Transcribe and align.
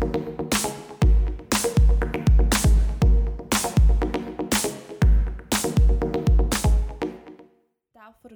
thank 0.00 0.16
you 0.16 0.39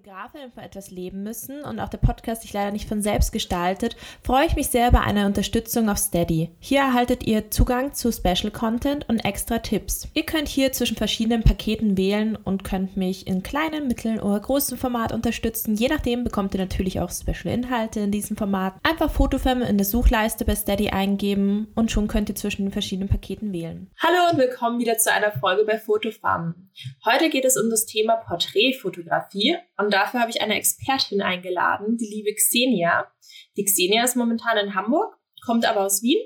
Fotografen 0.04 0.52
von 0.52 0.62
etwas 0.62 0.90
leben 0.90 1.22
müssen 1.22 1.62
und 1.62 1.80
auch 1.80 1.88
der 1.88 1.96
Podcast 1.96 2.42
sich 2.42 2.52
leider 2.52 2.72
nicht 2.72 2.86
von 2.86 3.00
selbst 3.00 3.32
gestaltet, 3.32 3.96
freue 4.22 4.44
ich 4.44 4.54
mich 4.54 4.68
sehr 4.68 4.88
über 4.88 5.00
eine 5.00 5.24
Unterstützung 5.24 5.88
auf 5.88 5.96
Steady. 5.96 6.50
Hier 6.58 6.80
erhaltet 6.80 7.26
ihr 7.26 7.50
Zugang 7.50 7.94
zu 7.94 8.12
Special 8.12 8.50
Content 8.50 9.08
und 9.08 9.24
extra 9.24 9.60
Tipps. 9.60 10.08
Ihr 10.12 10.26
könnt 10.26 10.48
hier 10.48 10.72
zwischen 10.72 10.98
verschiedenen 10.98 11.42
Paketen 11.42 11.96
wählen 11.96 12.36
und 12.36 12.64
könnt 12.64 12.98
mich 12.98 13.26
in 13.26 13.42
kleinem, 13.42 13.88
mittleren 13.88 14.20
oder 14.20 14.38
großen 14.40 14.76
Format 14.76 15.10
unterstützen. 15.12 15.74
Je 15.74 15.88
nachdem 15.88 16.22
bekommt 16.22 16.52
ihr 16.52 16.60
natürlich 16.60 17.00
auch 17.00 17.10
Special 17.10 17.54
Inhalte 17.54 18.00
in 18.00 18.10
diesem 18.10 18.36
Format. 18.36 18.74
Einfach 18.82 19.10
Fotofilm 19.10 19.62
in 19.62 19.78
der 19.78 19.86
Suchleiste 19.86 20.44
bei 20.44 20.54
Steady 20.54 20.90
eingeben 20.90 21.68
und 21.74 21.90
schon 21.90 22.08
könnt 22.08 22.28
ihr 22.28 22.34
zwischen 22.34 22.66
den 22.66 22.72
verschiedenen 22.72 23.08
Paketen 23.08 23.54
wählen. 23.54 23.90
Hallo 24.02 24.30
und 24.30 24.38
willkommen 24.38 24.78
wieder 24.78 24.98
zu 24.98 25.10
einer 25.10 25.32
Folge 25.32 25.64
bei 25.64 25.78
Fotofarm. 25.78 26.68
Heute 27.06 27.30
geht 27.30 27.46
es 27.46 27.56
um 27.56 27.70
das 27.70 27.86
Thema 27.86 28.16
Porträtfotografie 28.16 29.56
und 29.76 29.92
dafür 29.92 30.20
habe 30.20 30.30
ich 30.30 30.40
eine 30.40 30.56
Expertin 30.56 31.22
eingeladen, 31.22 31.96
die 31.96 32.06
liebe 32.06 32.34
Xenia. 32.34 33.10
Die 33.56 33.64
Xenia 33.64 34.04
ist 34.04 34.16
momentan 34.16 34.56
in 34.58 34.74
Hamburg, 34.74 35.16
kommt 35.44 35.64
aber 35.64 35.84
aus 35.84 36.02
Wien. 36.02 36.20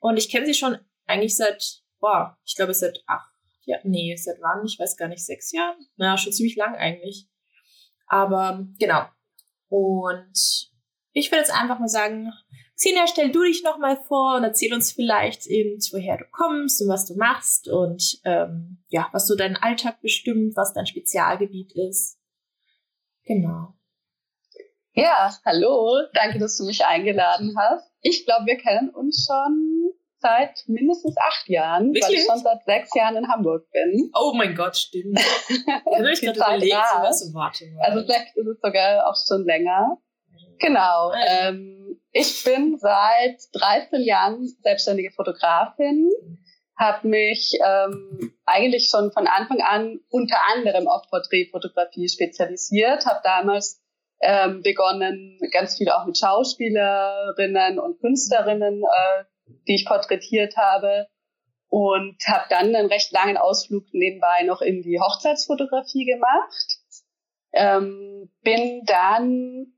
Und 0.00 0.16
ich 0.16 0.30
kenne 0.30 0.46
sie 0.46 0.54
schon 0.54 0.78
eigentlich 1.06 1.36
seit, 1.36 1.82
boah, 2.00 2.36
ich 2.44 2.56
glaube 2.56 2.74
seit 2.74 3.02
acht, 3.06 3.30
ja, 3.64 3.78
nee, 3.84 4.16
seit 4.16 4.38
wann? 4.40 4.64
Ich 4.66 4.78
weiß 4.78 4.96
gar 4.96 5.08
nicht, 5.08 5.24
sechs 5.24 5.52
Jahren? 5.52 5.76
Na, 5.96 6.16
schon 6.16 6.32
ziemlich 6.32 6.56
lang 6.56 6.74
eigentlich. 6.74 7.28
Aber 8.06 8.66
genau. 8.78 9.06
Und 9.68 10.70
ich 11.12 11.30
würde 11.30 11.40
jetzt 11.40 11.54
einfach 11.54 11.78
mal 11.78 11.88
sagen, 11.88 12.32
Xenia, 12.76 13.06
stell 13.06 13.32
du 13.32 13.42
dich 13.42 13.62
nochmal 13.64 13.96
vor 13.96 14.36
und 14.36 14.44
erzähl 14.44 14.72
uns 14.72 14.92
vielleicht 14.92 15.46
eben, 15.46 15.78
woher 15.92 16.16
du 16.16 16.24
kommst 16.30 16.80
und 16.80 16.88
was 16.88 17.06
du 17.06 17.16
machst 17.16 17.68
und 17.68 18.20
ähm, 18.24 18.82
ja, 18.88 19.08
was 19.12 19.26
so 19.26 19.34
deinen 19.34 19.56
Alltag 19.56 20.00
bestimmt, 20.00 20.56
was 20.56 20.72
dein 20.74 20.86
Spezialgebiet 20.86 21.72
ist. 21.74 22.17
Genau. 23.28 23.74
Ja, 24.94 25.30
hallo, 25.44 26.00
danke, 26.14 26.38
dass 26.38 26.56
du 26.56 26.64
mich 26.64 26.84
eingeladen 26.84 27.54
hast. 27.58 27.92
Ich 28.00 28.24
glaube, 28.24 28.46
wir 28.46 28.56
kennen 28.56 28.88
uns 28.88 29.28
schon 29.28 29.92
seit 30.18 30.64
mindestens 30.66 31.16
acht 31.18 31.46
Jahren, 31.48 31.92
Wirklich? 31.92 32.04
weil 32.04 32.14
ich 32.14 32.24
schon 32.26 32.38
seit 32.38 32.64
sechs 32.64 32.94
Jahren 32.94 33.16
in 33.16 33.28
Hamburg 33.28 33.70
bin. 33.70 34.10
Oh 34.18 34.32
mein 34.34 34.54
Gott, 34.54 34.76
stimmt. 34.76 35.20
Habe 35.86 36.10
ich 36.10 36.22
gerade 36.22 36.38
überlegt, 36.38 36.74
was 36.74 37.32
warte 37.34 37.66
mal. 37.66 37.84
Also 37.84 38.02
vielleicht 38.06 38.34
ist 38.34 38.46
es 38.46 38.60
sogar 38.62 39.06
auch 39.06 39.16
schon 39.28 39.44
länger. 39.44 39.98
Genau. 40.58 41.10
Ah, 41.10 41.48
ähm, 41.48 42.00
ich 42.12 42.42
bin 42.44 42.78
seit 42.78 43.40
13 43.52 44.00
Jahren 44.02 44.48
selbstständige 44.62 45.12
Fotografin 45.12 46.10
habe 46.78 47.08
mich 47.08 47.58
ähm, 47.64 48.32
eigentlich 48.46 48.88
schon 48.88 49.10
von 49.10 49.26
Anfang 49.26 49.60
an 49.60 50.00
unter 50.10 50.38
anderem 50.54 50.86
auf 50.86 51.02
Porträtfotografie 51.10 52.08
spezialisiert, 52.08 53.04
habe 53.04 53.20
damals 53.24 53.82
ähm, 54.20 54.62
begonnen, 54.62 55.38
ganz 55.52 55.76
viel 55.76 55.90
auch 55.90 56.06
mit 56.06 56.18
Schauspielerinnen 56.18 57.80
und 57.80 58.00
Künstlerinnen, 58.00 58.82
äh, 58.82 59.24
die 59.66 59.74
ich 59.74 59.86
porträtiert 59.86 60.56
habe 60.56 61.08
und 61.68 62.16
habe 62.26 62.44
dann 62.48 62.74
einen 62.74 62.86
recht 62.86 63.12
langen 63.12 63.36
Ausflug 63.36 63.84
nebenbei 63.92 64.42
noch 64.44 64.60
in 64.60 64.82
die 64.82 65.00
Hochzeitsfotografie 65.00 66.04
gemacht. 66.04 66.78
Ähm, 67.52 68.30
bin 68.42 68.84
dann, 68.84 69.72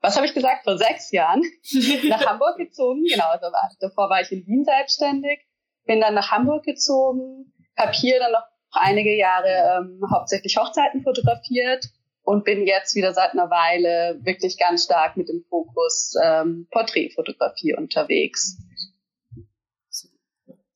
was 0.00 0.16
habe 0.16 0.26
ich 0.26 0.34
gesagt, 0.34 0.64
vor 0.64 0.78
sechs 0.78 1.12
Jahren 1.12 1.42
nach 2.08 2.26
Hamburg 2.26 2.56
gezogen. 2.56 3.04
Genau, 3.04 3.26
also 3.26 3.46
war, 3.46 3.70
davor 3.78 4.10
war 4.10 4.20
ich 4.20 4.32
in 4.32 4.44
Wien 4.46 4.64
selbstständig 4.64 5.43
bin 5.86 6.00
dann 6.00 6.14
nach 6.14 6.30
Hamburg 6.30 6.64
gezogen, 6.64 7.52
habe 7.76 7.92
hier 7.92 8.18
dann 8.18 8.32
noch 8.32 8.44
einige 8.70 9.14
Jahre 9.16 9.78
ähm, 9.78 10.00
hauptsächlich 10.10 10.56
Hochzeiten 10.56 11.02
fotografiert 11.02 11.86
und 12.22 12.44
bin 12.44 12.66
jetzt 12.66 12.94
wieder 12.94 13.12
seit 13.12 13.32
einer 13.32 13.50
Weile 13.50 14.18
wirklich 14.22 14.58
ganz 14.58 14.84
stark 14.84 15.16
mit 15.16 15.28
dem 15.28 15.44
Fokus 15.48 16.14
ähm, 16.22 16.66
Porträtfotografie 16.70 17.74
unterwegs. 17.74 18.56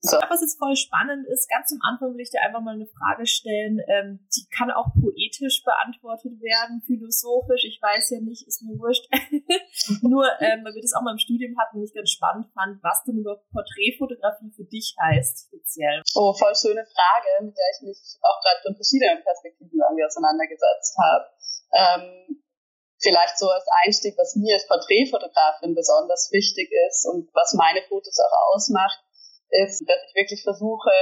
So. 0.01 0.15
Was 0.31 0.41
jetzt 0.41 0.63
voll 0.63 0.77
spannend 0.79 1.27
ist, 1.27 1.51
ganz 1.51 1.75
am 1.75 1.83
Anfang 1.83 2.15
will 2.15 2.23
ich 2.23 2.31
dir 2.31 2.39
einfach 2.39 2.63
mal 2.63 2.79
eine 2.79 2.87
Frage 2.87 3.27
stellen, 3.27 3.83
ähm, 3.91 4.23
die 4.31 4.47
kann 4.55 4.71
auch 4.71 4.95
poetisch 4.95 5.67
beantwortet 5.67 6.39
werden, 6.39 6.79
philosophisch, 6.87 7.67
ich 7.67 7.83
weiß 7.83 8.15
ja 8.15 8.21
nicht, 8.23 8.47
ist 8.47 8.63
mir 8.63 8.79
wurscht. 8.79 9.11
Nur, 10.07 10.23
ähm, 10.39 10.63
weil 10.63 10.75
wir 10.79 10.83
das 10.83 10.95
auch 10.95 11.03
mal 11.03 11.19
im 11.19 11.19
Studium 11.19 11.59
hatten, 11.59 11.83
ich 11.83 11.91
ganz 11.91 12.15
spannend 12.15 12.47
fand, 12.55 12.79
was 12.79 13.03
denn 13.03 13.19
über 13.19 13.43
Porträtfotografie 13.51 14.55
für 14.55 14.71
dich 14.71 14.95
heißt, 15.03 15.51
speziell. 15.51 16.03
Oh, 16.15 16.31
voll 16.31 16.55
schöne 16.55 16.87
Frage, 16.87 17.31
mit 17.43 17.59
der 17.59 17.69
ich 17.75 17.81
mich 17.83 17.99
auch 18.23 18.39
gerade 18.39 18.63
von 18.71 18.79
verschiedenen 18.79 19.19
Perspektiven 19.27 19.83
irgendwie 19.83 20.07
auseinandergesetzt 20.07 20.95
habe. 20.95 21.27
Ähm, 21.75 22.39
vielleicht 23.03 23.39
so 23.39 23.51
als 23.51 23.67
Einstieg, 23.85 24.15
was 24.19 24.37
mir 24.37 24.55
als 24.55 24.67
Porträtfotografin 24.67 25.75
besonders 25.75 26.31
wichtig 26.31 26.71
ist 26.89 27.07
und 27.07 27.31
was 27.35 27.55
meine 27.55 27.83
Fotos 27.89 28.19
auch 28.19 28.55
ausmacht, 28.55 28.99
ist, 29.51 29.85
dass 29.87 30.01
ich 30.09 30.15
wirklich 30.15 30.43
versuche, 30.43 30.93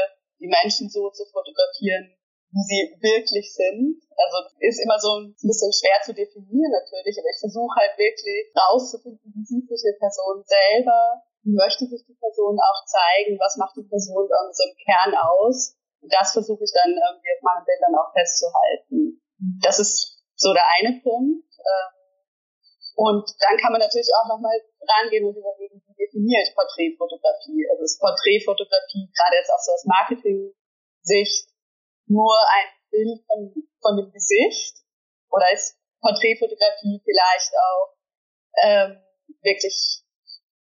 die 0.41 0.49
Menschen 0.49 0.89
so 0.89 1.11
zu 1.11 1.25
fotografieren, 1.33 2.13
wie 2.53 2.65
sie 2.65 2.83
wirklich 3.01 3.53
sind. 3.53 4.01
Also 4.17 4.37
ist 4.61 4.81
immer 4.81 4.99
so 4.99 5.21
ein 5.21 5.35
bisschen 5.37 5.73
schwer 5.73 5.99
zu 6.05 6.13
definieren 6.15 6.73
natürlich, 6.73 7.17
aber 7.19 7.29
ich 7.29 7.41
versuche 7.41 7.75
halt 7.77 7.95
wirklich 7.99 8.53
rauszufinden, 8.57 9.33
wie 9.35 9.45
sieht 9.45 9.69
sich 9.69 9.83
die 9.83 9.99
Person 9.99 10.45
selber, 10.45 11.23
wie 11.43 11.55
möchte 11.55 11.87
sich 11.87 12.05
die 12.07 12.17
Person 12.17 12.59
auch 12.59 12.81
zeigen, 12.87 13.39
was 13.39 13.57
macht 13.57 13.77
die 13.77 13.87
Person 13.87 14.29
so 14.29 14.63
im 14.65 14.77
Kern 14.83 15.15
aus. 15.15 15.77
Und 16.01 16.13
das 16.13 16.33
versuche 16.33 16.65
ich 16.65 16.73
dann 16.73 16.91
irgendwie 16.91 17.33
auf 17.35 17.43
meinen 17.43 17.67
Bildern 17.67 17.95
auch 17.99 18.13
festzuhalten. 18.13 19.21
Das 19.63 19.79
ist 19.79 20.23
so 20.35 20.53
der 20.53 20.65
eine 20.79 21.01
Punkt. 21.03 21.45
Ähm, 21.61 21.96
und 22.97 23.29
dann 23.45 23.61
kann 23.61 23.73
man 23.77 23.81
natürlich 23.85 24.09
auch 24.17 24.25
nochmal 24.25 24.57
rangehen 24.81 25.29
und 25.29 25.37
überlegen, 25.37 25.85
wie 25.85 26.01
definiere 26.01 26.41
ich 26.41 26.57
Porträtfotografie? 26.57 27.69
Also 27.69 27.85
ist 27.85 28.01
Porträtfotografie 28.01 29.13
gerade 29.13 29.37
jetzt 29.37 29.53
auch 29.53 29.61
so 29.61 29.73
aus 29.77 29.85
Marketing-Sicht 29.85 31.53
nur 32.09 32.33
ein 32.33 32.69
Bild 32.89 33.21
von, 33.29 33.53
von 33.85 34.01
dem 34.01 34.09
Gesicht? 34.17 34.81
Oder 35.29 35.53
ist 35.53 35.77
Porträtfotografie 36.01 37.05
vielleicht 37.05 37.53
auch 37.53 37.93
ähm, 38.65 39.05
wirklich 39.45 39.77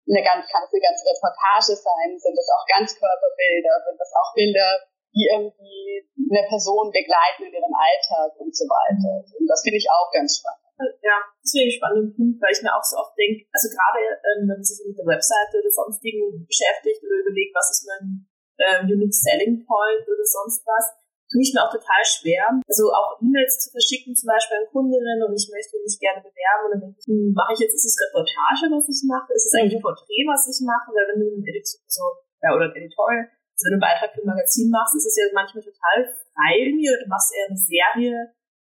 eine 0.04 0.20
ganz, 0.20 0.44
kann 0.44 0.60
es 0.60 0.76
eine 0.76 0.84
ganze 0.84 1.08
Reportage 1.08 1.72
sein? 1.72 2.20
Sind 2.20 2.36
das 2.36 2.52
auch 2.52 2.68
Ganzkörperbilder? 2.68 3.80
Sind 3.88 3.96
das 3.96 4.12
auch 4.12 4.30
Bilder, 4.36 4.68
die 5.16 5.24
irgendwie 5.24 6.04
eine 6.04 6.44
Person 6.52 6.92
begleiten 6.92 7.48
in 7.48 7.54
ihrem 7.56 7.72
Alltag 7.72 8.36
und 8.36 8.52
so 8.52 8.68
weiter? 8.68 9.24
Und 9.24 9.48
das 9.48 9.64
finde 9.64 9.80
ich 9.80 9.88
auch 9.88 10.12
ganz 10.12 10.36
spannend. 10.36 10.59
Ja, 11.04 11.20
das 11.40 11.52
finde 11.52 11.68
ich 11.68 11.76
einen 11.76 11.78
spannenden 11.78 12.10
Punkt, 12.16 12.36
weil 12.40 12.52
ich 12.52 12.62
mir 12.64 12.72
auch 12.72 12.84
so 12.84 12.96
oft 12.96 13.12
denke, 13.16 13.44
also 13.52 13.68
gerade 13.68 14.00
ähm, 14.24 14.48
wenn 14.48 14.60
man 14.60 14.64
sich 14.64 14.80
mit 14.86 14.96
der 14.96 15.08
Webseite 15.08 15.60
oder 15.60 15.70
sonstigen 15.70 16.44
beschäftigt 16.48 17.04
oder 17.04 17.20
überlegt, 17.20 17.52
was 17.52 17.68
ist 17.70 17.84
mein 17.84 18.24
ähm, 18.60 18.82
Unique 18.88 19.14
Selling 19.14 19.64
Point 19.64 20.04
oder 20.08 20.24
sonst 20.24 20.64
was, 20.64 21.00
tue 21.30 21.42
ich 21.42 21.54
mir 21.54 21.62
auch 21.62 21.70
total 21.70 22.02
schwer. 22.02 22.42
Also 22.66 22.90
auch 22.90 23.20
E-Mails 23.22 23.62
zu 23.62 23.70
verschicken, 23.70 24.12
zum 24.12 24.26
Beispiel 24.26 24.58
an 24.58 24.70
Kundinnen 24.74 25.22
und 25.22 25.32
ich 25.32 25.46
möchte 25.48 25.78
mich 25.78 25.96
gerne 26.02 26.20
bewerben 26.20 26.62
und 26.66 26.70
dann 26.74 26.82
denke 26.82 26.98
ich, 26.98 27.06
hm, 27.06 27.30
mache 27.32 27.54
ich 27.54 27.60
jetzt, 27.62 27.78
ist 27.78 27.86
es 27.86 27.96
Reportage, 28.10 28.66
was 28.74 28.90
ich 28.90 29.00
mache? 29.06 29.30
Ist 29.32 29.46
es 29.46 29.54
eigentlich 29.54 29.78
ein 29.78 29.86
Porträt, 29.86 30.26
was 30.26 30.50
ich 30.50 30.60
mache? 30.66 30.90
Weil 30.90 31.06
wenn 31.14 31.20
du 31.22 31.26
ein 31.30 31.46
Editor, 31.46 31.80
so, 31.86 32.04
ja, 32.42 32.50
oder 32.50 32.68
ein 32.68 32.76
Editorial, 32.76 33.30
also 33.30 33.62
wenn 33.70 33.78
du 33.78 33.78
einen 33.78 33.86
Beitrag 33.86 34.10
für 34.10 34.22
ein 34.26 34.32
Magazin 34.34 34.68
machst, 34.74 34.98
ist 34.98 35.06
es 35.06 35.16
ja 35.16 35.24
manchmal 35.30 35.62
total 35.62 35.98
frei 36.34 36.52
irgendwie 36.66 36.90
oder 36.90 37.00
du 37.06 37.08
machst 37.08 37.30
eher 37.30 37.46
eine 37.46 37.60
Serie 37.60 38.16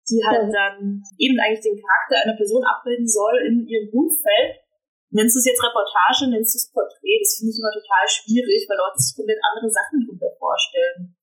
die 0.08 0.24
halt 0.24 0.48
dann 0.52 1.04
eben 1.20 1.38
eigentlich 1.40 1.64
den 1.64 1.76
Charakter 1.76 2.24
einer 2.24 2.38
Person 2.40 2.64
abbilden 2.64 3.08
soll 3.08 3.36
in 3.44 3.68
ihrem 3.68 3.92
Umfeld. 3.92 4.64
Nennst 5.12 5.36
du 5.36 5.40
es 5.40 5.48
jetzt 5.48 5.64
Reportage, 5.64 6.32
nennst 6.32 6.56
du 6.56 6.58
es 6.60 6.72
Porträt? 6.72 7.20
Das 7.24 7.40
finde 7.40 7.52
ich 7.52 7.60
immer 7.60 7.72
total 7.72 8.06
schwierig, 8.08 8.68
weil 8.68 8.80
Leute 8.80 9.00
sich 9.00 9.16
komplett 9.16 9.40
andere 9.40 9.72
Sachen 9.72 10.04
drunter 10.04 10.32
vorstellen. 10.40 11.16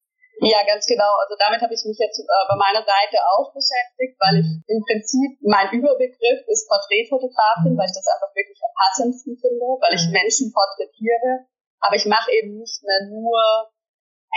Ja, 0.42 0.66
ganz 0.66 0.84
genau. 0.84 1.14
Also 1.22 1.38
damit 1.38 1.62
habe 1.62 1.72
ich 1.72 1.84
mich 1.86 1.96
jetzt 1.96 2.18
äh, 2.18 2.44
bei 2.50 2.58
meiner 2.58 2.82
Seite 2.82 3.22
auch 3.22 3.54
beschäftigt, 3.54 4.18
weil 4.18 4.42
ich 4.42 4.48
im 4.66 4.80
Prinzip 4.82 5.38
mein 5.46 5.70
Überbegriff 5.70 6.42
ist 6.50 6.66
Porträtfotografin, 6.66 7.78
weil 7.78 7.86
ich 7.86 7.96
das 7.96 8.08
einfach 8.10 8.34
wirklich 8.34 8.58
am 8.58 8.74
passendsten 8.74 9.38
finde, 9.38 9.78
weil 9.78 9.94
ich 9.94 10.04
mhm. 10.10 10.16
Menschen 10.16 10.50
porträtiere. 10.50 11.46
Aber 11.78 11.94
ich 11.94 12.06
mache 12.06 12.32
eben 12.34 12.58
nicht 12.58 12.82
mehr 12.82 13.08
nur 13.14 13.70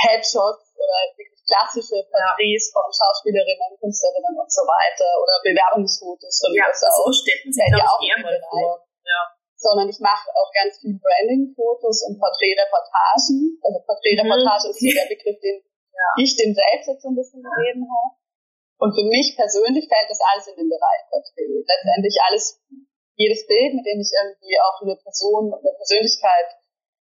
Headshots 0.05 0.75
oder 0.77 0.97
wirklich 1.17 1.36
klassische 1.47 2.03
Porträts 2.11 2.69
von 2.75 2.83
Schauspielerinnen, 2.91 3.79
Künstlerinnen 3.79 4.35
und 4.35 4.51
so 4.51 4.67
weiter 4.67 5.07
oder 5.23 5.39
Bewerbungsfotos 5.41 6.43
von 6.43 6.51
ja, 6.53 6.67
so 6.75 6.85
auch. 6.85 7.11
ständen 7.11 7.49
sie 7.49 7.63
ja 7.63 7.87
auch 7.87 8.03
eher 8.03 8.19
mal 8.19 8.35
vor. 8.51 8.83
Ja. 9.07 9.21
Sondern 9.57 9.89
ich 9.89 9.97
mache 9.97 10.29
auch 10.35 10.51
ganz 10.53 10.77
viel 10.77 10.93
Branding-Fotos 10.99 12.05
und 12.05 12.19
Porträtreportagen. 12.19 13.57
Also 13.63 13.77
Porträtreportage 13.87 14.69
mhm. 14.69 14.75
ist 14.75 14.97
der 14.99 15.09
Begriff, 15.09 15.39
den 15.41 15.57
ja. 15.97 16.07
ich 16.21 16.35
den 16.35 16.53
selbst 16.53 16.87
jetzt 16.93 17.01
so 17.01 17.09
ein 17.09 17.17
bisschen 17.17 17.41
gegeben 17.41 17.87
habe. 17.89 18.17
Und 18.77 18.93
für 18.93 19.07
mich 19.09 19.33
persönlich 19.33 19.89
fällt 19.89 20.05
das 20.05 20.21
alles 20.21 20.45
in 20.53 20.61
den 20.61 20.69
Bereich 20.69 21.01
Porträt. 21.09 21.49
Letztendlich 21.65 22.15
alles, 22.21 22.61
jedes 23.17 23.47
Bild, 23.49 23.73
mit 23.73 23.85
dem 23.87 23.97
ich 23.97 24.13
irgendwie 24.13 24.53
auch 24.61 24.77
eine 24.85 24.93
Person, 25.01 25.49
eine 25.49 25.73
Persönlichkeit 25.73 26.53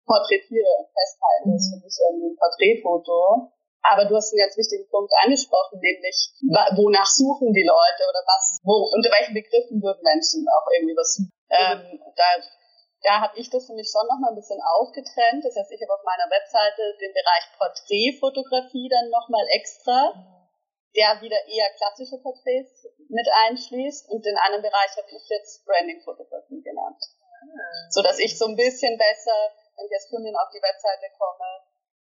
porträtiere 0.04 0.68
und 0.84 0.92
festhalte. 0.92 1.48
Mhm. 1.48 1.56
Das 1.56 1.64
finde 1.72 1.86
ich 1.88 1.96
irgendwie 1.96 2.28
ein 2.28 2.36
Porträtfoto. 2.36 3.52
Aber 3.82 4.06
du 4.06 4.14
hast 4.14 4.30
einen 4.30 4.46
ganz 4.46 4.56
wichtigen 4.56 4.86
Punkt 4.88 5.10
angesprochen, 5.26 5.82
nämlich 5.82 6.38
wonach 6.78 7.10
suchen 7.10 7.50
die 7.50 7.66
Leute 7.66 8.02
oder 8.06 8.22
was, 8.24 8.62
wo, 8.62 8.88
unter 8.94 9.10
welchen 9.10 9.34
Begriffen 9.34 9.82
würden 9.82 10.02
Menschen 10.06 10.46
auch 10.46 10.66
irgendwie 10.70 10.94
was 10.94 11.18
suchen. 11.18 11.34
Ähm, 11.50 11.98
da 12.14 12.24
da 13.02 13.20
habe 13.20 13.38
ich 13.38 13.50
das 13.50 13.66
für 13.66 13.74
mich 13.74 13.90
schon 13.90 14.06
nochmal 14.06 14.30
ein 14.30 14.38
bisschen 14.38 14.62
aufgetrennt. 14.62 15.42
Das 15.42 15.58
heißt, 15.58 15.74
ich 15.74 15.82
habe 15.82 15.94
auf 15.94 16.06
meiner 16.06 16.30
Webseite 16.30 16.94
den 17.02 17.10
Bereich 17.10 17.44
Porträtfotografie 17.58 18.88
dann 18.88 19.10
nochmal 19.10 19.42
extra, 19.50 20.14
der 20.94 21.18
wieder 21.20 21.38
eher 21.50 21.66
klassische 21.74 22.22
Porträts 22.22 22.86
mit 23.10 23.26
einschließt. 23.50 24.08
Und 24.10 24.24
den 24.24 24.38
anderen 24.38 24.62
Bereich 24.62 24.94
habe 24.94 25.10
ich 25.10 25.26
jetzt 25.28 25.66
Branding-Fotografie 25.66 26.62
genannt. 26.62 27.02
So 27.90 28.02
dass 28.02 28.22
ich 28.22 28.38
so 28.38 28.46
ein 28.46 28.56
bisschen 28.56 28.96
besser, 28.96 29.50
wenn 29.76 29.86
ich 29.86 29.94
als 29.98 30.08
Kundin 30.08 30.36
auf 30.38 30.50
die 30.54 30.62
Webseite 30.62 31.10
komme, 31.18 31.50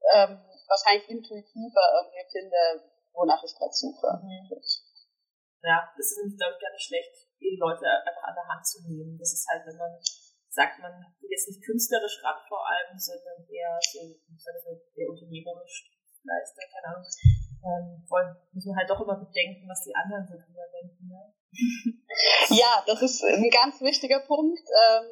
ähm, 0.10 0.42
wahrscheinlich 0.70 1.10
intuitiver 1.10 1.86
irgendwie 1.98 2.26
finde, 2.30 2.62
wonach 3.14 3.42
ich 3.44 3.58
gerade 3.58 3.74
suche. 3.74 4.08
Mhm. 4.22 4.48
Ja, 5.66 5.92
das 5.92 6.16
ist, 6.16 6.38
glaube 6.38 6.56
ich, 6.56 6.62
gar 6.62 6.72
nicht 6.72 6.88
schlecht, 6.88 7.14
die 7.42 7.60
Leute 7.60 7.84
einfach 7.84 8.32
an 8.32 8.38
der 8.38 8.48
Hand 8.48 8.64
zu 8.64 8.80
nehmen. 8.88 9.18
Das 9.18 9.34
ist 9.34 9.44
halt, 9.50 9.66
wenn 9.68 9.76
man 9.76 9.92
sagt, 10.48 10.80
man 10.80 10.94
jetzt 11.20 11.50
nicht 11.50 11.66
künstlerisch 11.66 12.24
ran 12.24 12.40
vor 12.48 12.64
allem, 12.64 12.98
sondern 12.98 13.44
eher 13.50 13.78
so 13.82 14.16
der 14.96 15.10
unternehmerisch 15.10 15.92
Leister, 16.24 16.64
keine 16.68 16.96
Ahnung, 16.96 17.08
ähm, 17.64 18.04
wollen, 18.12 18.36
müssen 18.52 18.76
halt 18.76 18.90
doch 18.90 19.00
immer 19.00 19.16
bedenken, 19.16 19.68
was 19.68 19.84
die 19.84 19.96
anderen 19.96 20.28
so 20.28 20.36
drüber 20.36 20.68
denken. 20.68 21.08
Ne? 21.08 21.34
ja, 22.60 22.84
das 22.86 23.02
ist 23.02 23.24
ein 23.24 23.50
ganz 23.50 23.80
wichtiger 23.80 24.20
Punkt, 24.28 24.60
ähm, 24.60 25.08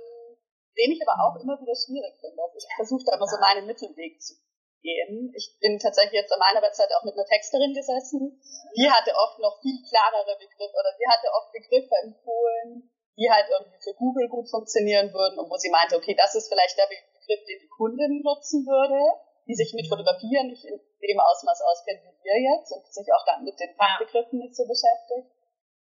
den 0.77 0.91
ich 0.91 1.01
aber 1.07 1.15
auch 1.23 1.35
immer 1.41 1.55
wieder 1.59 1.75
schwierig 1.75 2.13
finde. 2.19 2.43
Also 2.43 2.57
ich 2.59 2.67
versuche 2.75 3.03
da 3.07 3.15
immer 3.15 3.27
so 3.27 3.39
meinen 3.39 3.67
Mittelweg 3.67 4.21
zu 4.21 4.35
gehen. 4.81 5.33
Ich 5.35 5.57
bin 5.59 5.79
tatsächlich 5.79 6.21
jetzt 6.21 6.33
an 6.33 6.39
meiner 6.39 6.61
Webseite 6.61 6.93
auch 6.97 7.03
mit 7.03 7.13
einer 7.13 7.25
Texterin 7.25 7.73
gesessen. 7.73 8.39
Die 8.75 8.89
hatte 8.89 9.11
oft 9.15 9.39
noch 9.39 9.59
viel 9.61 9.77
klarere 9.87 10.37
Begriffe 10.37 10.77
oder 10.77 10.91
die 10.97 11.07
hatte 11.07 11.27
oft 11.33 11.51
Begriffe 11.51 11.95
empfohlen, 12.03 12.89
die 13.17 13.29
halt 13.29 13.49
irgendwie 13.49 13.81
für 13.81 13.93
Google 13.97 14.29
gut 14.29 14.49
funktionieren 14.49 15.11
würden 15.13 15.39
und 15.39 15.49
wo 15.49 15.57
sie 15.57 15.73
meinte, 15.73 15.97
okay, 15.97 16.15
das 16.15 16.35
ist 16.35 16.47
vielleicht 16.47 16.77
der 16.77 16.87
Begriff, 16.87 17.43
den 17.45 17.59
die 17.59 17.73
Kundin 17.75 18.21
nutzen 18.23 18.65
würde, 18.65 19.01
die 19.47 19.55
sich 19.55 19.73
mit 19.73 19.87
Fotografieren 19.87 20.47
nicht 20.47 20.65
in 20.65 20.77
dem 20.77 21.19
Ausmaß 21.19 21.61
auskennt 21.61 22.03
wie 22.03 22.17
wir 22.23 22.37
jetzt 22.37 22.71
und 22.71 22.85
sich 22.85 23.07
auch 23.13 23.25
dann 23.25 23.43
mit 23.43 23.59
den 23.59 23.73
Fachbegriffen 23.75 24.39
nicht 24.39 24.55
so 24.55 24.67
beschäftigt. 24.67 25.33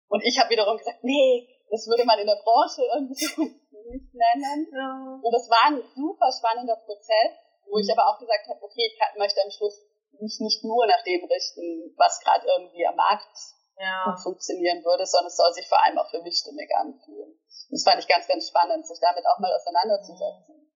Und 0.08 0.22
ich 0.22 0.38
habe 0.38 0.50
wiederum 0.50 0.76
gesagt, 0.76 1.02
nee, 1.02 1.48
das 1.70 1.86
würde 1.88 2.04
man 2.04 2.18
in 2.18 2.26
der 2.26 2.38
Branche 2.44 2.82
irgendwie 2.86 3.24
nicht 3.90 4.14
nennen. 4.14 4.68
Ja. 4.70 5.18
Und 5.22 5.32
das 5.32 5.48
war 5.50 5.74
ein 5.74 5.82
super 5.94 6.30
spannender 6.30 6.76
Prozess, 6.86 7.34
wo 7.66 7.78
ich 7.78 7.90
aber 7.90 8.08
auch 8.08 8.18
gesagt 8.18 8.46
habe, 8.48 8.62
okay, 8.62 8.86
ich 8.86 8.98
möchte 9.18 9.40
am 9.42 9.50
Schluss 9.50 9.82
mich 10.20 10.38
nicht 10.40 10.62
nur 10.64 10.86
nach 10.86 11.02
dem 11.02 11.24
richten, 11.24 11.94
was 11.96 12.20
gerade 12.20 12.46
irgendwie 12.46 12.86
am 12.86 12.96
Markt 12.96 13.34
ja. 13.78 14.10
gut 14.10 14.20
funktionieren 14.20 14.84
würde, 14.84 15.06
sondern 15.06 15.28
es 15.28 15.36
soll 15.36 15.52
sich 15.52 15.66
vor 15.68 15.82
allem 15.82 15.98
auch 15.98 16.08
für 16.10 16.22
mich 16.22 16.38
stimmig 16.38 16.70
anfühlen. 16.74 17.34
Das 17.70 17.82
fand 17.82 17.98
ich 17.98 18.08
ganz, 18.08 18.26
ganz 18.28 18.46
spannend, 18.46 18.86
sich 18.86 18.98
damit 19.00 19.24
auch 19.26 19.38
mal 19.40 19.50
auseinanderzusetzen. 19.50 20.70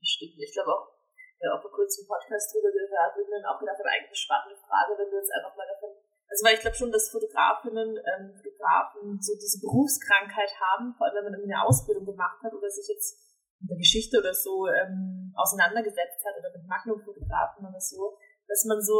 Stimmt. 0.00 0.38
Ich 0.38 0.52
glaube 0.54 0.70
auch, 0.70 0.86
ja, 1.40 1.56
auch 1.56 1.62
vor 1.62 1.72
kurzem 1.72 2.06
Podcast 2.06 2.52
drüber 2.52 2.70
gehört 2.70 3.16
und 3.16 3.28
dann 3.28 3.44
auch 3.48 3.58
gedacht 3.58 3.80
eigentlich 3.80 4.12
eine 4.12 4.24
spannende 4.24 4.56
Frage, 4.60 4.96
wenn 4.96 5.10
du 5.10 5.16
jetzt 5.16 5.32
einfach 5.32 5.56
mal 5.56 5.66
davon, 5.66 5.90
also 6.28 6.40
weil 6.46 6.54
ich 6.54 6.60
glaube 6.60 6.76
schon, 6.76 6.92
dass 6.92 7.10
Fotografinnen, 7.10 7.96
ähm, 7.96 8.36
Fotografen 8.36 9.18
so 9.18 9.34
diese 9.34 9.58
Berufskrankheit 9.60 10.52
haben, 10.60 10.94
vor 10.94 11.08
allem 11.08 11.16
wenn 11.16 11.24
man 11.24 11.34
irgendwie 11.34 11.52
eine 11.52 11.66
Ausbildung 11.66 12.06
gemacht 12.06 12.38
hat 12.44 12.52
oder 12.52 12.70
sich 12.70 12.86
jetzt 12.86 13.29
der 13.68 13.76
Geschichte 13.76 14.18
oder 14.18 14.32
so 14.32 14.66
ähm, 14.68 15.32
auseinandergesetzt 15.36 16.24
hat 16.24 16.38
oder 16.38 16.50
mit 16.56 16.66
Magnumfotografen 16.66 17.66
oder 17.66 17.80
so, 17.80 18.16
dass 18.48 18.64
man 18.64 18.80
so 18.80 18.96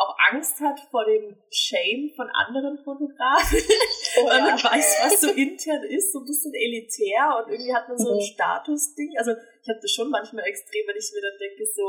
auch 0.00 0.16
Angst 0.32 0.60
hat 0.60 0.80
vor 0.90 1.04
dem 1.04 1.36
Shame 1.52 2.08
von 2.16 2.26
anderen 2.32 2.78
Fotografen, 2.80 3.60
oh, 4.16 4.26
weil 4.26 4.40
man 4.40 4.56
weiß, 4.56 4.88
was 5.04 5.20
so 5.20 5.28
intern 5.36 5.84
ist, 5.84 6.12
so 6.12 6.20
ein 6.20 6.24
bisschen 6.24 6.54
elitär 6.56 7.36
und 7.36 7.52
irgendwie 7.52 7.74
hat 7.74 7.86
man 7.86 7.98
so 7.98 8.16
ein 8.16 8.16
mhm. 8.16 8.32
Statusding. 8.32 9.12
Also 9.18 9.32
ich 9.36 9.68
habe 9.68 9.80
das 9.80 9.92
schon 9.92 10.08
manchmal 10.08 10.48
extrem, 10.48 10.88
wenn 10.88 10.96
ich 10.96 11.12
mir 11.12 11.20
dann 11.20 11.36
denke, 11.36 11.64
so, 11.68 11.84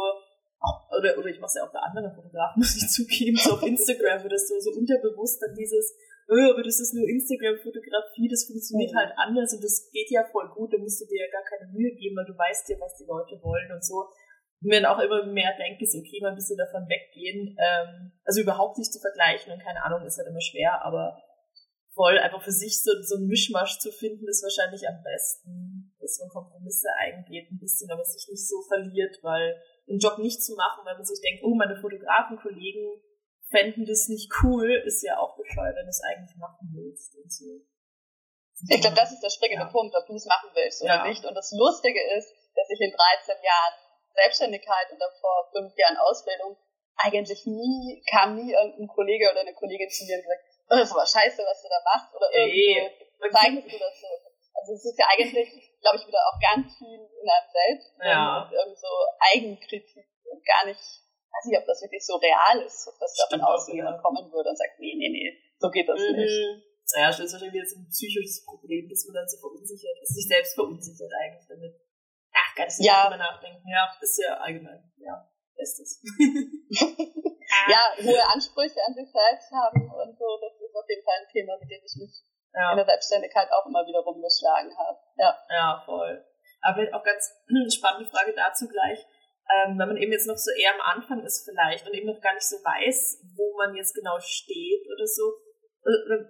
oder, 0.92 1.18
oder 1.18 1.30
ich 1.32 1.40
mache 1.40 1.56
es 1.56 1.56
ja 1.56 1.64
auch 1.64 1.72
bei 1.72 1.80
anderen 1.80 2.12
Fotografen, 2.12 2.60
muss 2.60 2.76
ich 2.76 2.90
zugeben, 2.92 3.38
so 3.38 3.56
auf 3.56 3.64
Instagram 3.64 4.26
oder 4.26 4.38
so, 4.38 4.60
so 4.60 4.72
unterbewusst 4.76 5.42
dann 5.42 5.56
dieses, 5.56 5.96
oh, 6.32 6.48
aber 6.56 6.64
das 6.64 6.80
ist 6.80 6.96
nur 6.96 7.04
Instagram-Fotografie, 7.04 8.32
das 8.32 8.48
funktioniert 8.48 8.96
mhm. 8.96 8.98
halt 8.98 9.12
anders 9.20 9.54
und 9.54 9.64
das 9.64 9.92
geht 9.92 10.10
ja 10.10 10.24
voll 10.32 10.48
gut, 10.56 10.72
da 10.72 10.80
musst 10.80 11.04
du 11.04 11.06
dir 11.06 11.28
ja 11.28 11.30
gar 11.32 11.44
keine 11.44 11.70
Mühe 11.76 11.92
geben, 11.94 12.16
weil 12.16 12.26
du 12.26 12.34
weißt 12.34 12.70
ja, 12.72 12.80
was 12.80 12.96
die 12.96 13.06
Leute 13.06 13.36
wollen 13.44 13.72
und 13.72 13.84
so 13.84 14.08
mir 14.62 14.80
dann 14.80 14.94
auch 14.94 15.00
immer 15.02 15.26
mehr 15.26 15.58
denke, 15.58 15.84
ist 15.84 15.96
okay, 15.96 16.20
mal 16.22 16.30
ein 16.30 16.36
bisschen 16.36 16.58
davon 16.58 16.88
weggehen. 16.88 17.58
Ähm, 17.58 18.12
also 18.24 18.42
überhaupt 18.42 18.78
nicht 18.78 18.94
zu 18.94 19.00
vergleichen 19.00 19.52
und 19.52 19.62
keine 19.62 19.84
Ahnung, 19.84 20.06
ist 20.06 20.18
halt 20.18 20.30
immer 20.30 20.42
schwer, 20.42 20.86
aber 20.86 21.18
voll 21.94 22.18
einfach 22.20 22.42
für 22.42 22.52
sich 22.52 22.82
so, 22.82 22.92
so 23.02 23.18
ein 23.18 23.28
Mischmasch 23.28 23.80
zu 23.80 23.92
finden, 23.92 24.28
ist 24.30 24.44
wahrscheinlich 24.44 24.88
am 24.88 25.02
besten, 25.04 25.94
dass 26.00 26.20
man 26.20 26.30
Kompromisse 26.30 26.88
eingeht, 27.00 27.52
ein 27.52 27.60
bisschen, 27.60 27.90
aber 27.92 28.06
sich 28.06 28.30
nicht 28.30 28.48
so 28.48 28.62
verliert, 28.62 29.18
weil 29.24 29.60
den 29.90 30.00
Job 30.00 30.20
nicht 30.20 30.42
zu 30.42 30.56
machen, 30.56 30.86
weil 30.86 30.96
man 30.96 31.06
sich 31.06 31.20
denkt, 31.20 31.44
oh, 31.44 31.56
meine 31.56 31.76
Fotografenkollegen 31.76 33.02
fänden 33.52 33.86
das 33.86 34.08
nicht 34.08 34.32
cool, 34.42 34.82
ist 34.86 35.04
ja 35.04 35.20
auch 35.20 35.36
bescheuert, 35.36 35.76
wenn 35.76 35.86
du 35.86 35.94
es 35.94 36.02
eigentlich 36.02 36.36
machen 36.38 36.72
willst 36.74 37.16
und 37.16 37.32
so. 37.32 37.62
Ich 38.70 38.82
glaube, 38.82 38.96
das 38.96 39.12
ist 39.12 39.22
der 39.22 39.30
springende 39.30 39.66
ja. 39.66 39.72
Punkt, 39.72 39.96
ob 39.96 40.06
du 40.08 40.16
es 40.16 40.26
machen 40.26 40.50
willst 40.54 40.82
oder 40.82 41.04
ja. 41.04 41.08
nicht. 41.08 41.26
Und 41.26 41.36
das 41.36 41.52
Lustige 41.52 42.00
ist, 42.18 42.30
dass 42.56 42.70
ich 42.70 42.80
in 42.80 42.94
13 42.94 43.36
Jahren 43.42 43.76
Selbstständigkeit 44.14 44.92
und 44.92 45.00
davor 45.00 45.50
fünf 45.52 45.74
Jahren 45.78 45.98
Ausbildung 45.98 46.58
eigentlich 46.98 47.46
nie, 47.46 48.04
kam 48.10 48.36
nie 48.36 48.54
irgendein 48.54 48.88
Kollege 48.88 49.32
oder 49.32 49.42
eine 49.42 49.54
Kollegin 49.54 49.90
zu 49.90 50.06
mir 50.06 50.18
und 50.18 50.24
gesagt, 50.24 50.44
oh, 50.70 50.76
das 50.76 50.88
ist 50.90 50.96
aber 50.96 51.08
scheiße, 51.08 51.42
was 51.42 51.62
du 51.62 51.68
da 51.70 51.82
machst, 51.84 52.14
oder 52.16 52.30
irgendwie 52.36 52.86
zeigst 53.32 53.74
du 53.74 53.78
das 53.80 53.96
so. 54.00 54.08
Also 54.54 54.74
es 54.74 54.86
ist 54.86 55.00
ja 55.00 55.08
eigentlich, 55.10 55.50
glaube 55.82 55.98
ich, 55.98 56.06
wieder 56.06 56.22
auch 56.30 56.38
ganz 56.38 56.78
viel 56.78 57.02
in 57.02 57.26
einem 57.26 57.50
selbst 57.50 57.90
ja. 58.04 58.44
und 58.44 58.54
irgendwie 58.54 58.80
so 58.80 58.94
Eigenkritik 59.34 60.06
und 60.30 60.46
gar 60.46 60.66
nicht, 60.66 60.84
weiß 61.32 61.46
nicht, 61.48 61.60
ob 61.60 61.66
das 61.66 61.82
wirklich 61.82 62.06
so 62.06 62.16
real 62.18 62.62
ist, 62.62 62.88
ob 62.88 63.00
das 63.00 63.16
davon 63.16 63.42
außen 63.42 63.74
jemand 63.74 64.02
kommen 64.02 64.32
würde 64.32 64.50
und 64.50 64.58
sagt, 64.58 64.80
nee, 64.80 64.96
nee, 64.96 65.10
nee, 65.10 65.32
so 65.60 65.70
geht 65.70 65.88
das 65.88 66.00
mhm. 66.00 66.18
nicht. 66.18 66.68
Ja, 66.96 67.08
das 67.08 67.20
ist 67.20 67.32
wahrscheinlich 67.32 67.56
wieder 67.56 67.72
so 67.72 67.80
ein 67.80 67.88
psychisches 67.88 68.44
Problem, 68.44 68.90
dass 68.90 69.06
man 69.08 69.16
dann 69.16 69.28
so 69.28 69.38
verunsichert 69.40 69.96
ist, 70.02 70.12
sich 70.12 70.28
selbst 70.28 70.56
verunsichert 70.56 71.12
eigentlich 71.24 71.48
damit. 71.48 71.74
Ach, 72.36 72.56
ganz 72.56 72.80
nicht 72.80 72.88
ja. 72.88 73.08
drüber 73.08 73.18
nachdenken. 73.18 73.64
Ja, 73.68 73.88
ist 74.02 74.20
ja 74.20 74.36
allgemein. 74.36 74.92
Ja, 74.98 75.24
bestes. 75.56 76.04
ja, 77.72 77.82
hohe 77.96 78.24
Ansprüche 78.34 78.80
an 78.88 78.94
sich 78.94 79.08
selbst 79.08 79.52
haben 79.52 79.88
und 79.88 80.12
so, 80.18 80.28
das 80.42 80.56
ist 80.60 80.76
auf 80.76 80.88
jeden 80.88 81.04
Fall 81.04 81.20
ein 81.22 81.32
Thema, 81.32 81.56
mit 81.60 81.70
dem 81.72 81.84
ich 81.84 81.96
mich 81.96 82.14
ja. 82.54 82.72
in 82.72 82.78
der 82.78 82.86
Selbstständigkeit 82.86 83.48
auch 83.52 83.66
immer 83.66 83.86
wieder 83.88 84.00
rumgeschlagen 84.00 84.76
habe. 84.76 85.00
Ja. 85.16 85.32
ja, 85.50 85.84
voll. 85.86 86.26
Aber 86.62 86.82
auch 86.94 87.04
ganz 87.04 87.32
spannende 87.76 88.10
Frage 88.10 88.34
dazu 88.36 88.68
gleich. 88.68 89.00
Ähm, 89.52 89.76
wenn 89.78 89.90
man 89.90 89.98
eben 89.98 90.12
jetzt 90.12 90.28
noch 90.28 90.38
so 90.38 90.52
eher 90.52 90.74
am 90.74 90.82
Anfang 90.82 91.26
ist 91.26 91.44
vielleicht 91.44 91.86
und 91.86 91.94
eben 91.94 92.08
noch 92.08 92.22
gar 92.22 92.34
nicht 92.34 92.48
so 92.48 92.56
weiß, 92.58 93.20
wo 93.36 93.58
man 93.58 93.76
jetzt 93.76 93.94
genau 93.94 94.18
steht 94.20 94.88
oder 94.88 95.06
so, 95.06 95.34
oder 95.84 96.30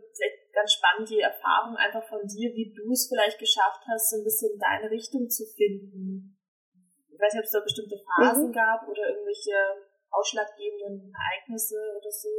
ganz 0.53 0.73
spannend 0.73 1.09
die 1.09 1.19
Erfahrung 1.19 1.75
einfach 1.75 2.03
von 2.07 2.25
dir, 2.25 2.51
wie 2.55 2.73
du 2.73 2.91
es 2.91 3.07
vielleicht 3.07 3.39
geschafft 3.39 3.83
hast, 3.87 4.11
so 4.11 4.17
ein 4.17 4.23
bisschen 4.23 4.57
deine 4.59 4.89
Richtung 4.89 5.27
zu 5.29 5.45
finden. 5.45 6.39
Ich 7.11 7.19
weiß 7.19 7.33
nicht, 7.33 7.43
ob 7.43 7.45
es 7.45 7.55
da 7.55 7.59
bestimmte 7.59 7.99
Phasen 7.99 8.49
mhm. 8.49 8.55
gab 8.55 8.87
oder 8.87 9.09
irgendwelche 9.11 9.53
ausschlaggebenden 10.09 11.13
Ereignisse 11.13 11.77
oder 11.99 12.11
so. 12.11 12.29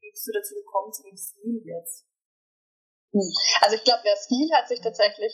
Wie 0.00 0.10
bist 0.10 0.26
du 0.26 0.32
dazu 0.32 0.54
gekommen 0.54 0.92
zu 0.92 1.02
dem 1.04 1.16
Stil 1.16 1.62
jetzt? 1.64 2.08
Hm. 3.12 3.30
Also 3.62 3.76
ich 3.76 3.84
glaube, 3.84 4.02
der 4.04 4.16
Stil 4.16 4.50
hat 4.52 4.68
sich 4.68 4.80
tatsächlich 4.80 5.32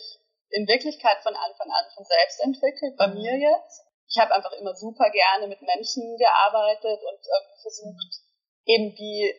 in 0.51 0.67
Wirklichkeit 0.67 1.23
von 1.23 1.35
Anfang 1.35 1.69
an 1.71 1.85
von 1.95 2.05
selbst 2.05 2.39
entwickelt, 2.43 2.95
bei 2.97 3.07
mir 3.07 3.35
jetzt. 3.39 3.90
Ich 4.11 4.19
habe 4.19 4.35
einfach 4.35 4.51
immer 4.53 4.75
super 4.75 5.09
gerne 5.09 5.47
mit 5.47 5.61
Menschen 5.61 6.17
gearbeitet 6.17 6.99
und 6.99 7.19
irgendwie 7.23 7.61
versucht, 7.61 8.11
eben 8.65 8.93
die 8.93 9.33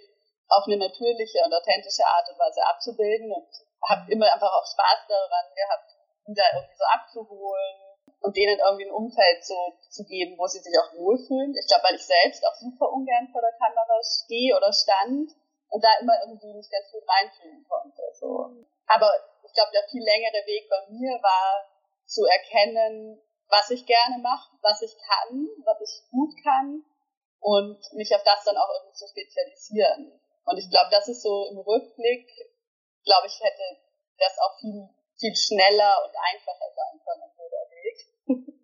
auf 0.49 0.64
eine 0.67 0.79
natürliche 0.79 1.45
und 1.45 1.52
authentische 1.52 2.05
Art 2.05 2.29
und 2.33 2.38
Weise 2.38 2.64
abzubilden 2.64 3.33
und 3.33 3.49
habe 3.88 4.11
immer 4.11 4.33
einfach 4.33 4.52
auch 4.52 4.64
Spaß 4.64 5.05
daran 5.09 5.49
gehabt, 5.55 5.93
die 6.26 6.35
da 6.35 6.45
irgendwie 6.57 6.76
so 6.76 6.85
abzuholen 6.88 7.76
und 8.21 8.37
denen 8.37 8.59
irgendwie 8.59 8.87
ein 8.87 8.97
Umfeld 8.97 9.45
so 9.45 9.76
zu 9.91 10.05
geben, 10.05 10.38
wo 10.38 10.47
sie 10.47 10.61
sich 10.61 10.73
auch 10.79 10.93
wohlfühlen. 10.97 11.52
Ich 11.52 11.67
glaube, 11.67 11.85
weil 11.88 11.97
ich 11.97 12.07
selbst 12.07 12.45
auch 12.47 12.55
super 12.55 12.93
ungern 12.93 13.29
vor 13.33 13.41
der 13.41 13.57
Kamera 13.59 14.00
stehe 14.00 14.57
oder 14.57 14.73
stand 14.73 15.33
und 15.69 15.81
da 15.83 16.00
immer 16.00 16.17
irgendwie 16.25 16.55
nicht 16.55 16.71
ganz 16.71 16.88
gut 16.93 17.02
reinfühlen 17.05 17.64
konnte. 17.69 18.02
So. 18.14 18.49
Aber 18.87 19.11
ich 19.45 19.52
glaube, 19.52 19.73
der 19.75 19.88
viel 19.91 20.05
längere 20.05 20.47
Weg 20.47 20.69
bei 20.71 20.81
mir 20.88 21.19
war 21.21 21.67
zu 22.07 22.25
erkennen, 22.25 23.21
was 23.52 23.68
ich 23.68 23.85
gerne 23.85 24.16
mache, 24.18 24.56
was 24.62 24.80
ich 24.80 24.97
kann, 24.97 25.47
was 25.68 25.76
ich 25.85 26.09
gut 26.09 26.32
kann 26.42 26.80
und 27.38 27.78
mich 27.92 28.09
auf 28.16 28.25
das 28.25 28.44
dann 28.44 28.56
auch 28.56 28.73
irgendwie 28.80 28.97
zu 28.97 29.06
spezialisieren. 29.06 30.09
Und 30.44 30.56
ich 30.56 30.71
glaube, 30.71 30.88
das 30.90 31.06
ist 31.09 31.23
so 31.23 31.52
im 31.52 31.59
Rückblick, 31.59 32.26
glaube 33.04 33.26
ich, 33.28 33.37
hätte 33.44 33.62
das 34.16 34.38
auch 34.40 34.56
viel, 34.59 34.88
viel 35.21 35.37
schneller 35.37 36.00
und 36.00 36.14
einfacher 36.16 36.68
sein 36.73 36.97
können, 37.04 37.28
so 37.37 37.44
der 37.44 37.66
Weg. 37.68 37.97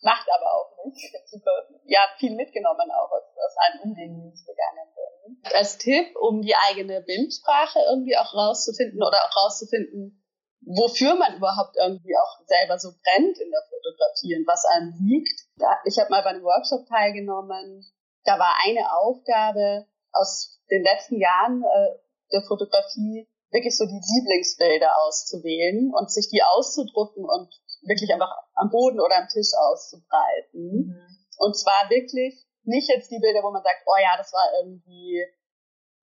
Macht 0.00 0.26
aber 0.32 0.48
auch 0.48 0.84
nicht. 0.86 1.12
super, 1.28 1.68
ja, 1.84 2.00
viel 2.18 2.34
mitgenommen 2.34 2.90
auch 2.90 3.12
aus, 3.12 3.28
aus 3.36 3.56
allen 3.68 3.80
Umwegen, 3.84 4.16
die 4.16 4.32
ich 4.32 4.46
gegangen 4.46 4.88
bin. 4.96 5.54
Als 5.54 5.76
Tipp, 5.76 6.16
um 6.16 6.40
die 6.40 6.56
eigene 6.56 7.02
Bildsprache 7.02 7.80
irgendwie 7.86 8.16
auch 8.16 8.32
rauszufinden 8.32 9.02
oder 9.02 9.28
auch 9.28 9.44
rauszufinden, 9.44 10.21
wofür 10.64 11.14
man 11.14 11.36
überhaupt 11.36 11.76
irgendwie 11.76 12.14
auch 12.16 12.46
selber 12.46 12.78
so 12.78 12.90
brennt 12.90 13.38
in 13.38 13.50
der 13.50 13.62
Fotografie 13.68 14.36
und 14.36 14.46
was 14.46 14.64
einem 14.64 14.94
liegt. 14.98 15.46
Ich 15.84 15.98
habe 15.98 16.10
mal 16.10 16.22
bei 16.22 16.30
einem 16.30 16.44
Workshop 16.44 16.86
teilgenommen, 16.86 17.84
da 18.24 18.38
war 18.38 18.54
eine 18.64 18.92
Aufgabe 18.92 19.86
aus 20.12 20.60
den 20.70 20.82
letzten 20.82 21.18
Jahren 21.18 21.62
äh, 21.62 21.98
der 22.32 22.42
Fotografie, 22.42 23.28
wirklich 23.50 23.76
so 23.76 23.84
die 23.84 24.00
Lieblingsbilder 24.00 24.90
auszuwählen 25.04 25.92
und 25.94 26.10
sich 26.10 26.28
die 26.30 26.42
auszudrucken 26.42 27.24
und 27.24 27.50
wirklich 27.82 28.12
einfach 28.12 28.32
am 28.54 28.70
Boden 28.70 29.00
oder 29.00 29.16
am 29.18 29.28
Tisch 29.28 29.52
auszubreiten. 29.58 30.86
Mhm. 30.86 31.16
Und 31.38 31.56
zwar 31.56 31.90
wirklich 31.90 32.46
nicht 32.64 32.88
jetzt 32.88 33.10
die 33.10 33.18
Bilder, 33.18 33.42
wo 33.42 33.50
man 33.50 33.62
sagt, 33.62 33.82
oh 33.86 34.00
ja, 34.00 34.16
das 34.16 34.32
war 34.32 34.46
irgendwie, 34.62 35.26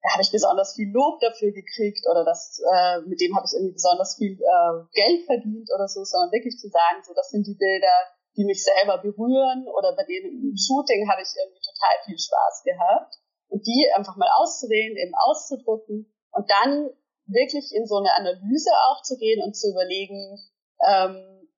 da 0.02 0.14
habe 0.14 0.24
ich 0.24 0.32
besonders 0.32 0.76
viel 0.76 0.92
Lob 0.92 1.20
dafür 1.20 1.52
gekriegt 1.52 2.08
oder 2.10 2.24
das, 2.24 2.62
äh, 2.64 3.02
mit 3.02 3.20
dem 3.20 3.36
habe 3.36 3.46
ich 3.46 3.54
irgendwie 3.54 3.74
besonders 3.74 4.16
viel 4.16 4.40
äh, 4.40 4.76
Geld 4.94 5.26
verdient 5.26 5.70
oder 5.76 5.88
so, 5.88 6.04
sondern 6.04 6.32
wirklich 6.32 6.58
zu 6.58 6.70
sagen, 6.70 7.04
so 7.04 7.14
das 7.14 7.30
sind 7.30 7.46
die 7.46 7.56
Bilder, 7.60 8.08
die 8.38 8.46
mich 8.46 8.64
selber 8.64 9.00
berühren 9.00 9.68
oder 9.68 9.96
bei 9.96 10.06
denen 10.06 10.52
im 10.52 10.56
Shooting 10.56 11.10
habe 11.10 11.22
ich 11.22 11.28
irgendwie 11.36 11.60
total 11.60 11.96
viel 12.06 12.18
Spaß 12.18 12.64
gehabt. 12.64 13.16
Und 13.50 13.66
die 13.66 13.90
einfach 13.96 14.16
mal 14.16 14.30
auszuwählen, 14.38 14.96
eben 14.96 15.16
auszudrucken 15.16 16.06
und 16.32 16.50
dann 16.50 16.90
wirklich 17.26 17.74
in 17.74 17.86
so 17.86 17.98
eine 17.98 18.14
Analyse 18.14 18.70
auch 18.88 19.02
zu 19.02 19.18
gehen 19.18 19.42
und 19.44 19.58
zu 19.58 19.72
überlegen, 19.72 20.38
ähm, 20.86 21.50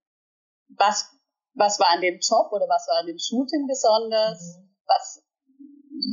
was, 0.77 1.12
was 1.53 1.79
war 1.79 1.91
an 1.91 2.01
dem 2.01 2.19
Job 2.19 2.51
oder 2.51 2.67
was 2.67 2.88
war 2.88 3.00
an 3.00 3.07
dem 3.07 3.19
Shooting 3.19 3.67
besonders, 3.67 4.57
mhm. 4.57 4.74
was, 4.88 5.20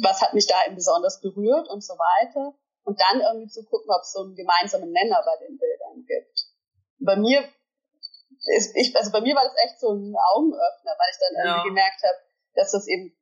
was 0.02 0.20
hat 0.22 0.34
mich 0.34 0.46
da 0.46 0.54
eben 0.66 0.74
besonders 0.74 1.20
berührt 1.20 1.68
und 1.68 1.82
so 1.82 1.94
weiter. 1.94 2.54
Und 2.84 2.98
dann 3.00 3.20
irgendwie 3.20 3.48
zu 3.48 3.64
gucken, 3.64 3.90
ob 3.90 4.02
es 4.02 4.12
so 4.12 4.22
einen 4.22 4.34
gemeinsamen 4.34 4.90
Nenner 4.90 5.22
bei 5.24 5.36
den 5.44 5.58
Bildern 5.58 6.04
gibt. 6.06 6.46
Bei 7.00 7.16
mir 7.16 7.44
ist, 8.56 8.74
ich, 8.76 8.96
also 8.96 9.12
bei 9.12 9.20
mir 9.20 9.34
war 9.34 9.44
das 9.44 9.56
echt 9.64 9.80
so 9.80 9.92
ein 9.92 10.14
Augenöffner, 10.34 10.96
weil 10.96 11.10
ich 11.12 11.20
dann 11.20 11.34
ja. 11.36 11.44
irgendwie 11.44 11.68
gemerkt 11.68 12.02
habe, 12.02 12.18
dass 12.54 12.72
das 12.72 12.88
eben 12.88 13.14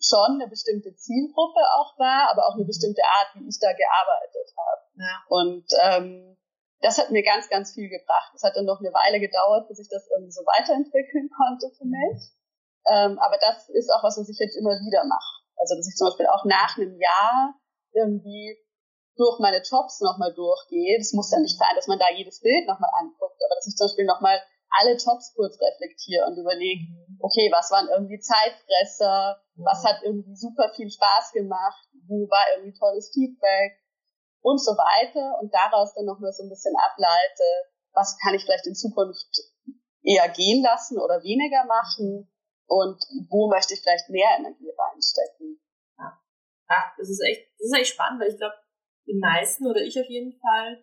schon 0.00 0.40
eine 0.40 0.48
bestimmte 0.48 0.94
Zielgruppe 0.96 1.60
auch 1.78 1.96
war, 1.98 2.28
aber 2.30 2.48
auch 2.48 2.54
eine 2.54 2.66
bestimmte 2.66 3.02
Art, 3.04 3.34
wie 3.34 3.48
ich 3.48 3.58
da 3.60 3.72
gearbeitet 3.72 4.48
habe. 4.58 4.82
Ja. 4.98 5.14
Und 5.28 5.66
ähm, 5.80 6.36
das 6.80 6.98
hat 6.98 7.10
mir 7.10 7.22
ganz, 7.22 7.48
ganz 7.48 7.72
viel 7.72 7.88
gebracht. 7.88 8.32
Es 8.34 8.42
hat 8.42 8.56
dann 8.56 8.66
noch 8.66 8.80
eine 8.80 8.92
Weile 8.92 9.20
gedauert, 9.20 9.68
bis 9.68 9.78
ich 9.78 9.88
das 9.88 10.06
irgendwie 10.10 10.32
so 10.32 10.42
weiterentwickeln 10.42 11.30
konnte 11.30 11.70
für 11.78 11.86
mich. 11.86 12.34
Ähm, 12.86 13.18
aber 13.18 13.38
das 13.40 13.70
ist 13.70 13.88
auch 13.90 14.02
was, 14.02 14.18
was 14.18 14.28
ich 14.28 14.38
jetzt 14.38 14.56
immer 14.56 14.76
wieder 14.76 15.04
mache. 15.04 15.43
Also 15.56 15.76
dass 15.76 15.88
ich 15.88 15.96
zum 15.96 16.08
Beispiel 16.08 16.26
auch 16.26 16.44
nach 16.44 16.76
einem 16.76 16.98
Jahr 17.00 17.54
irgendwie 17.92 18.58
durch 19.16 19.38
meine 19.38 19.62
Jobs 19.62 20.00
nochmal 20.00 20.34
durchgehe. 20.34 20.98
Das 20.98 21.12
muss 21.12 21.30
ja 21.30 21.38
nicht 21.38 21.58
sein, 21.58 21.74
dass 21.76 21.86
man 21.86 21.98
da 21.98 22.10
jedes 22.10 22.40
Bild 22.40 22.66
nochmal 22.66 22.90
anguckt, 22.98 23.38
aber 23.38 23.54
dass 23.54 23.66
ich 23.66 23.76
zum 23.76 23.86
Beispiel 23.86 24.06
nochmal 24.06 24.40
alle 24.74 24.98
Jobs 24.98 25.32
kurz 25.34 25.54
reflektiere 25.60 26.26
und 26.26 26.38
überlege, 26.38 26.90
okay, 27.20 27.46
was 27.54 27.70
waren 27.70 27.88
irgendwie 27.88 28.18
Zeitfresser, 28.18 29.38
was 29.54 29.84
hat 29.84 30.02
irgendwie 30.02 30.34
super 30.34 30.72
viel 30.74 30.90
Spaß 30.90 31.30
gemacht, 31.32 31.86
wo 32.08 32.26
war 32.26 32.42
irgendwie 32.56 32.76
tolles 32.76 33.10
Feedback 33.14 33.78
und 34.42 34.58
so 34.58 34.72
weiter 34.72 35.38
und 35.40 35.54
daraus 35.54 35.94
dann 35.94 36.06
nochmal 36.06 36.32
so 36.32 36.42
ein 36.42 36.50
bisschen 36.50 36.74
ableite, 36.74 37.46
was 37.94 38.18
kann 38.18 38.34
ich 38.34 38.42
vielleicht 38.42 38.66
in 38.66 38.74
Zukunft 38.74 39.30
eher 40.02 40.28
gehen 40.28 40.62
lassen 40.62 40.98
oder 40.98 41.22
weniger 41.22 41.64
machen 41.64 42.28
und 42.66 42.98
wo 43.30 43.48
möchte 43.48 43.74
ich 43.74 43.80
vielleicht 43.80 44.08
mehr 44.08 44.28
Energie 44.38 44.70
reinstecken. 44.70 45.60
Ja, 45.98 46.18
ja 46.70 46.80
das 46.96 47.10
ist 47.10 47.22
echt, 47.22 47.50
das 47.58 47.66
ist 47.66 47.78
echt 47.78 47.92
spannend, 47.94 48.20
weil 48.20 48.30
ich 48.30 48.38
glaube, 48.38 48.54
die 49.06 49.18
meisten 49.18 49.66
oder 49.66 49.80
ich 49.80 49.98
auf 50.00 50.08
jeden 50.08 50.32
Fall 50.40 50.82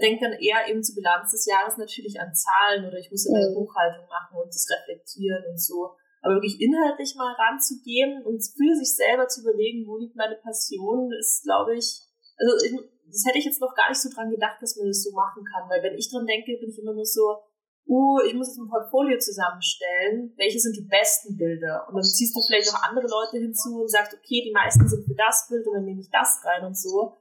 denke 0.00 0.24
dann 0.24 0.38
eher 0.38 0.68
eben 0.68 0.82
zur 0.82 0.94
Bilanz 0.94 1.32
des 1.32 1.46
Jahres 1.46 1.76
natürlich 1.76 2.20
an 2.20 2.32
Zahlen 2.34 2.86
oder 2.86 2.98
ich 2.98 3.10
muss 3.10 3.26
ja 3.26 3.32
meine 3.32 3.50
mhm. 3.50 3.64
Buchhaltung 3.64 4.06
machen 4.06 4.36
und 4.38 4.48
das 4.48 4.68
reflektieren 4.70 5.44
und 5.50 5.60
so. 5.60 5.96
Aber 6.22 6.36
wirklich 6.36 6.60
inhaltlich 6.60 7.16
mal 7.16 7.32
ranzugehen 7.32 8.22
und 8.24 8.44
für 8.44 8.74
sich 8.76 8.94
selber 8.94 9.26
zu 9.26 9.40
überlegen, 9.40 9.88
wo 9.88 9.96
liegt 9.96 10.16
meine 10.16 10.36
Passion, 10.36 11.10
ist, 11.18 11.42
glaube 11.44 11.76
ich, 11.76 12.04
also 12.36 12.52
ich, 12.64 12.76
das 13.08 13.24
hätte 13.26 13.38
ich 13.38 13.46
jetzt 13.46 13.60
noch 13.60 13.74
gar 13.74 13.88
nicht 13.88 14.00
so 14.00 14.12
dran 14.12 14.30
gedacht, 14.30 14.60
dass 14.60 14.76
man 14.76 14.86
das 14.86 15.02
so 15.02 15.12
machen 15.12 15.42
kann, 15.44 15.68
weil 15.68 15.82
wenn 15.82 15.96
ich 15.96 16.10
dran 16.10 16.26
denke, 16.26 16.60
bin 16.60 16.68
ich 16.68 16.78
immer 16.78 16.92
nur 16.92 17.04
so, 17.04 17.40
uh, 17.86 18.20
ich 18.26 18.34
muss 18.34 18.48
jetzt 18.48 18.58
ein 18.58 18.68
Portfolio 18.68 19.18
zusammenstellen, 19.18 20.34
welche 20.36 20.58
sind 20.58 20.76
die 20.76 20.86
besten 20.88 21.36
Bilder? 21.36 21.86
Und 21.88 21.94
dann 21.94 22.04
ziehst 22.04 22.34
du 22.34 22.40
vielleicht 22.40 22.72
noch 22.72 22.82
andere 22.82 23.06
Leute 23.06 23.38
hinzu 23.38 23.82
und 23.82 23.90
sagst, 23.90 24.14
okay, 24.14 24.42
die 24.44 24.52
meisten 24.52 24.88
sind 24.88 25.06
für 25.06 25.14
das 25.14 25.46
Bild 25.48 25.66
und 25.66 25.74
dann 25.74 25.84
nehme 25.84 26.00
ich 26.00 26.10
das 26.10 26.40
rein 26.44 26.64
und 26.66 26.76
so. 26.76 27.16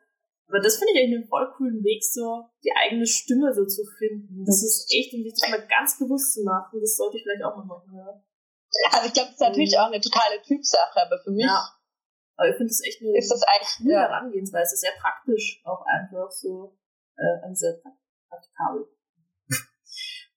Aber 0.50 0.60
das 0.60 0.78
finde 0.78 0.94
ich 0.94 1.00
eigentlich 1.00 1.20
einen 1.22 1.30
voll 1.30 1.46
coolen 1.56 1.84
Weg, 1.84 2.02
so 2.04 2.50
die 2.64 2.74
eigene 2.74 3.06
Stimme 3.06 3.54
so 3.54 3.66
zu 3.66 3.86
finden. 3.98 4.44
Das 4.46 4.64
ist 4.64 4.90
echt 4.90 5.14
um 5.14 5.22
sich 5.22 5.34
das 5.38 5.50
mal 5.50 5.62
ganz 5.68 5.98
bewusst 6.00 6.34
zu 6.34 6.42
machen. 6.44 6.82
Das 6.82 6.98
sollte 6.98 7.18
ich 7.18 7.24
vielleicht 7.24 7.46
auch 7.46 7.56
mal 7.56 7.70
machen. 7.70 7.94
Ja. 7.94 8.10
Also 8.92 9.08
ich 9.08 9.14
glaube, 9.14 9.30
das 9.30 9.38
ist 9.38 9.46
natürlich 9.46 9.74
mhm. 9.74 9.82
auch 9.82 9.92
eine 9.94 10.02
totale 10.02 10.42
Typsache, 10.42 11.02
aber 11.02 11.22
für 11.24 11.32
mich 11.32 11.46
ja. 11.46 11.70
aber 12.38 12.50
ich 12.50 12.58
finde 12.58 12.70
das 12.70 12.82
echt 12.86 13.02
eine 13.02 13.18
ist 13.18 13.32
das 13.32 13.42
eigentlich 13.44 13.78
coole 13.78 13.94
ja. 13.94 14.02
Herangehensweise, 14.10 14.76
sehr 14.76 14.94
praktisch 15.00 15.62
auch 15.66 15.86
einfach 15.86 16.30
so 16.32 16.78
äh, 17.18 17.54
sehr 17.54 17.82
praktikabel. 18.30 18.88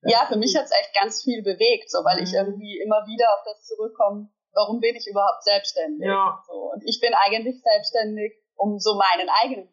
Ja, 0.02 0.26
für 0.26 0.36
mich 0.36 0.56
hat 0.56 0.64
es 0.64 0.72
echt 0.72 0.94
ganz 0.94 1.22
viel 1.22 1.42
bewegt, 1.42 1.90
so 1.90 1.98
weil 2.04 2.18
mhm. 2.18 2.24
ich 2.24 2.32
irgendwie 2.32 2.80
immer 2.80 3.06
wieder 3.06 3.30
auf 3.34 3.44
das 3.44 3.64
zurückkomme, 3.66 4.28
warum 4.52 4.80
bin 4.80 4.96
ich 4.96 5.06
überhaupt 5.06 5.44
selbstständig? 5.44 6.06
Ja. 6.06 6.42
So, 6.46 6.72
und 6.74 6.82
ich 6.84 7.00
bin 7.00 7.14
eigentlich 7.14 7.62
selbstständig, 7.62 8.34
um 8.56 8.78
so 8.78 8.94
meinen 8.94 9.28
eigenen 9.42 9.72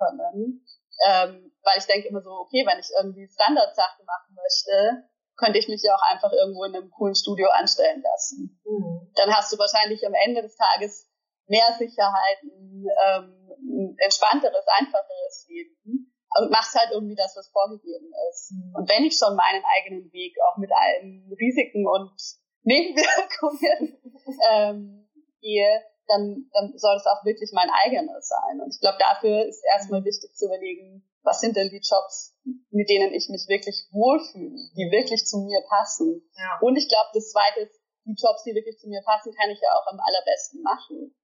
können. 0.00 0.64
Ähm, 1.06 1.52
weil 1.62 1.78
ich 1.78 1.86
denke 1.86 2.08
immer 2.08 2.22
so, 2.22 2.30
okay, 2.30 2.64
wenn 2.66 2.78
ich 2.78 2.88
irgendwie 2.96 3.28
Standardsachen 3.28 4.04
machen 4.04 4.36
möchte, 4.36 5.04
könnte 5.36 5.58
ich 5.58 5.68
mich 5.68 5.82
ja 5.82 5.94
auch 5.94 6.02
einfach 6.02 6.32
irgendwo 6.32 6.64
in 6.64 6.74
einem 6.74 6.90
coolen 6.90 7.14
Studio 7.14 7.48
anstellen 7.48 8.02
lassen. 8.02 8.60
Mhm. 8.64 9.12
Dann 9.14 9.34
hast 9.34 9.52
du 9.52 9.58
wahrscheinlich 9.58 10.04
am 10.06 10.14
Ende 10.14 10.42
des 10.42 10.56
Tages 10.56 11.08
mehr 11.46 11.76
Sicherheiten, 11.78 12.86
ähm, 13.04 13.36
ein 13.60 13.96
entspannteres, 13.98 14.64
einfacheres 14.78 15.46
Leben 15.48 16.09
und 16.38 16.50
machst 16.50 16.74
halt 16.78 16.90
irgendwie 16.92 17.16
das, 17.16 17.34
was 17.36 17.50
vorgegeben 17.50 18.10
ist. 18.30 18.52
Mhm. 18.52 18.74
Und 18.74 18.88
wenn 18.88 19.04
ich 19.04 19.16
schon 19.16 19.34
meinen 19.34 19.62
eigenen 19.64 20.12
Weg 20.12 20.36
auch 20.46 20.56
mit 20.58 20.70
allen 20.72 21.26
Risiken 21.38 21.86
und 21.86 22.14
Nebenwirkungen 22.62 23.98
ähm, 24.52 25.08
gehe, 25.40 25.82
dann, 26.06 26.50
dann 26.52 26.76
soll 26.76 26.96
es 26.96 27.06
auch 27.06 27.24
wirklich 27.24 27.50
mein 27.54 27.70
eigenes 27.70 28.28
sein. 28.28 28.60
Und 28.60 28.74
ich 28.74 28.80
glaube, 28.80 28.98
dafür 28.98 29.46
ist 29.46 29.62
erstmal 29.64 30.04
wichtig 30.04 30.34
zu 30.34 30.46
überlegen, 30.46 31.06
was 31.22 31.40
sind 31.40 31.56
denn 31.56 31.68
die 31.68 31.82
Jobs, 31.82 32.36
mit 32.70 32.88
denen 32.88 33.12
ich 33.12 33.28
mich 33.28 33.46
wirklich 33.48 33.86
wohlfühle, 33.92 34.56
die 34.74 34.90
wirklich 34.90 35.24
zu 35.24 35.38
mir 35.38 35.62
passen. 35.68 36.22
Ja. 36.34 36.58
Und 36.60 36.76
ich 36.76 36.88
glaube, 36.88 37.10
das 37.14 37.30
Zweite 37.30 37.60
ist, 37.60 37.78
die 38.06 38.16
Jobs, 38.16 38.42
die 38.44 38.54
wirklich 38.54 38.78
zu 38.78 38.88
mir 38.88 39.02
passen, 39.04 39.32
kann 39.34 39.50
ich 39.50 39.60
ja 39.60 39.70
auch 39.76 39.86
am 39.92 40.00
allerbesten 40.00 40.62
machen. 40.62 41.14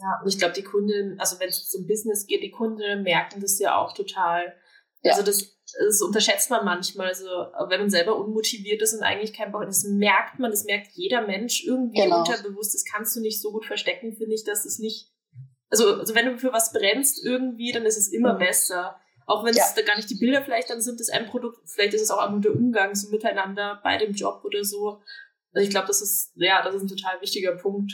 Ja, 0.00 0.20
und 0.22 0.28
ich 0.28 0.38
glaube, 0.38 0.54
die 0.54 0.62
Kunden, 0.62 1.20
also 1.20 1.38
wenn 1.40 1.48
es 1.48 1.68
zum 1.68 1.86
Business 1.86 2.26
geht, 2.26 2.42
die 2.42 2.50
Kunden 2.50 3.02
merken 3.02 3.40
das 3.40 3.58
ja 3.58 3.76
auch 3.76 3.92
total. 3.92 4.54
Ja. 5.02 5.12
Also 5.12 5.22
das, 5.22 5.58
das 5.78 6.00
unterschätzt 6.00 6.48
man 6.50 6.64
manchmal. 6.64 7.08
Also 7.08 7.26
wenn 7.68 7.80
man 7.80 7.90
selber 7.90 8.16
unmotiviert 8.16 8.80
ist 8.80 8.94
und 8.94 9.02
eigentlich 9.02 9.34
kein 9.34 9.52
Bock 9.52 9.62
hat, 9.62 9.68
das 9.68 9.84
merkt 9.84 10.38
man, 10.38 10.50
das 10.50 10.64
merkt 10.64 10.92
jeder 10.92 11.26
Mensch 11.26 11.64
irgendwie 11.66 12.00
genau. 12.00 12.20
unterbewusst. 12.20 12.74
Das 12.74 12.84
kannst 12.84 13.14
du 13.14 13.20
nicht 13.20 13.42
so 13.42 13.52
gut 13.52 13.66
verstecken, 13.66 14.14
finde 14.16 14.34
ich, 14.34 14.44
dass 14.44 14.64
es 14.64 14.78
nicht. 14.78 15.12
Also, 15.68 15.96
also 15.96 16.14
wenn 16.14 16.26
du 16.26 16.38
für 16.38 16.52
was 16.52 16.72
brennst 16.72 17.24
irgendwie, 17.24 17.72
dann 17.72 17.84
ist 17.84 17.98
es 17.98 18.08
immer 18.08 18.34
mhm. 18.34 18.38
besser. 18.38 18.98
Auch 19.26 19.44
wenn 19.44 19.54
es 19.54 19.74
da 19.74 19.82
gar 19.82 19.96
nicht 19.96 20.10
die 20.10 20.16
Bilder 20.18 20.42
vielleicht 20.42 20.70
dann 20.70 20.80
sind, 20.80 20.98
das 20.98 21.10
ein 21.10 21.26
Produkt, 21.26 21.58
vielleicht 21.66 21.94
ist 21.94 22.02
es 22.02 22.10
auch 22.10 22.18
einfach 22.18 22.40
der 22.40 22.54
Umgang 22.54 22.94
so 22.94 23.10
miteinander 23.10 23.80
bei 23.84 23.98
dem 23.98 24.12
Job 24.12 24.42
oder 24.44 24.64
so. 24.64 25.02
Also 25.52 25.64
ich 25.64 25.70
glaube, 25.70 25.86
das 25.86 26.00
ist, 26.00 26.32
ja, 26.36 26.62
das 26.62 26.74
ist 26.74 26.82
ein 26.82 26.88
total 26.88 27.20
wichtiger 27.20 27.52
Punkt. 27.52 27.92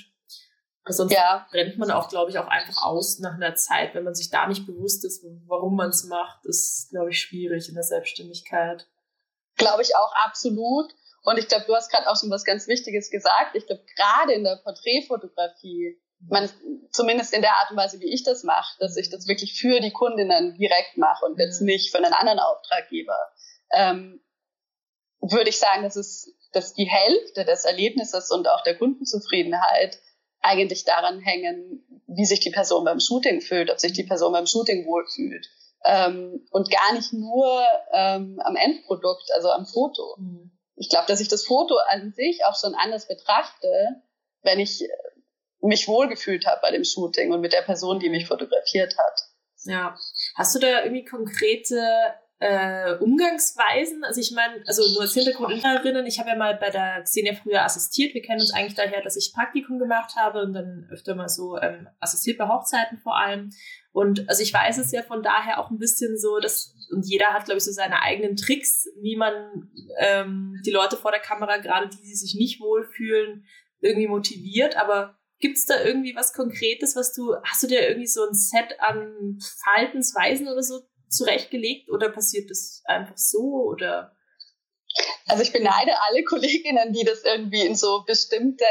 Sonst 0.88 1.12
ja. 1.12 1.46
brennt 1.50 1.78
man 1.78 1.90
auch, 1.90 2.08
glaube 2.08 2.30
ich, 2.30 2.38
auch 2.38 2.46
einfach 2.46 2.82
aus 2.82 3.18
nach 3.18 3.34
einer 3.34 3.56
Zeit, 3.56 3.94
wenn 3.94 4.04
man 4.04 4.14
sich 4.14 4.30
da 4.30 4.46
nicht 4.46 4.66
bewusst 4.66 5.04
ist, 5.04 5.24
warum 5.46 5.74
man 5.74 5.90
es 5.90 6.04
macht, 6.04 6.44
ist, 6.44 6.90
glaube 6.90 7.10
ich, 7.10 7.20
schwierig 7.20 7.68
in 7.68 7.74
der 7.74 7.82
Selbstständigkeit. 7.82 8.86
Glaube 9.56 9.82
ich 9.82 9.96
auch 9.96 10.12
absolut. 10.24 10.92
Und 11.24 11.38
ich 11.38 11.48
glaube, 11.48 11.64
du 11.66 11.74
hast 11.74 11.90
gerade 11.90 12.08
auch 12.08 12.16
schon 12.16 12.30
was 12.30 12.44
ganz 12.44 12.68
Wichtiges 12.68 13.10
gesagt. 13.10 13.56
Ich 13.56 13.66
glaube, 13.66 13.82
gerade 13.96 14.34
in 14.34 14.44
der 14.44 14.60
Porträtfotografie, 14.62 16.00
man, 16.20 16.48
zumindest 16.92 17.34
in 17.34 17.42
der 17.42 17.56
Art 17.56 17.72
und 17.72 17.76
Weise, 17.76 17.98
wie 17.98 18.12
ich 18.12 18.22
das 18.22 18.44
mache, 18.44 18.76
dass 18.78 18.96
ich 18.96 19.10
das 19.10 19.26
wirklich 19.26 19.58
für 19.58 19.80
die 19.80 19.92
Kundinnen 19.92 20.54
direkt 20.54 20.96
mache 20.96 21.24
und 21.24 21.38
jetzt 21.40 21.60
mhm. 21.60 21.66
nicht 21.66 21.90
für 21.90 21.98
einen 21.98 22.12
anderen 22.12 22.38
Auftraggeber, 22.38 23.18
ähm, 23.72 24.22
würde 25.20 25.50
ich 25.50 25.58
sagen, 25.58 25.82
dass 25.82 25.96
es, 25.96 26.32
dass 26.52 26.74
die 26.74 26.88
Hälfte 26.88 27.44
des 27.44 27.64
Erlebnisses 27.64 28.30
und 28.30 28.48
auch 28.48 28.62
der 28.62 28.78
Kundenzufriedenheit 28.78 29.98
eigentlich 30.46 30.84
daran 30.84 31.20
hängen, 31.20 31.84
wie 32.06 32.24
sich 32.24 32.40
die 32.40 32.50
Person 32.50 32.84
beim 32.84 33.00
Shooting 33.00 33.40
fühlt, 33.40 33.70
ob 33.70 33.80
sich 33.80 33.92
die 33.92 34.04
Person 34.04 34.32
beim 34.32 34.46
Shooting 34.46 34.86
wohlfühlt. 34.86 35.48
Ähm, 35.84 36.46
und 36.50 36.70
gar 36.70 36.94
nicht 36.94 37.12
nur 37.12 37.64
ähm, 37.92 38.40
am 38.42 38.56
Endprodukt, 38.56 39.30
also 39.34 39.50
am 39.50 39.66
Foto. 39.66 40.16
Mhm. 40.18 40.50
Ich 40.76 40.88
glaube, 40.88 41.06
dass 41.08 41.20
ich 41.20 41.28
das 41.28 41.44
Foto 41.44 41.76
an 41.90 42.12
sich 42.12 42.44
auch 42.44 42.58
schon 42.58 42.74
anders 42.74 43.08
betrachte, 43.08 43.68
wenn 44.42 44.58
ich 44.58 44.86
mich 45.60 45.88
wohlgefühlt 45.88 46.46
habe 46.46 46.60
bei 46.62 46.70
dem 46.70 46.84
Shooting 46.84 47.32
und 47.32 47.40
mit 47.40 47.52
der 47.52 47.62
Person, 47.62 47.98
die 47.98 48.08
mich 48.08 48.26
fotografiert 48.26 48.96
hat. 48.96 49.22
Ja. 49.64 49.96
Hast 50.34 50.54
du 50.54 50.58
da 50.58 50.84
irgendwie 50.84 51.04
konkrete 51.04 52.14
äh, 52.38 52.94
Umgangsweisen? 52.98 54.04
Also 54.04 54.20
ich 54.20 54.32
meine, 54.32 54.62
also 54.66 54.82
nur 54.92 55.02
als 55.02 55.14
Hintergrund 55.14 55.54
ich 56.06 56.18
habe 56.18 56.28
ja 56.28 56.36
mal 56.36 56.56
bei 56.56 56.70
der 56.70 57.02
Xenia 57.02 57.34
früher 57.34 57.64
assistiert. 57.64 58.14
Wir 58.14 58.22
kennen 58.22 58.40
uns 58.40 58.52
eigentlich 58.52 58.74
daher, 58.74 59.02
dass 59.02 59.16
ich 59.16 59.32
Praktikum 59.34 59.78
gemacht 59.78 60.16
habe 60.16 60.42
und 60.42 60.52
dann 60.52 60.88
öfter 60.90 61.14
mal 61.14 61.28
so 61.28 61.58
ähm, 61.58 61.88
assistiert 62.00 62.38
bei 62.38 62.48
Hochzeiten 62.48 62.98
vor 62.98 63.16
allem. 63.16 63.50
Und 63.92 64.28
also 64.28 64.42
ich 64.42 64.52
weiß 64.52 64.78
es 64.78 64.92
ja 64.92 65.02
von 65.02 65.22
daher 65.22 65.58
auch 65.58 65.70
ein 65.70 65.78
bisschen 65.78 66.18
so, 66.18 66.38
dass 66.38 66.74
und 66.92 67.04
jeder 67.04 67.32
hat, 67.32 67.46
glaube 67.46 67.58
ich, 67.58 67.64
so 67.64 67.72
seine 67.72 68.02
eigenen 68.02 68.36
Tricks, 68.36 68.86
wie 69.00 69.16
man 69.16 69.70
ähm, 69.98 70.60
die 70.64 70.70
Leute 70.70 70.96
vor 70.96 71.10
der 71.10 71.20
Kamera, 71.20 71.56
gerade 71.56 71.88
die, 71.88 72.00
die 72.02 72.14
sich 72.14 72.36
nicht 72.36 72.60
wohlfühlen, 72.60 73.44
irgendwie 73.80 74.06
motiviert. 74.06 74.76
Aber 74.76 75.16
Gibt 75.38 75.58
es 75.58 75.66
da 75.66 75.82
irgendwie 75.84 76.16
was 76.16 76.32
Konkretes, 76.32 76.96
was 76.96 77.12
du, 77.12 77.34
hast 77.44 77.62
du 77.62 77.66
dir 77.66 77.86
irgendwie 77.86 78.06
so 78.06 78.26
ein 78.26 78.32
Set 78.32 78.80
an 78.80 79.38
Verhaltensweisen 79.62 80.48
oder 80.48 80.62
so 80.62 80.80
zurechtgelegt 81.08 81.90
oder 81.90 82.10
passiert 82.10 82.50
das 82.50 82.82
einfach 82.84 83.16
so 83.16 83.64
oder? 83.66 84.16
Also 85.26 85.42
ich 85.42 85.52
beneide 85.52 85.92
alle 86.02 86.24
Kolleginnen, 86.24 86.92
die 86.92 87.04
das 87.04 87.22
irgendwie 87.24 87.62
in 87.62 87.74
so 87.74 88.04
bestimmte 88.06 88.64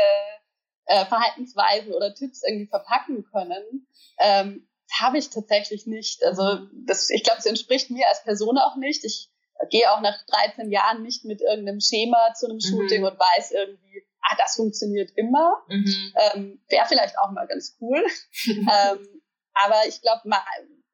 äh, 0.85 1.05
Verhaltensweisen 1.05 1.93
oder 1.93 2.13
Tipps 2.13 2.41
irgendwie 2.47 2.67
verpacken 2.67 3.25
können. 3.31 3.87
Ähm, 4.19 4.67
habe 4.99 5.17
ich 5.17 5.29
tatsächlich 5.29 5.87
nicht. 5.87 6.23
Also 6.23 6.67
das, 6.85 7.09
ich 7.09 7.23
glaube, 7.23 7.39
es 7.39 7.45
entspricht 7.45 7.89
mir 7.89 8.07
als 8.07 8.23
Person 8.23 8.57
auch 8.57 8.75
nicht. 8.75 9.03
Ich 9.03 9.29
gehe 9.69 9.91
auch 9.91 10.01
nach 10.01 10.17
13 10.27 10.71
Jahren 10.71 11.01
nicht 11.01 11.25
mit 11.25 11.41
irgendeinem 11.41 11.79
Schema 11.79 12.33
zu 12.33 12.45
einem 12.45 12.57
mhm. 12.57 12.61
Shooting 12.61 13.01
mhm. 13.01 13.07
und 13.07 13.19
weiß 13.19 13.51
irgendwie, 13.51 14.05
ah, 14.21 14.35
das 14.37 14.55
funktioniert 14.55 15.11
immer. 15.15 15.63
Mhm. 15.67 16.13
Ähm, 16.15 16.61
Wäre 16.69 16.85
vielleicht 16.87 17.17
auch 17.19 17.31
mal 17.31 17.47
ganz 17.47 17.77
cool. 17.81 18.03
ähm, 18.47 19.21
aber 19.53 19.87
ich 19.87 20.01
glaube, 20.01 20.21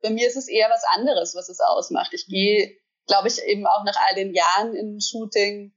bei 0.02 0.10
mir 0.10 0.28
ist 0.28 0.38
es 0.38 0.48
eher 0.48 0.70
was 0.70 0.84
anderes, 0.96 1.36
was 1.36 1.50
es 1.50 1.60
ausmacht. 1.60 2.14
Ich 2.14 2.28
gehe, 2.28 2.78
glaube 3.08 3.28
ich, 3.28 3.42
eben 3.44 3.66
auch 3.68 3.84
nach 3.84 3.98
all 4.08 4.16
den 4.16 4.34
Jahren 4.34 4.76
in 4.76 5.00
Shooting 5.00 5.74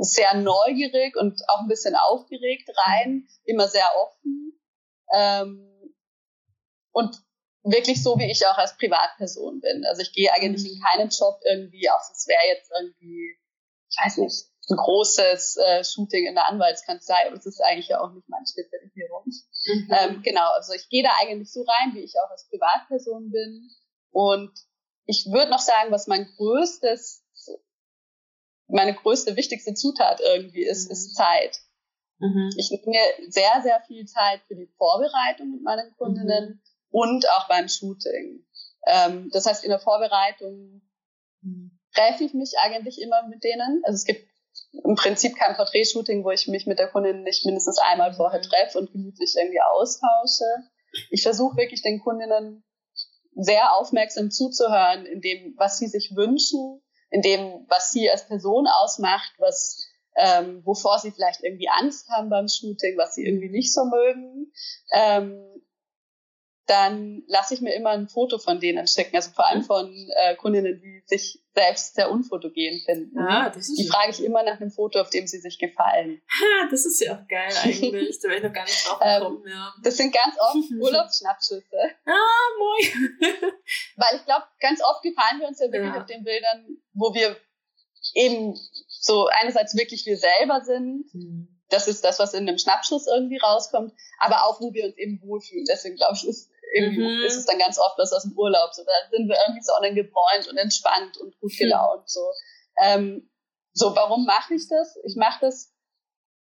sehr 0.00 0.34
neugierig 0.34 1.16
und 1.16 1.42
auch 1.48 1.60
ein 1.60 1.68
bisschen 1.68 1.96
aufgeregt 1.96 2.68
rein, 2.86 3.26
immer 3.44 3.68
sehr 3.68 3.90
offen. 3.96 4.60
Ähm, 5.14 5.94
und 6.92 7.16
wirklich 7.64 8.02
so, 8.02 8.18
wie 8.18 8.30
ich 8.30 8.46
auch 8.46 8.58
als 8.58 8.76
Privatperson 8.76 9.60
bin. 9.60 9.84
Also 9.86 10.02
ich 10.02 10.12
gehe 10.12 10.32
eigentlich 10.32 10.70
in 10.70 10.78
mhm. 10.78 10.82
keinen 10.82 11.08
Job 11.10 11.40
irgendwie, 11.44 11.88
auch 11.90 12.00
es 12.12 12.26
wäre 12.26 12.42
jetzt 12.48 12.70
irgendwie, 12.78 13.38
ich 13.90 13.96
weiß 14.04 14.18
nicht, 14.18 14.46
ein 14.70 14.76
großes 14.76 15.56
äh, 15.56 15.84
Shooting 15.84 16.26
in 16.26 16.34
der 16.34 16.48
Anwaltskanzlei, 16.48 17.26
aber 17.26 17.36
das 17.36 17.46
ist 17.46 17.60
eigentlich 17.60 17.88
ja 17.88 18.00
auch 18.00 18.12
nicht 18.12 18.28
meine 18.28 18.46
Spezialisierung. 18.46 19.24
Mhm. 19.26 19.88
Ähm, 19.90 20.22
genau, 20.22 20.52
also 20.52 20.72
ich 20.72 20.88
gehe 20.88 21.02
da 21.02 21.10
eigentlich 21.20 21.50
so 21.52 21.62
rein, 21.62 21.94
wie 21.94 22.00
ich 22.00 22.14
auch 22.24 22.30
als 22.30 22.48
Privatperson 22.48 23.30
bin. 23.30 23.70
Und 24.10 24.52
ich 25.06 25.26
würde 25.30 25.50
noch 25.50 25.58
sagen, 25.58 25.90
was 25.90 26.06
mein 26.06 26.26
größtes, 26.36 27.24
meine 28.68 28.94
größte, 28.94 29.36
wichtigste 29.36 29.74
Zutat 29.74 30.20
irgendwie 30.20 30.64
ist, 30.64 30.86
mhm. 30.86 30.92
ist 30.92 31.14
Zeit. 31.16 31.60
Mhm. 32.18 32.50
Ich 32.56 32.70
nehme 32.70 32.86
mir 32.86 33.30
sehr, 33.30 33.60
sehr 33.62 33.80
viel 33.86 34.06
Zeit 34.06 34.42
für 34.46 34.54
die 34.54 34.72
Vorbereitung 34.78 35.50
mit 35.50 35.62
meinen 35.62 35.92
Kundinnen 35.96 36.50
mhm. 36.50 36.60
und 36.90 37.28
auch 37.30 37.48
beim 37.48 37.68
Shooting. 37.68 38.46
Ähm, 38.86 39.28
das 39.32 39.46
heißt, 39.46 39.64
in 39.64 39.70
der 39.70 39.80
Vorbereitung 39.80 40.82
mhm. 41.40 41.78
treffe 41.92 42.22
ich 42.24 42.32
mich 42.32 42.52
eigentlich 42.62 43.00
immer 43.00 43.26
mit 43.26 43.42
denen. 43.42 43.82
Also 43.84 43.96
es 43.96 44.04
gibt 44.04 44.31
im 44.72 44.94
Prinzip 44.94 45.36
kein 45.36 45.54
Porträtshooting, 45.54 46.24
wo 46.24 46.30
ich 46.30 46.48
mich 46.48 46.66
mit 46.66 46.78
der 46.78 46.88
Kundin 46.88 47.22
nicht 47.22 47.44
mindestens 47.44 47.78
einmal 47.78 48.12
vorher 48.14 48.40
mhm. 48.40 48.44
treffe 48.44 48.78
und 48.78 48.92
gemütlich 48.92 49.34
irgendwie 49.36 49.60
austausche. 49.60 50.44
Ich 51.10 51.22
versuche 51.22 51.56
wirklich 51.56 51.82
den 51.82 52.00
Kundinnen 52.00 52.64
sehr 53.34 53.74
aufmerksam 53.76 54.30
zuzuhören 54.30 55.06
in 55.06 55.20
dem, 55.20 55.54
was 55.56 55.78
sie 55.78 55.88
sich 55.88 56.12
wünschen, 56.14 56.82
in 57.10 57.22
dem, 57.22 57.66
was 57.68 57.90
sie 57.90 58.10
als 58.10 58.26
Person 58.26 58.66
ausmacht, 58.66 59.32
was 59.38 59.88
ähm, 60.14 60.62
wovor 60.64 60.98
sie 60.98 61.10
vielleicht 61.10 61.42
irgendwie 61.42 61.68
Angst 61.68 62.08
haben 62.10 62.28
beim 62.28 62.48
Shooting, 62.48 62.98
was 62.98 63.14
sie 63.14 63.24
irgendwie 63.24 63.50
nicht 63.50 63.72
so 63.72 63.84
mögen. 63.84 64.52
Ähm, 64.92 65.42
dann 66.66 67.24
lasse 67.26 67.54
ich 67.54 67.60
mir 67.60 67.74
immer 67.74 67.90
ein 67.90 68.08
Foto 68.08 68.38
von 68.38 68.60
denen 68.60 68.86
schicken, 68.86 69.16
also 69.16 69.30
vor 69.32 69.46
allem 69.46 69.64
von 69.64 69.92
äh, 70.16 70.36
Kundinnen, 70.36 70.80
die 70.80 71.02
sich 71.06 71.42
selbst 71.54 71.96
sehr 71.96 72.10
unfotogen 72.10 72.80
finden. 72.84 73.18
Ah, 73.18 73.50
das 73.50 73.68
ist 73.68 73.78
die 73.78 73.88
frage 73.88 74.12
ich 74.12 74.24
immer 74.24 74.42
nach 74.42 74.60
einem 74.60 74.70
Foto, 74.70 75.00
auf 75.00 75.10
dem 75.10 75.26
sie 75.26 75.38
sich 75.38 75.58
gefallen. 75.58 76.22
Ha, 76.28 76.68
das 76.70 76.86
ist 76.86 77.00
ja 77.00 77.14
auch 77.14 77.28
geil 77.28 77.52
eigentlich. 77.62 78.20
da 78.20 78.28
wäre 78.28 78.38
ich 78.38 78.44
noch 78.44 78.52
gar 78.52 78.64
nicht 78.64 78.86
drauf 78.86 78.98
ähm, 79.02 79.20
gekommen. 79.20 79.42
Ähm, 79.44 79.52
ja. 79.52 79.74
Das 79.82 79.96
sind 79.96 80.14
ganz 80.14 80.36
oft 80.38 80.70
Urlaubsschnappschüsse. 80.80 81.76
ah, 82.06 82.48
moin. 82.58 83.18
Weil 83.96 84.16
ich 84.16 84.24
glaube, 84.24 84.44
ganz 84.60 84.80
oft 84.82 85.02
gefallen 85.02 85.40
wir 85.40 85.48
uns 85.48 85.58
ja 85.58 85.66
wirklich 85.66 85.94
ja. 85.94 86.00
auf 86.00 86.06
den 86.06 86.24
Bildern, 86.24 86.78
wo 86.94 87.12
wir 87.12 87.36
eben 88.14 88.56
so 88.88 89.28
einerseits 89.40 89.76
wirklich 89.76 90.06
wir 90.06 90.16
selber 90.16 90.62
sind. 90.64 91.12
Mhm. 91.12 91.48
Das 91.68 91.88
ist 91.88 92.04
das, 92.04 92.18
was 92.18 92.34
in 92.34 92.48
einem 92.48 92.58
Schnappschuss 92.58 93.06
irgendwie 93.06 93.38
rauskommt, 93.38 93.94
aber 94.18 94.44
auch, 94.46 94.60
wo 94.60 94.72
wir 94.74 94.84
uns 94.84 94.96
eben 94.96 95.20
wohlfühlen. 95.22 95.64
Deswegen 95.68 95.96
glaube 95.96 96.16
ich, 96.16 96.28
ist 96.28 96.51
irgendwie 96.74 97.02
mhm. 97.02 97.24
ist 97.26 97.36
es 97.36 97.46
dann 97.46 97.58
ganz 97.58 97.78
oft 97.78 97.98
was 97.98 98.12
aus 98.12 98.22
dem 98.22 98.36
Urlaub. 98.36 98.72
So, 98.72 98.82
da 98.84 98.92
sind 99.10 99.28
wir 99.28 99.36
irgendwie 99.46 99.62
sonnengebräunt 99.62 100.48
und 100.48 100.56
entspannt 100.56 101.16
und 101.18 101.38
gut 101.40 101.52
gelaunt. 101.58 102.08
So, 102.08 102.20
ähm, 102.82 103.30
so 103.72 103.94
warum 103.94 104.24
mache 104.24 104.54
ich 104.54 104.68
das? 104.68 104.96
Ich 105.04 105.16
mache 105.16 105.38
das, 105.40 105.72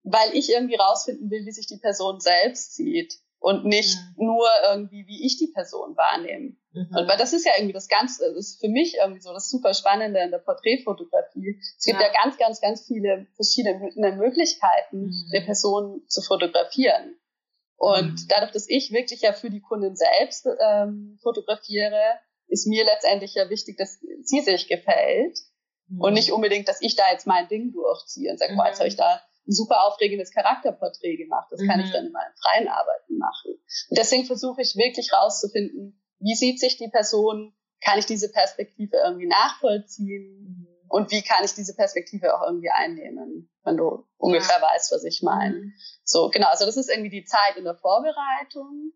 weil 0.03 0.33
ich 0.33 0.49
irgendwie 0.49 0.75
rausfinden 0.75 1.29
will, 1.29 1.45
wie 1.45 1.51
sich 1.51 1.67
die 1.67 1.77
Person 1.77 2.19
selbst 2.19 2.75
sieht 2.75 3.13
und 3.39 3.65
nicht 3.65 3.97
mhm. 3.97 4.25
nur 4.25 4.47
irgendwie, 4.69 5.05
wie 5.05 5.25
ich 5.25 5.38
die 5.38 5.51
Person 5.53 5.97
wahrnehme. 5.97 6.55
Mhm. 6.71 6.88
Und 6.95 7.07
weil 7.07 7.17
das 7.17 7.33
ist 7.33 7.45
ja 7.45 7.51
irgendwie 7.57 7.73
das 7.73 7.89
Ganze, 7.89 8.23
das 8.29 8.38
ist 8.38 8.62
für 8.62 8.69
mich 8.69 8.95
irgendwie 8.95 9.21
so 9.21 9.33
das 9.33 9.49
super 9.49 9.73
Spannende 9.73 10.21
in 10.21 10.31
der 10.31 10.39
Porträtfotografie. 10.39 11.59
Es 11.77 11.83
gibt 11.83 11.99
ja, 11.99 12.07
ja 12.07 12.13
ganz, 12.23 12.38
ganz, 12.38 12.62
ganz 12.62 12.88
viele 12.88 13.27
verschiedene 13.36 14.15
Möglichkeiten, 14.15 15.07
mhm. 15.07 15.29
eine 15.33 15.45
Person 15.45 16.03
zu 16.07 16.21
fotografieren. 16.21 17.15
Und 17.77 18.12
mhm. 18.12 18.25
dadurch, 18.29 18.51
dass 18.51 18.69
ich 18.69 18.91
wirklich 18.91 19.21
ja 19.21 19.33
für 19.33 19.49
die 19.49 19.62
Kundin 19.62 19.95
selbst 19.95 20.47
ähm, 20.62 21.19
fotografiere, 21.21 22.19
ist 22.47 22.67
mir 22.67 22.86
letztendlich 22.86 23.33
ja 23.33 23.49
wichtig, 23.49 23.77
dass 23.77 23.99
sie 24.21 24.41
sich 24.41 24.67
gefällt 24.67 25.38
mhm. 25.88 26.01
und 26.01 26.13
nicht 26.13 26.31
unbedingt, 26.31 26.67
dass 26.67 26.81
ich 26.81 26.95
da 26.95 27.12
jetzt 27.12 27.27
mein 27.27 27.47
Ding 27.47 27.73
durchziehe 27.73 28.31
und 28.31 28.38
sage, 28.38 28.53
mhm. 28.53 28.57
boah, 28.57 28.67
jetzt 28.67 28.79
habe 28.79 28.88
ich 28.88 28.95
da 28.95 29.21
ein 29.45 29.51
super 29.51 29.86
aufregendes 29.86 30.31
Charakterporträt 30.31 31.17
gemacht. 31.17 31.47
Das 31.51 31.62
mhm. 31.62 31.67
kann 31.67 31.79
ich 31.79 31.88
mhm. 31.88 31.93
dann 31.93 32.05
in 32.05 32.12
meinen 32.12 32.33
freien 32.41 32.67
Arbeiten 32.67 33.17
machen. 33.17 33.51
Und 33.89 33.97
deswegen 33.97 34.25
versuche 34.25 34.62
ich 34.62 34.75
wirklich 34.75 35.12
rauszufinden, 35.12 35.99
wie 36.19 36.36
sieht 36.36 36.59
sich 36.59 36.77
die 36.77 36.89
Person? 36.89 37.53
Kann 37.81 37.99
ich 37.99 38.05
diese 38.05 38.31
Perspektive 38.31 38.95
irgendwie 39.03 39.27
nachvollziehen? 39.27 40.67
Mhm. 40.93 40.97
Und 40.97 41.12
wie 41.12 41.23
kann 41.23 41.43
ich 41.43 41.53
diese 41.53 41.75
Perspektive 41.75 42.36
auch 42.36 42.45
irgendwie 42.45 42.69
einnehmen, 42.69 43.49
wenn 43.63 43.77
du 43.77 44.06
ungefähr 44.17 44.60
ja. 44.60 44.62
weißt, 44.62 44.91
was 44.91 45.03
ich 45.03 45.21
meine. 45.23 45.56
Mhm. 45.56 45.73
So, 46.03 46.29
genau, 46.29 46.47
also 46.47 46.65
das 46.65 46.77
ist 46.77 46.89
irgendwie 46.89 47.10
die 47.10 47.25
Zeit 47.25 47.58
in 47.58 47.63
der 47.63 47.75
Vorbereitung. 47.75 48.93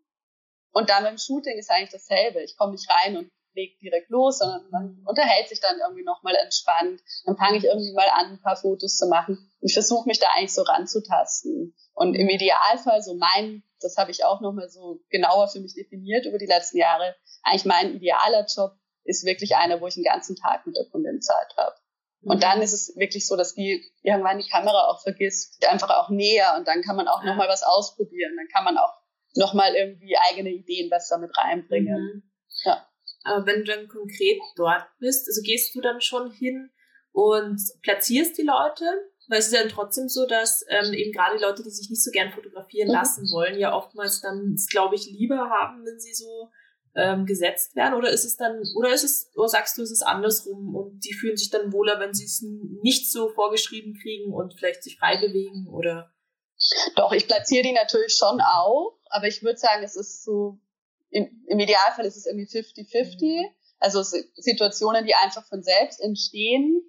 Und 0.72 0.90
dann 0.90 1.04
beim 1.04 1.18
Shooting 1.18 1.58
ist 1.58 1.70
eigentlich 1.70 1.90
dasselbe. 1.90 2.42
Ich 2.42 2.56
komme 2.56 2.72
nicht 2.72 2.88
rein 2.90 3.16
und 3.16 3.30
leg 3.54 3.78
direkt 3.80 4.10
los, 4.10 4.38
sondern 4.38 4.68
man 4.70 4.84
mhm. 4.94 5.06
unterhält 5.06 5.48
sich 5.48 5.60
dann 5.60 5.78
irgendwie 5.80 6.04
nochmal 6.04 6.36
entspannt. 6.36 7.00
Dann 7.24 7.36
fange 7.36 7.58
ich 7.58 7.64
irgendwie 7.64 7.92
mal 7.92 8.08
an, 8.14 8.32
ein 8.32 8.42
paar 8.42 8.56
Fotos 8.56 8.96
zu 8.96 9.08
machen. 9.08 9.50
Ich 9.60 9.72
versuche 9.72 10.06
mich 10.06 10.20
da 10.20 10.28
eigentlich 10.36 10.54
so 10.54 10.62
ranzutasten. 10.62 11.74
Und 11.94 12.14
im 12.14 12.28
Idealfall, 12.28 13.02
so 13.02 13.14
mein, 13.16 13.64
das 13.80 13.96
habe 13.96 14.12
ich 14.12 14.24
auch 14.24 14.40
nochmal 14.40 14.68
so 14.68 15.00
genauer 15.10 15.48
für 15.48 15.60
mich 15.60 15.74
definiert 15.74 16.26
über 16.26 16.38
die 16.38 16.46
letzten 16.46 16.78
Jahre, 16.78 17.16
eigentlich 17.42 17.64
mein 17.64 17.94
idealer 17.96 18.46
Job 18.46 18.72
ist 19.04 19.24
wirklich 19.24 19.56
einer, 19.56 19.80
wo 19.80 19.86
ich 19.86 19.96
einen 19.96 20.04
ganzen 20.04 20.36
Tag 20.36 20.66
mit 20.66 20.76
der 20.76 20.84
Kundin 20.90 21.20
Zeit 21.22 21.56
habe. 21.56 21.74
Und 22.22 22.36
mhm. 22.36 22.40
dann 22.40 22.62
ist 22.62 22.72
es 22.72 22.96
wirklich 22.96 23.26
so, 23.26 23.36
dass 23.36 23.54
die 23.54 23.84
irgendwann 24.02 24.38
die 24.38 24.48
Kamera 24.48 24.88
auch 24.88 25.02
vergisst, 25.02 25.64
einfach 25.66 25.90
auch 25.90 26.10
näher 26.10 26.56
und 26.58 26.66
dann 26.66 26.82
kann 26.82 26.96
man 26.96 27.08
auch 27.08 27.22
ja. 27.22 27.30
nochmal 27.30 27.48
was 27.48 27.62
ausprobieren. 27.62 28.32
Dann 28.36 28.48
kann 28.48 28.64
man 28.64 28.76
auch 28.76 28.92
nochmal 29.34 29.74
irgendwie 29.74 30.16
eigene 30.30 30.50
Ideen 30.50 30.90
besser 30.90 31.18
mit 31.18 31.36
reinbringen. 31.36 32.02
Mhm. 32.14 32.22
Ja. 32.64 32.86
Aber 33.24 33.46
wenn 33.46 33.64
du 33.64 33.64
dann 33.64 33.88
konkret 33.88 34.40
dort 34.56 34.86
bist, 34.98 35.28
also 35.28 35.42
gehst 35.42 35.74
du 35.74 35.80
dann 35.80 36.00
schon 36.00 36.32
hin 36.32 36.70
und 37.12 37.60
platzierst 37.82 38.36
die 38.38 38.42
Leute? 38.42 38.84
Weil 39.28 39.40
es 39.40 39.48
ist 39.48 39.52
ja 39.52 39.60
dann 39.60 39.68
trotzdem 39.68 40.08
so, 40.08 40.26
dass 40.26 40.64
ähm, 40.70 40.94
eben 40.94 41.12
gerade 41.12 41.36
die 41.36 41.42
Leute, 41.42 41.62
die 41.62 41.70
sich 41.70 41.90
nicht 41.90 42.02
so 42.02 42.10
gern 42.10 42.32
fotografieren 42.32 42.88
mhm. 42.88 42.94
lassen 42.94 43.30
wollen, 43.30 43.58
ja 43.58 43.74
oftmals 43.74 44.22
dann, 44.22 44.56
glaube 44.70 44.94
ich, 44.94 45.06
lieber 45.06 45.50
haben, 45.50 45.84
wenn 45.84 46.00
sie 46.00 46.14
so 46.14 46.50
ähm, 46.98 47.26
gesetzt 47.26 47.76
werden? 47.76 47.94
Oder 47.94 48.10
ist 48.10 48.24
es 48.24 48.36
dann, 48.36 48.60
oder 48.76 48.92
ist 48.92 49.04
es, 49.04 49.30
oder 49.36 49.48
sagst 49.48 49.78
du, 49.78 49.82
ist 49.82 49.92
es 49.92 50.02
andersrum 50.02 50.74
und 50.74 51.04
die 51.04 51.14
fühlen 51.14 51.36
sich 51.36 51.50
dann 51.50 51.72
wohler, 51.72 52.00
wenn 52.00 52.12
sie 52.12 52.24
es 52.24 52.44
nicht 52.82 53.10
so 53.10 53.28
vorgeschrieben 53.30 53.94
kriegen 54.02 54.34
und 54.34 54.54
vielleicht 54.58 54.82
sich 54.82 54.98
frei 54.98 55.16
bewegen 55.16 55.68
oder? 55.68 56.12
Doch, 56.96 57.12
ich 57.12 57.28
platziere 57.28 57.62
die 57.62 57.72
natürlich 57.72 58.14
schon 58.14 58.40
auch, 58.40 58.98
aber 59.10 59.28
ich 59.28 59.42
würde 59.42 59.58
sagen, 59.58 59.84
es 59.84 59.94
ist 59.94 60.24
so, 60.24 60.58
im, 61.10 61.44
im 61.46 61.60
Idealfall 61.60 62.04
ist 62.04 62.16
es 62.16 62.26
irgendwie 62.26 62.48
50-50. 62.48 63.42
Mhm. 63.42 63.54
Also 63.78 64.02
Situationen, 64.02 65.06
die 65.06 65.14
einfach 65.14 65.46
von 65.46 65.62
selbst 65.62 66.00
entstehen 66.00 66.82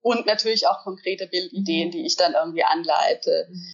und 0.00 0.26
natürlich 0.26 0.68
auch 0.68 0.84
konkrete 0.84 1.26
Bildideen, 1.26 1.88
mhm. 1.88 1.90
die 1.90 2.06
ich 2.06 2.14
dann 2.14 2.34
irgendwie 2.34 2.62
anleite. 2.62 3.48
Mhm 3.50 3.72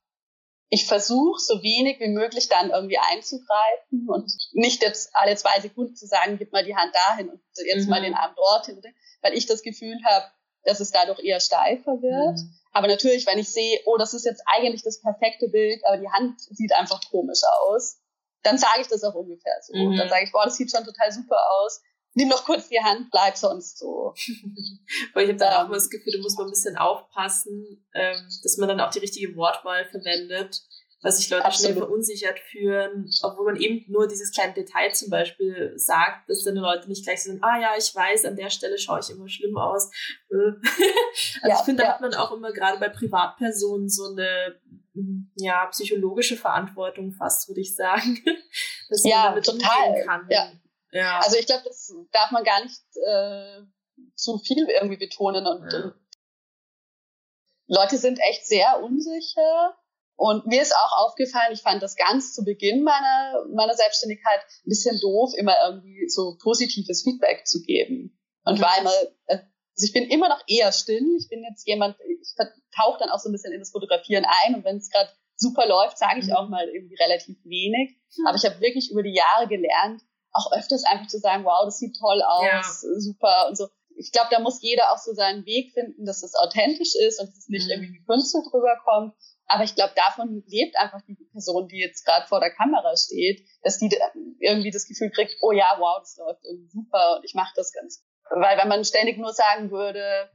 ich 0.73 0.87
versuche 0.87 1.39
so 1.39 1.63
wenig 1.63 2.01
wie 2.01 2.09
möglich 2.09 2.49
dann 2.49 2.71
irgendwie 2.71 2.97
einzugreifen 2.97 4.09
und 4.09 4.33
nicht 4.53 4.83
jetzt 4.83 5.11
alle 5.13 5.37
zwei 5.37 5.61
Sekunden 5.61 5.95
zu 5.95 6.07
sagen, 6.07 6.39
gib 6.39 6.51
mal 6.51 6.65
die 6.65 6.75
Hand 6.75 6.95
dahin 6.95 7.29
und 7.29 7.43
jetzt 7.67 7.85
mhm. 7.85 7.91
mal 7.91 8.01
den 8.01 8.15
Arm 8.15 8.35
dorthin, 8.35 8.81
weil 9.21 9.35
ich 9.35 9.45
das 9.45 9.63
Gefühl 9.63 9.99
habe, 10.07 10.25
dass 10.65 10.81
es 10.81 10.91
dadurch 10.91 11.23
eher 11.23 11.41
steifer 11.41 12.01
wird. 12.01 12.39
Mhm. 12.39 12.55
Aber 12.73 12.89
natürlich, 12.89 13.27
wenn 13.27 13.39
ich 13.39 13.53
sehe, 13.53 13.81
oh, 13.85 13.99
das 13.99 14.15
ist 14.15 14.25
jetzt 14.25 14.45
eigentlich 14.47 14.83
das 14.83 15.03
perfekte 15.03 15.49
Bild, 15.49 15.85
aber 15.85 15.99
die 15.99 16.09
Hand 16.09 16.41
sieht 16.41 16.73
einfach 16.73 17.03
komisch 17.11 17.43
aus, 17.67 18.01
dann 18.43 18.57
sage 18.57 18.81
ich 18.81 18.89
das 18.89 19.05
auch 19.05 19.15
ungefähr 19.15 19.59
so. 19.61 19.77
Mhm. 19.77 19.99
Dann 19.99 20.09
sage 20.09 20.25
ich, 20.25 20.33
boah, 20.33 20.47
das 20.47 20.57
sieht 20.57 20.71
schon 20.71 20.85
total 20.85 21.13
super 21.13 21.37
aus 21.61 21.83
nimm 22.15 22.31
doch 22.31 22.45
kurz 22.45 22.69
die 22.69 22.81
Hand, 22.81 23.11
bleib 23.11 23.37
sonst 23.37 23.79
so. 23.79 24.15
Weil 25.15 25.25
ich 25.25 25.29
habe 25.31 25.39
dann 25.39 25.55
auch 25.55 25.67
immer 25.67 25.75
das 25.75 25.91
Gefühl, 25.91 26.13
da 26.13 26.19
muss 26.21 26.37
man 26.37 26.47
ein 26.47 26.51
bisschen 26.51 26.77
aufpassen, 26.77 27.85
ähm, 27.95 28.17
dass 28.43 28.57
man 28.59 28.69
dann 28.69 28.81
auch 28.81 28.91
die 28.91 29.01
richtige 29.01 29.35
Wortwahl 29.37 29.85
verwendet, 29.87 30.63
weil 31.03 31.13
sich 31.13 31.29
Leute 31.31 31.47
Absolut. 31.47 31.73
schnell 31.73 31.83
verunsichert 31.83 32.39
fühlen, 32.39 33.11
obwohl 33.23 33.47
man 33.47 33.57
eben 33.57 33.85
nur 33.91 34.07
dieses 34.07 34.33
kleine 34.33 34.55
Detail 34.55 34.93
zum 34.93 35.11
Beispiel 35.11 35.73
sagt, 35.77 36.29
dass 36.31 36.45
dann 36.45 36.55
die 36.55 36.61
Leute 36.61 36.89
nicht 36.89 37.05
gleich 37.05 37.25
so 37.25 37.31
sind, 37.31 37.43
ah 37.43 37.59
ja, 37.61 37.73
ich 37.77 37.93
weiß, 37.95 38.25
an 38.25 38.37
der 38.37 38.51
Stelle 38.51 38.79
schaue 38.79 39.01
ich 39.01 39.11
immer 39.11 39.29
schlimm 39.29 39.57
aus. 39.57 39.91
also 40.31 41.49
ja, 41.49 41.57
ich 41.59 41.65
finde, 41.65 41.83
da 41.83 41.89
ja. 41.89 41.95
hat 41.95 42.01
man 42.01 42.15
auch 42.15 42.33
immer 42.33 42.53
gerade 42.53 42.79
bei 42.79 42.89
Privatpersonen 42.89 43.89
so 43.89 44.13
eine 44.13 44.61
ja, 45.37 45.67
psychologische 45.67 46.37
Verantwortung 46.37 47.13
fast, 47.13 47.49
würde 47.49 47.61
ich 47.61 47.75
sagen. 47.75 48.23
dass 48.89 49.03
man 49.03 49.11
ja, 49.11 49.29
damit 49.29 49.45
total. 49.45 49.89
umgehen 49.89 50.07
kann. 50.07 50.27
Ja. 50.31 50.53
Ja. 50.93 51.21
Also 51.21 51.37
ich 51.39 51.47
glaube, 51.47 51.65
das 51.65 51.93
darf 52.13 52.31
man 52.31 52.45
gar 52.45 52.63
nicht 52.63 52.81
äh, 53.07 53.63
zu 54.15 54.39
viel 54.39 54.69
irgendwie 54.69 54.99
betonen. 54.99 55.47
Und, 55.47 55.73
ja. 55.73 55.85
und 55.85 55.95
Leute 57.67 57.97
sind 57.97 58.19
echt 58.21 58.47
sehr 58.47 58.83
unsicher. 58.83 59.77
Und 60.17 60.47
mir 60.47 60.61
ist 60.63 60.75
auch 60.77 61.07
aufgefallen, 61.07 61.53
ich 61.53 61.63
fand 61.63 61.83
das 61.83 61.97
ganz 61.97 62.35
zu 62.35 62.45
Beginn 62.45 62.83
meiner, 62.85 63.47
meiner 63.55 63.75
Selbstständigkeit 63.75 64.41
ein 64.65 64.69
bisschen 64.69 65.01
doof, 65.01 65.33
immer 65.37 65.57
irgendwie 65.67 66.09
so 66.09 66.37
positives 66.41 67.03
Feedback 67.03 67.47
zu 67.47 67.63
geben. 67.63 68.21
Und 68.45 68.59
mhm. 68.59 68.63
war 68.63 68.79
immer, 68.79 68.93
äh, 69.27 69.39
also 69.75 69.87
ich 69.87 69.93
bin 69.93 70.05
immer 70.11 70.29
noch 70.29 70.43
eher 70.47 70.71
still. 70.73 71.17
Ich 71.19 71.29
bin 71.29 71.43
jetzt 71.43 71.67
jemand, 71.67 71.97
ich 72.01 72.35
tauche 72.77 72.99
dann 72.99 73.09
auch 73.09 73.19
so 73.19 73.31
ein 73.31 73.33
bisschen 73.33 73.53
in 73.53 73.61
das 73.61 73.71
Fotografieren 73.71 74.27
ein 74.45 74.55
und 74.55 74.65
wenn 74.65 74.77
es 74.77 74.91
gerade 74.91 75.11
super 75.35 75.67
läuft, 75.67 75.99
sage 75.99 76.21
ich 76.21 76.27
mhm. 76.27 76.35
auch 76.35 76.49
mal 76.49 76.69
irgendwie 76.69 76.97
relativ 76.97 77.37
wenig. 77.45 77.97
Mhm. 78.19 78.27
Aber 78.27 78.37
ich 78.37 78.45
habe 78.45 78.61
wirklich 78.61 78.91
über 78.91 79.03
die 79.03 79.15
Jahre 79.15 79.49
gelernt, 79.49 80.03
auch 80.33 80.53
öfters 80.53 80.85
einfach 80.85 81.07
zu 81.07 81.19
sagen, 81.19 81.45
wow, 81.45 81.65
das 81.65 81.79
sieht 81.79 81.97
toll 81.99 82.23
aus, 82.23 82.45
ja. 82.45 82.63
super 82.99 83.47
und 83.49 83.57
so. 83.57 83.69
Ich 83.97 84.11
glaube, 84.11 84.29
da 84.31 84.41
muss 84.41 84.63
jeder 84.63 84.93
auch 84.93 84.99
so 84.99 85.13
seinen 85.13 85.45
Weg 85.45 85.75
finden, 85.75 86.07
dass 86.07 86.23
es 86.23 86.35
authentisch 86.35 86.95
ist 86.97 87.21
und 87.21 87.29
dass 87.29 87.39
es 87.39 87.49
nicht 87.49 87.67
mhm. 87.67 87.73
irgendwie 87.73 88.01
wie 88.01 88.05
Künstler 88.05 88.43
drüber 88.51 88.77
kommt. 88.85 89.15
Aber 89.47 89.65
ich 89.65 89.75
glaube, 89.75 89.93
davon 89.95 90.43
lebt 90.47 90.77
einfach 90.79 91.03
die 91.07 91.15
Person, 91.33 91.69
die 91.69 91.79
jetzt 91.79 92.07
gerade 92.07 92.27
vor 92.27 92.41
der 92.41 92.55
Kamera 92.55 92.97
steht, 92.97 93.47
dass 93.63 93.79
die 93.79 93.95
irgendwie 94.41 94.71
das 94.71 94.87
Gefühl 94.87 95.11
kriegt, 95.11 95.37
oh 95.43 95.53
ja, 95.53 95.77
wow, 95.79 95.99
das 96.01 96.17
läuft 96.17 96.43
irgendwie 96.45 96.71
super 96.71 97.17
und 97.17 97.25
ich 97.25 97.35
mache 97.35 97.53
das 97.55 97.73
ganz. 97.73 98.03
Weil 98.31 98.57
wenn 98.57 98.69
man 98.69 98.85
ständig 98.85 99.19
nur 99.19 99.35
sagen 99.35 99.71
würde, 99.71 100.31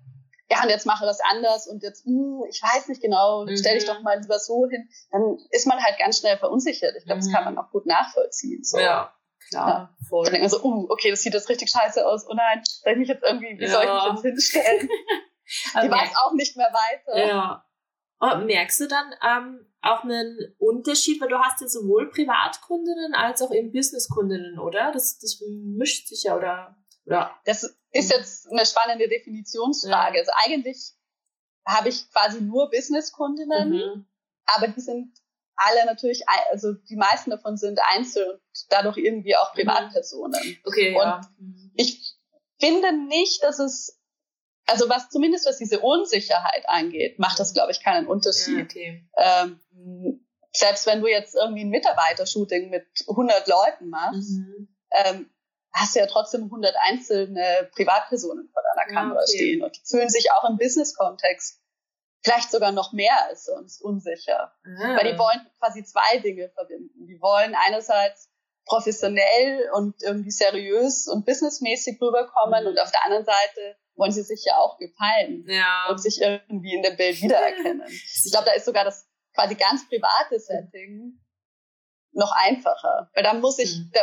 ja, 0.50 0.64
und 0.64 0.70
jetzt 0.70 0.86
mache 0.86 1.06
das 1.06 1.20
anders 1.32 1.68
und 1.68 1.84
jetzt, 1.84 2.06
mh, 2.06 2.14
hm, 2.14 2.44
ich 2.50 2.62
weiß 2.62 2.88
nicht 2.88 3.02
genau, 3.02 3.46
mhm. 3.46 3.58
stell 3.58 3.76
dich 3.76 3.86
doch 3.86 4.02
mal 4.02 4.20
lieber 4.20 4.40
so 4.40 4.68
hin, 4.70 4.88
dann 5.12 5.38
ist 5.50 5.68
man 5.68 5.84
halt 5.84 5.98
ganz 6.00 6.20
schnell 6.20 6.38
verunsichert. 6.38 6.96
Ich 6.98 7.06
glaube, 7.06 7.22
mhm. 7.22 7.26
das 7.26 7.34
kann 7.34 7.44
man 7.44 7.58
auch 7.58 7.72
gut 7.72 7.86
nachvollziehen. 7.86 8.64
So. 8.64 8.80
Ja. 8.80 9.14
Klar, 9.50 9.96
ja. 10.00 10.08
voll. 10.08 10.26
Dann 10.26 10.34
denke 10.34 10.50
so, 10.50 10.62
oh, 10.64 10.88
okay, 10.90 11.10
das 11.10 11.22
sieht 11.22 11.34
jetzt 11.34 11.50
richtig 11.50 11.70
scheiße 11.70 12.06
aus. 12.06 12.26
Oh 12.28 12.34
nein, 12.34 12.62
soll 12.64 12.94
ich 12.94 13.00
mich 13.00 13.08
jetzt 13.08 13.24
irgendwie, 13.24 13.58
wie 13.58 13.66
ja. 13.66 13.70
soll 13.70 13.84
ich 13.84 14.24
mich 14.24 14.24
jetzt 14.24 14.52
hinstellen? 14.52 14.90
Die 15.84 15.90
weiß 15.90 16.10
auch 16.26 16.34
nicht 16.34 16.58
mehr 16.58 16.72
weiter. 16.74 17.28
Ja. 17.28 17.66
Und 18.20 18.48
merkst 18.48 18.82
du 18.82 18.88
dann 18.88 19.14
ähm, 19.26 19.68
auch 19.82 20.04
einen 20.04 20.56
Unterschied, 20.58 21.22
weil 21.22 21.30
du 21.30 21.38
hast 21.38 21.62
ja 21.62 21.68
sowohl 21.68 22.10
Privatkundinnen 22.10 23.14
als 23.14 23.42
auch 23.42 23.52
eben 23.52 23.72
Businesskundinnen, 23.72 24.60
oder? 24.60 24.92
Das, 24.92 25.20
das 25.20 25.42
mischt 25.50 26.08
sich 26.08 26.24
ja, 26.24 26.36
oder? 26.36 26.76
oder? 27.06 27.32
Das 27.46 27.64
ist 27.92 28.12
jetzt 28.12 28.52
eine 28.52 28.66
spannende 28.66 29.08
Definitionsfrage. 29.08 30.18
Ja. 30.18 30.22
Also 30.22 30.32
eigentlich 30.46 30.94
habe 31.66 31.90
ich 31.90 32.10
quasi 32.12 32.42
nur 32.42 32.70
Businesskundinnen, 32.70 33.70
mhm. 33.70 34.08
aber 34.46 34.68
die 34.68 34.82
sind 34.82 35.14
alle 35.58 35.86
natürlich, 35.86 36.24
also 36.52 36.74
die 36.74 36.96
meisten 36.96 37.32
davon 37.32 37.58
sind 37.58 37.80
Einzel- 37.90 38.30
und 38.30 38.42
dadurch 38.70 38.98
irgendwie 38.98 39.36
auch 39.36 39.54
mhm. 39.54 39.60
Privatpersonen. 39.60 40.58
Okay, 40.64 40.96
und 40.96 41.02
ja. 41.02 41.22
ich 41.76 42.16
finde 42.60 42.94
nicht, 43.08 43.44
dass 43.44 43.60
es, 43.60 44.00
also 44.66 44.88
was 44.90 45.10
zumindest 45.10 45.46
was 45.48 45.58
diese 45.58 45.80
Unsicherheit 45.80 46.68
angeht, 46.68 47.20
macht 47.20 47.40
das, 47.40 47.54
glaube 47.54 47.72
ich, 47.72 47.82
keinen 47.82 48.08
Unterschied. 48.08 48.74
Ja, 48.74 48.82
okay. 48.84 49.10
ähm, 49.18 50.28
selbst 50.54 50.86
wenn 50.86 51.02
du 51.02 51.08
jetzt 51.08 51.36
irgendwie 51.36 51.64
ein 51.64 51.70
Mitarbeitershooting 51.70 52.70
mit 52.70 52.86
100 53.08 53.48
Leuten 53.48 53.90
machst, 53.90 54.32
mhm. 54.32 54.68
ähm, 54.92 55.30
hast 55.74 55.96
du 55.96 56.00
ja 56.00 56.08
trotzdem 56.08 56.44
100 56.46 56.76
einzelne 56.82 57.70
Privatpersonen 57.76 58.50
vor 58.52 58.64
deiner 58.64 58.94
Kamera 58.94 59.20
ja, 59.20 59.24
okay. 59.24 59.38
stehen 59.38 59.64
und 59.64 59.76
die 59.76 59.82
fühlen 59.86 60.10
sich 60.10 60.32
auch 60.32 60.50
im 60.50 60.58
Business-Kontext 60.58 61.62
vielleicht 62.24 62.52
sogar 62.52 62.72
noch 62.72 62.94
mehr 62.94 63.26
als 63.28 63.46
sonst 63.46 63.82
unsicher. 63.82 64.54
Ah. 64.64 64.96
Weil 64.98 65.12
die 65.12 65.20
wollen 65.20 65.46
quasi 65.60 65.84
zwei 65.84 66.20
Dinge 66.20 66.50
verbinden. 66.50 67.08
Die 67.08 67.20
wollen 67.22 67.56
einerseits 67.56 68.30
professionell 68.66 69.70
und 69.74 69.96
irgendwie 70.04 70.32
seriös 70.32 71.08
und 71.08 71.26
businessmäßig 71.26 72.02
rüberkommen 72.02 72.64
mhm. 72.64 72.70
und 72.70 72.80
auf 72.80 72.92
der 72.92 73.06
anderen 73.06 73.26
Seite 73.26 73.78
wollen 73.96 74.12
sie 74.12 74.24
sich 74.24 74.44
ja 74.46 74.58
auch 74.58 74.78
gefallen 74.78 75.46
ja. 75.48 75.88
und 75.90 76.00
sich 76.00 76.22
irgendwie 76.22 76.76
in 76.76 76.84
dem 76.84 76.98
Bild 76.98 77.22
wiedererkennen. 77.22 77.84
ich 77.88 78.32
glaube, 78.32 78.46
da 78.46 78.52
ist 78.52 78.66
sogar 78.66 78.84
das 78.84 79.08
quasi 79.34 79.56
ganz 79.56 79.88
private 79.88 80.40
Setting 80.40 81.20
noch 82.12 82.32
einfacher, 82.32 83.10
weil 83.14 83.24
da 83.24 83.34
muss 83.34 83.58
ich, 83.60 83.78
mhm. 83.78 83.92
da 83.94 84.02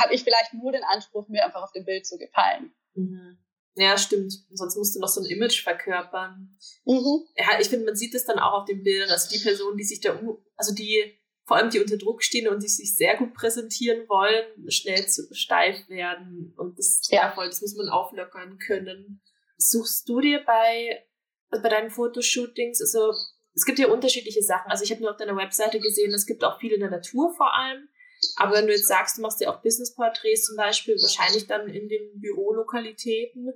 habe 0.00 0.14
ich 0.14 0.22
vielleicht 0.22 0.54
nur 0.54 0.72
den 0.72 0.84
Anspruch, 0.84 1.28
mir 1.28 1.44
einfach 1.44 1.62
auf 1.62 1.72
dem 1.72 1.84
Bild 1.84 2.06
zu 2.06 2.18
gefallen. 2.18 2.74
Mhm. 2.94 3.38
Ja, 3.78 3.96
stimmt. 3.96 4.34
Sonst 4.50 4.76
musst 4.76 4.96
du 4.96 5.00
noch 5.00 5.08
so 5.08 5.20
ein 5.20 5.26
Image 5.26 5.62
verkörpern. 5.62 6.58
Mhm. 6.84 7.24
Ja, 7.36 7.60
ich 7.60 7.68
finde, 7.68 7.86
man 7.86 7.94
sieht 7.94 8.12
es 8.12 8.24
dann 8.24 8.40
auch 8.40 8.62
auf 8.62 8.64
den 8.64 8.82
Bildern, 8.82 9.08
also 9.10 9.28
die 9.30 9.42
Personen, 9.42 9.76
die 9.76 9.84
sich 9.84 10.00
da, 10.00 10.20
also 10.56 10.74
die, 10.74 11.16
vor 11.44 11.56
allem 11.56 11.70
die 11.70 11.78
unter 11.78 11.96
Druck 11.96 12.24
stehen 12.24 12.48
und 12.48 12.60
die 12.60 12.68
sich 12.68 12.96
sehr 12.96 13.16
gut 13.16 13.34
präsentieren 13.34 14.08
wollen, 14.08 14.44
schnell 14.68 15.06
zu 15.06 15.32
steif 15.32 15.88
werden. 15.88 16.52
Und 16.56 16.76
das, 16.76 17.02
ja. 17.08 17.30
voll, 17.32 17.46
das 17.46 17.60
muss 17.60 17.76
man 17.76 17.88
auflockern 17.88 18.58
können. 18.58 19.22
Suchst 19.58 20.08
du 20.08 20.20
dir 20.20 20.42
bei, 20.44 21.04
bei 21.50 21.68
deinen 21.68 21.90
Fotoshootings, 21.90 22.80
also, 22.80 23.12
es 23.54 23.64
gibt 23.64 23.78
ja 23.78 23.88
unterschiedliche 23.88 24.42
Sachen. 24.42 24.70
Also 24.70 24.84
ich 24.84 24.90
habe 24.90 25.00
nur 25.00 25.10
auf 25.10 25.16
deiner 25.16 25.36
Webseite 25.36 25.80
gesehen, 25.80 26.12
es 26.14 26.26
gibt 26.26 26.44
auch 26.44 26.60
viele 26.60 26.74
in 26.74 26.80
der 26.80 26.90
Natur 26.90 27.34
vor 27.36 27.54
allem. 27.54 27.88
Aber 28.36 28.54
wenn 28.54 28.66
du 28.66 28.72
jetzt 28.72 28.88
sagst, 28.88 29.18
du 29.18 29.22
machst 29.22 29.40
ja 29.40 29.50
auch 29.50 29.62
Business-Porträts 29.62 30.44
zum 30.44 30.56
Beispiel, 30.56 30.96
wahrscheinlich 31.00 31.46
dann 31.46 31.68
in 31.68 31.88
den 31.88 32.20
Bürolokalitäten, 32.20 33.52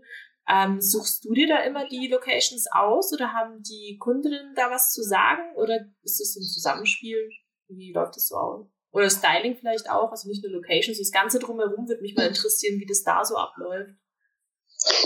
ähm, 0.49 0.81
suchst 0.81 1.25
du 1.25 1.33
dir 1.35 1.49
da 1.49 1.63
immer 1.63 1.89
die 1.89 2.09
Locations 2.09 2.67
aus 2.73 3.13
oder 3.13 3.33
haben 3.33 3.63
die 3.63 3.97
Kundinnen 3.99 4.55
da 4.57 4.71
was 4.71 4.93
zu 4.93 5.03
sagen 5.03 5.55
oder 5.55 5.87
ist 6.03 6.21
das 6.21 6.37
ein 6.37 6.43
Zusammenspiel? 6.43 7.31
Wie 7.69 7.93
läuft 7.93 8.17
das 8.17 8.29
so 8.29 8.37
aus? 8.37 8.67
Oder 8.91 9.09
Styling 9.09 9.57
vielleicht 9.57 9.89
auch, 9.89 10.11
also 10.11 10.29
nicht 10.29 10.43
nur 10.43 10.53
Locations, 10.53 10.99
das 10.99 11.13
Ganze 11.13 11.39
drumherum 11.39 11.89
würde 11.89 12.03
mich 12.03 12.15
mal 12.15 12.27
interessieren, 12.27 12.79
wie 12.81 12.87
das 12.87 13.03
da 13.03 13.25
so 13.25 13.37
abläuft. 13.37 13.95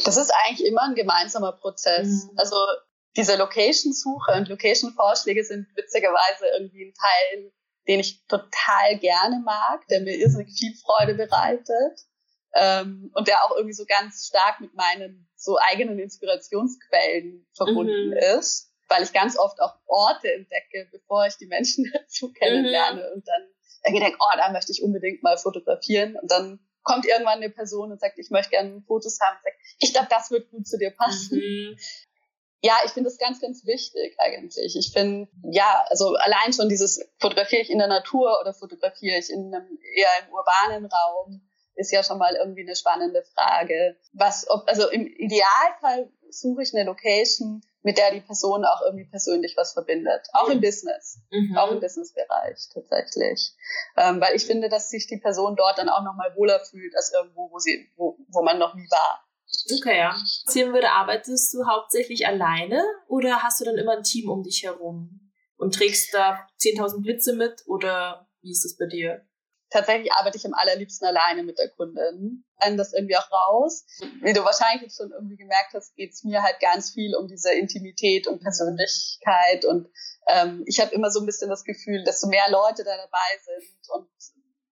Das 0.04 0.16
ist 0.16 0.32
eigentlich 0.44 0.66
immer 0.66 0.82
ein 0.82 0.94
gemeinsamer 0.94 1.52
Prozess. 1.52 2.24
Mhm. 2.24 2.30
Also 2.36 2.56
diese 3.16 3.36
Location-Suche 3.36 4.32
und 4.32 4.48
Location-Vorschläge 4.48 5.44
sind 5.44 5.66
witzigerweise 5.76 6.46
irgendwie 6.58 6.86
ein 6.86 6.94
Teil 6.94 7.52
den 7.88 8.00
ich 8.00 8.24
total 8.26 8.98
gerne 9.00 9.40
mag, 9.44 9.86
der 9.88 10.00
mir 10.00 10.16
irrsinnig 10.16 10.52
viel 10.58 10.74
Freude 10.74 11.14
bereitet 11.14 12.00
ähm, 12.54 13.10
und 13.14 13.28
der 13.28 13.44
auch 13.44 13.56
irgendwie 13.56 13.74
so 13.74 13.84
ganz 13.86 14.26
stark 14.26 14.60
mit 14.60 14.74
meinen 14.74 15.28
so 15.36 15.58
eigenen 15.58 15.98
Inspirationsquellen 15.98 17.46
verbunden 17.54 18.08
mhm. 18.08 18.38
ist, 18.38 18.72
weil 18.88 19.02
ich 19.02 19.12
ganz 19.12 19.38
oft 19.38 19.60
auch 19.60 19.74
Orte 19.86 20.32
entdecke, 20.32 20.88
bevor 20.90 21.26
ich 21.26 21.36
die 21.36 21.46
Menschen 21.46 21.90
dazu 21.92 22.32
kennenlerne 22.32 23.02
mhm. 23.02 23.14
und 23.14 23.28
dann 23.28 23.48
irgendwie 23.84 24.04
denke, 24.04 24.18
oh, 24.20 24.36
da 24.36 24.50
möchte 24.50 24.72
ich 24.72 24.82
unbedingt 24.82 25.22
mal 25.22 25.38
fotografieren 25.38 26.16
und 26.16 26.30
dann 26.30 26.60
kommt 26.82 27.04
irgendwann 27.04 27.38
eine 27.38 27.50
Person 27.50 27.90
und 27.90 28.00
sagt, 28.00 28.18
ich 28.18 28.30
möchte 28.30 28.50
gerne 28.50 28.82
Fotos 28.86 29.18
haben 29.20 29.36
und 29.36 29.42
sagt, 29.42 29.56
ich 29.80 29.92
glaube, 29.92 30.08
das 30.08 30.30
wird 30.30 30.50
gut 30.50 30.66
zu 30.66 30.78
dir 30.78 30.90
passen. 30.90 31.38
Mhm 31.38 31.76
ja, 32.66 32.74
ich 32.84 32.90
finde 32.90 33.08
das 33.08 33.18
ganz, 33.18 33.40
ganz 33.40 33.64
wichtig 33.64 34.16
eigentlich. 34.18 34.74
Ich 34.74 34.92
finde, 34.92 35.28
ja, 35.50 35.84
also 35.88 36.16
allein 36.16 36.52
schon 36.52 36.68
dieses, 36.68 37.00
fotografiere 37.20 37.62
ich 37.62 37.70
in 37.70 37.78
der 37.78 37.86
Natur 37.86 38.40
oder 38.40 38.52
fotografiere 38.52 39.18
ich 39.18 39.30
in 39.30 39.54
einem 39.54 39.78
eher 39.94 40.10
im 40.22 40.34
urbanen 40.34 40.90
Raum, 40.90 41.42
ist 41.76 41.92
ja 41.92 42.02
schon 42.02 42.18
mal 42.18 42.34
irgendwie 42.34 42.62
eine 42.62 42.74
spannende 42.74 43.22
Frage. 43.22 43.96
Was, 44.12 44.48
ob, 44.50 44.66
also 44.66 44.88
im 44.88 45.06
Idealfall 45.06 46.10
suche 46.28 46.62
ich 46.62 46.74
eine 46.74 46.84
Location, 46.84 47.62
mit 47.82 47.98
der 47.98 48.10
die 48.10 48.20
Person 48.20 48.64
auch 48.64 48.80
irgendwie 48.82 49.04
persönlich 49.04 49.56
was 49.56 49.72
verbindet. 49.72 50.26
Auch 50.32 50.48
im 50.48 50.60
Business. 50.60 51.20
Mhm. 51.30 51.56
Auch 51.56 51.70
im 51.70 51.78
Businessbereich 51.78 52.68
tatsächlich. 52.74 53.54
Ähm, 53.96 54.20
weil 54.20 54.34
ich 54.34 54.44
finde, 54.44 54.68
dass 54.68 54.90
sich 54.90 55.06
die 55.06 55.18
Person 55.18 55.54
dort 55.54 55.78
dann 55.78 55.88
auch 55.88 56.02
nochmal 56.02 56.34
wohler 56.34 56.58
fühlt 56.58 56.96
als 56.96 57.12
irgendwo, 57.12 57.48
wo 57.52 57.60
sie, 57.60 57.88
wo, 57.96 58.18
wo 58.28 58.42
man 58.42 58.58
noch 58.58 58.74
nie 58.74 58.88
war. 58.90 59.25
Okay, 59.78 59.98
ja. 59.98 60.16
Erzählen 60.46 60.72
würde, 60.72 60.90
arbeitest 60.90 61.54
du 61.54 61.66
hauptsächlich 61.66 62.26
alleine 62.26 62.82
oder 63.08 63.42
hast 63.42 63.60
du 63.60 63.64
dann 63.64 63.76
immer 63.76 63.96
ein 63.96 64.02
Team 64.02 64.28
um 64.28 64.42
dich 64.42 64.62
herum? 64.62 65.26
und 65.56 65.74
trägst 65.74 66.12
da 66.14 66.46
10.000 66.60 67.02
Blitze 67.02 67.34
mit 67.34 67.62
oder 67.66 68.28
wie 68.42 68.52
ist 68.52 68.64
es 68.64 68.76
bei 68.76 68.86
dir? 68.86 69.26
Tatsächlich 69.68 70.12
arbeite 70.12 70.36
ich 70.36 70.46
am 70.46 70.54
allerliebsten 70.54 71.08
alleine 71.08 71.42
mit 71.42 71.58
der 71.58 71.68
Kundin. 71.70 72.44
Dann 72.60 72.76
das 72.76 72.92
irgendwie 72.92 73.16
auch 73.16 73.30
raus. 73.32 73.84
Wie 74.22 74.32
du 74.32 74.44
wahrscheinlich 74.44 74.82
jetzt 74.82 74.96
schon 74.96 75.10
irgendwie 75.10 75.36
gemerkt 75.36 75.74
hast, 75.74 75.96
geht 75.96 76.12
es 76.12 76.22
mir 76.22 76.42
halt 76.42 76.60
ganz 76.60 76.92
viel 76.92 77.16
um 77.16 77.26
diese 77.26 77.52
Intimität 77.52 78.28
und 78.28 78.40
Persönlichkeit. 78.40 79.64
Und 79.64 79.88
ähm, 80.28 80.62
ich 80.66 80.78
habe 80.78 80.94
immer 80.94 81.10
so 81.10 81.18
ein 81.18 81.26
bisschen 81.26 81.50
das 81.50 81.64
Gefühl, 81.64 82.04
desto 82.04 82.28
mehr 82.28 82.48
Leute 82.48 82.84
da 82.84 82.96
dabei 82.96 83.40
sind 83.44 83.88
und 83.88 84.08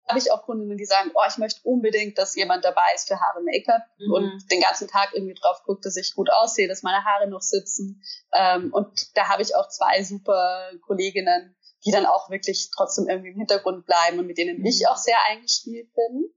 habe 0.07 0.19
ich 0.19 0.31
auch 0.31 0.43
Kundinnen, 0.43 0.77
die 0.77 0.85
sagen, 0.85 1.11
oh, 1.15 1.23
ich 1.29 1.39
möchte 1.39 1.61
unbedingt, 1.63 2.19
dass 2.19 2.35
jemand 2.35 2.65
dabei 2.65 2.87
ist 2.95 3.09
für 3.09 3.19
Haare 3.19 3.43
Make-up 3.43 3.83
mhm. 3.99 4.13
und 4.13 4.51
den 4.51 4.61
ganzen 4.61 4.89
Tag 4.89 5.11
irgendwie 5.15 5.35
drauf 5.35 5.63
guckt, 5.65 5.85
dass 5.87 5.97
ich 5.97 6.15
gut 6.15 6.31
aussehe, 6.31 6.69
dass 6.69 6.83
meine 6.83 7.05
Haare 7.05 7.29
noch 7.29 7.41
sitzen. 7.41 8.03
Ähm, 8.33 8.73
und 8.73 9.17
da 9.17 9.29
habe 9.29 9.43
ich 9.43 9.57
auch 9.57 9.69
zwei 9.69 10.03
super 10.03 10.71
Kolleginnen, 10.87 11.57
die 11.87 11.91
dann 11.91 12.07
auch 12.07 12.31
wirklich 12.31 12.71
trotzdem 12.75 13.09
irgendwie 13.09 13.31
im 13.31 13.39
Hintergrund 13.39 13.87
bleiben 13.87 14.19
und 14.19 14.27
mit 14.27 14.39
denen 14.39 14.59
mhm. 14.59 14.67
ich 14.67 14.87
auch 14.89 14.97
sehr 14.97 15.19
eingespielt 15.31 15.93
bin. 15.95 16.31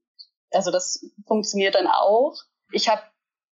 Also 0.51 0.71
das 0.71 1.06
funktioniert 1.25 1.75
dann 1.75 1.88
auch. 1.88 2.36
Ich 2.71 2.88
habe 2.88 3.01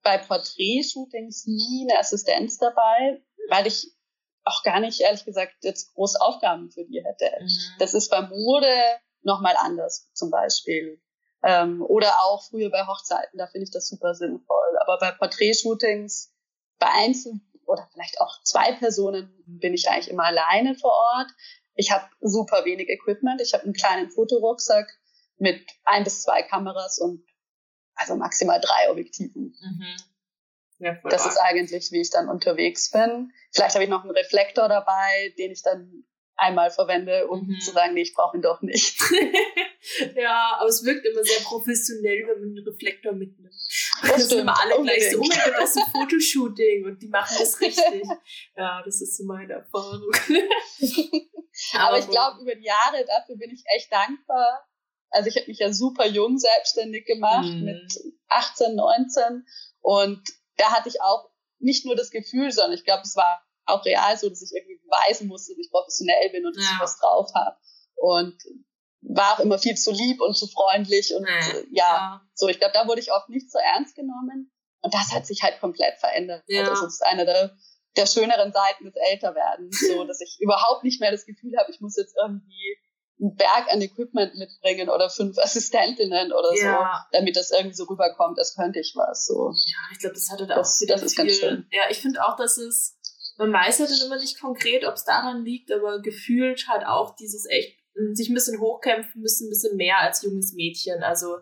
bei 0.03 0.18
Porträtshootings 0.18 1.46
nie 1.46 1.88
eine 1.88 1.98
Assistenz 1.98 2.59
dabei, 2.59 3.22
weil 3.48 3.66
ich 3.66 3.92
auch 4.44 4.62
gar 4.62 4.79
nicht, 4.79 5.00
ehrlich 5.00 5.24
gesagt, 5.24 5.55
jetzt 5.62 5.94
große 5.94 6.20
Aufgaben 6.20 6.70
für 6.70 6.85
die 6.85 7.03
hätte. 7.03 7.31
Mhm. 7.40 7.48
Das 7.79 7.94
ist 7.94 8.11
bei 8.11 8.20
Mode 8.20 8.68
nochmal 9.25 9.55
anders 9.59 10.11
zum 10.13 10.31
Beispiel. 10.31 11.01
Ähm, 11.43 11.83
oder 11.83 12.21
auch 12.23 12.43
früher 12.49 12.71
bei 12.71 12.87
Hochzeiten, 12.87 13.39
da 13.39 13.47
finde 13.47 13.65
ich 13.65 13.71
das 13.71 13.89
super 13.89 14.15
sinnvoll. 14.15 14.79
Aber 14.81 14.99
bei 14.99 15.11
Porträtshootings, 15.13 16.33
bei 16.79 16.89
Einzel- 16.89 17.41
oder 17.67 17.89
vielleicht 17.93 18.21
auch 18.21 18.43
zwei 18.43 18.73
Personen 18.73 19.31
bin 19.47 19.75
ich 19.75 19.89
eigentlich 19.89 20.09
immer 20.09 20.25
alleine 20.25 20.75
vor 20.75 20.93
Ort. 20.93 21.31
Ich 21.75 21.91
habe 21.91 22.05
super 22.21 22.65
wenig 22.65 22.89
Equipment. 22.89 23.41
Ich 23.41 23.53
habe 23.53 23.65
einen 23.65 23.75
kleinen 23.75 24.11
Fotorucksack 24.11 24.89
mit 25.39 25.67
ein 25.85 26.05
bis 26.05 26.23
zwei 26.23 26.43
Kameras 26.43 26.99
und 26.99 27.25
also 27.95 28.17
maximal 28.17 28.61
drei 28.61 28.91
Objektiven. 28.91 29.55
Mhm. 29.61 29.97
Ja, 30.79 30.99
das 31.09 31.27
ist 31.27 31.39
eigentlich, 31.39 31.93
wie 31.93 32.01
ich 32.01 32.11
dann 32.11 32.29
unterwegs 32.29 32.91
bin. 32.91 33.33
Vielleicht 33.53 33.75
habe 33.75 33.85
ich 33.85 33.91
noch 33.91 34.03
einen 34.03 34.11
Reflektor 34.11 34.69
dabei, 34.69 35.33
den 35.39 35.53
ich 35.53 35.63
dann 35.63 36.05
einmal 36.37 36.70
verwende, 36.70 37.29
um 37.29 37.47
mhm. 37.47 37.61
zu 37.61 37.70
sagen, 37.70 37.94
nee, 37.94 38.03
ich 38.03 38.14
brauche 38.14 38.37
ihn 38.37 38.42
doch 38.42 38.61
nicht. 38.62 38.99
ja, 40.16 40.57
aber 40.59 40.68
es 40.68 40.85
wirkt 40.85 41.07
immer 41.07 41.23
sehr 41.23 41.40
professionell, 41.40 42.27
wenn 42.27 42.40
man 42.40 42.49
einen 42.51 42.66
Reflektor 42.66 43.12
mitnimmt. 43.12 43.55
Das, 44.03 44.29
sind 44.29 44.40
immer 44.40 44.61
alle 44.61 44.77
unbedingt. 44.77 45.01
gleich 45.01 45.12
so, 45.12 45.18
oh 45.18 45.27
mein 45.29 45.38
Gott, 45.38 45.55
das 45.59 45.70
ist 45.70 45.79
ein 45.79 45.92
Fotoshooting 45.92 46.85
und 46.87 47.03
die 47.03 47.09
machen 47.09 47.37
das 47.38 47.61
richtig. 47.61 48.03
ja, 48.57 48.83
das 48.85 49.01
ist 49.01 49.16
so 49.16 49.25
meine 49.25 49.53
Erfahrung. 49.53 50.11
aber, 51.73 51.81
aber 51.88 51.99
ich 51.99 52.09
glaube, 52.09 52.42
über 52.42 52.55
die 52.55 52.64
Jahre, 52.64 53.05
dafür 53.07 53.37
bin 53.37 53.51
ich 53.51 53.62
echt 53.77 53.92
dankbar. 53.92 54.66
Also 55.11 55.29
ich 55.29 55.37
habe 55.37 55.47
mich 55.47 55.61
ja 55.61 55.73
super 55.73 56.07
jung 56.07 56.38
selbstständig 56.38 57.07
gemacht, 57.07 57.47
mhm. 57.47 57.64
mit 57.64 58.14
18, 58.29 58.75
19 58.75 59.47
und 59.81 60.20
da 60.57 60.73
hatte 60.73 60.88
ich 60.88 61.01
auch 61.01 61.31
nicht 61.59 61.87
nur 61.87 61.94
das 61.94 62.11
Gefühl, 62.11 62.51
sondern 62.51 62.77
ich 62.77 62.85
glaube, 62.85 63.03
es 63.03 63.14
war 63.14 63.43
auch 63.66 63.85
real 63.85 64.16
so, 64.16 64.29
dass 64.29 64.42
ich 64.42 64.53
irgendwie 64.55 64.81
beweisen 64.85 65.29
musste, 65.29 65.53
dass 65.53 65.64
ich 65.64 65.70
professionell 65.70 66.31
bin 66.31 66.46
und 66.46 66.57
dass 66.57 66.64
ja. 66.64 66.72
ich 66.74 66.81
was 66.81 66.98
drauf 66.98 67.31
habe. 67.35 67.57
Und 67.96 68.37
war 69.07 69.35
auch 69.35 69.40
immer 69.40 69.59
viel 69.59 69.77
zu 69.77 69.92
lieb 69.92 70.20
und 70.20 70.35
zu 70.35 70.46
freundlich 70.46 71.14
und 71.14 71.27
ja, 71.29 71.61
ja, 71.70 72.20
so. 72.35 72.48
Ich 72.48 72.59
glaube, 72.59 72.72
da 72.72 72.88
wurde 72.88 73.00
ich 73.00 73.12
oft 73.12 73.29
nicht 73.29 73.50
so 73.50 73.59
ernst 73.59 73.94
genommen. 73.94 74.50
Und 74.81 74.92
das 74.92 75.12
hat 75.12 75.27
sich 75.27 75.42
halt 75.42 75.61
komplett 75.61 75.98
verändert. 75.98 76.44
Ja. 76.46 76.64
Das 76.64 76.83
ist 76.83 77.03
eine 77.03 77.24
der, 77.24 77.57
der 77.96 78.07
schöneren 78.07 78.53
Seiten 78.53 78.85
des 78.85 78.94
Älterwerdens, 78.96 79.81
so, 79.88 80.05
dass 80.05 80.20
ich 80.20 80.37
überhaupt 80.40 80.85
nicht 80.85 81.00
mehr 81.00 81.11
das 81.11 81.24
Gefühl 81.24 81.53
habe, 81.59 81.70
ich 81.70 81.81
muss 81.81 81.96
jetzt 81.96 82.14
irgendwie 82.22 82.79
einen 83.20 83.37
Berg 83.37 83.72
an 83.72 83.81
Equipment 83.81 84.35
mitbringen 84.35 84.90
oder 84.90 85.09
fünf 85.09 85.38
Assistentinnen 85.42 86.33
oder 86.33 86.55
ja. 86.55 87.07
so, 87.11 87.18
damit 87.18 87.37
das 87.37 87.50
irgendwie 87.50 87.77
so 87.77 87.85
rüberkommt, 87.85 88.38
als 88.38 88.55
könnte 88.55 88.81
ich 88.81 88.92
was. 88.94 89.24
So. 89.27 89.50
Ja, 89.50 89.79
ich 89.92 89.98
glaube, 90.00 90.14
das 90.14 90.31
hatte 90.31 90.46
da 90.46 90.55
auch 90.55 90.59
das, 90.59 90.85
das 90.87 91.03
ist 91.03 91.14
viel. 91.14 91.24
ganz 91.24 91.38
schön. 91.38 91.66
Ja, 91.70 91.85
ich 91.90 91.98
finde 91.98 92.24
auch, 92.27 92.37
dass 92.37 92.59
es 92.59 92.93
man 93.37 93.53
weiß 93.53 93.81
halt 93.81 93.90
dann 93.90 94.07
immer 94.07 94.18
nicht 94.18 94.40
konkret, 94.40 94.85
ob 94.85 94.94
es 94.94 95.05
daran 95.05 95.44
liegt, 95.44 95.73
aber 95.73 96.01
gefühlt 96.01 96.68
halt 96.68 96.87
auch 96.87 97.16
dieses 97.16 97.47
echt 97.49 97.79
hm, 97.94 98.14
sich 98.14 98.29
ein 98.29 98.35
bisschen 98.35 98.61
hochkämpfen 98.61 99.20
müssen, 99.20 99.47
ein 99.47 99.51
bisschen 99.51 99.77
mehr 99.77 99.99
als 99.99 100.23
junges 100.23 100.53
Mädchen. 100.53 101.03
Also, 101.03 101.38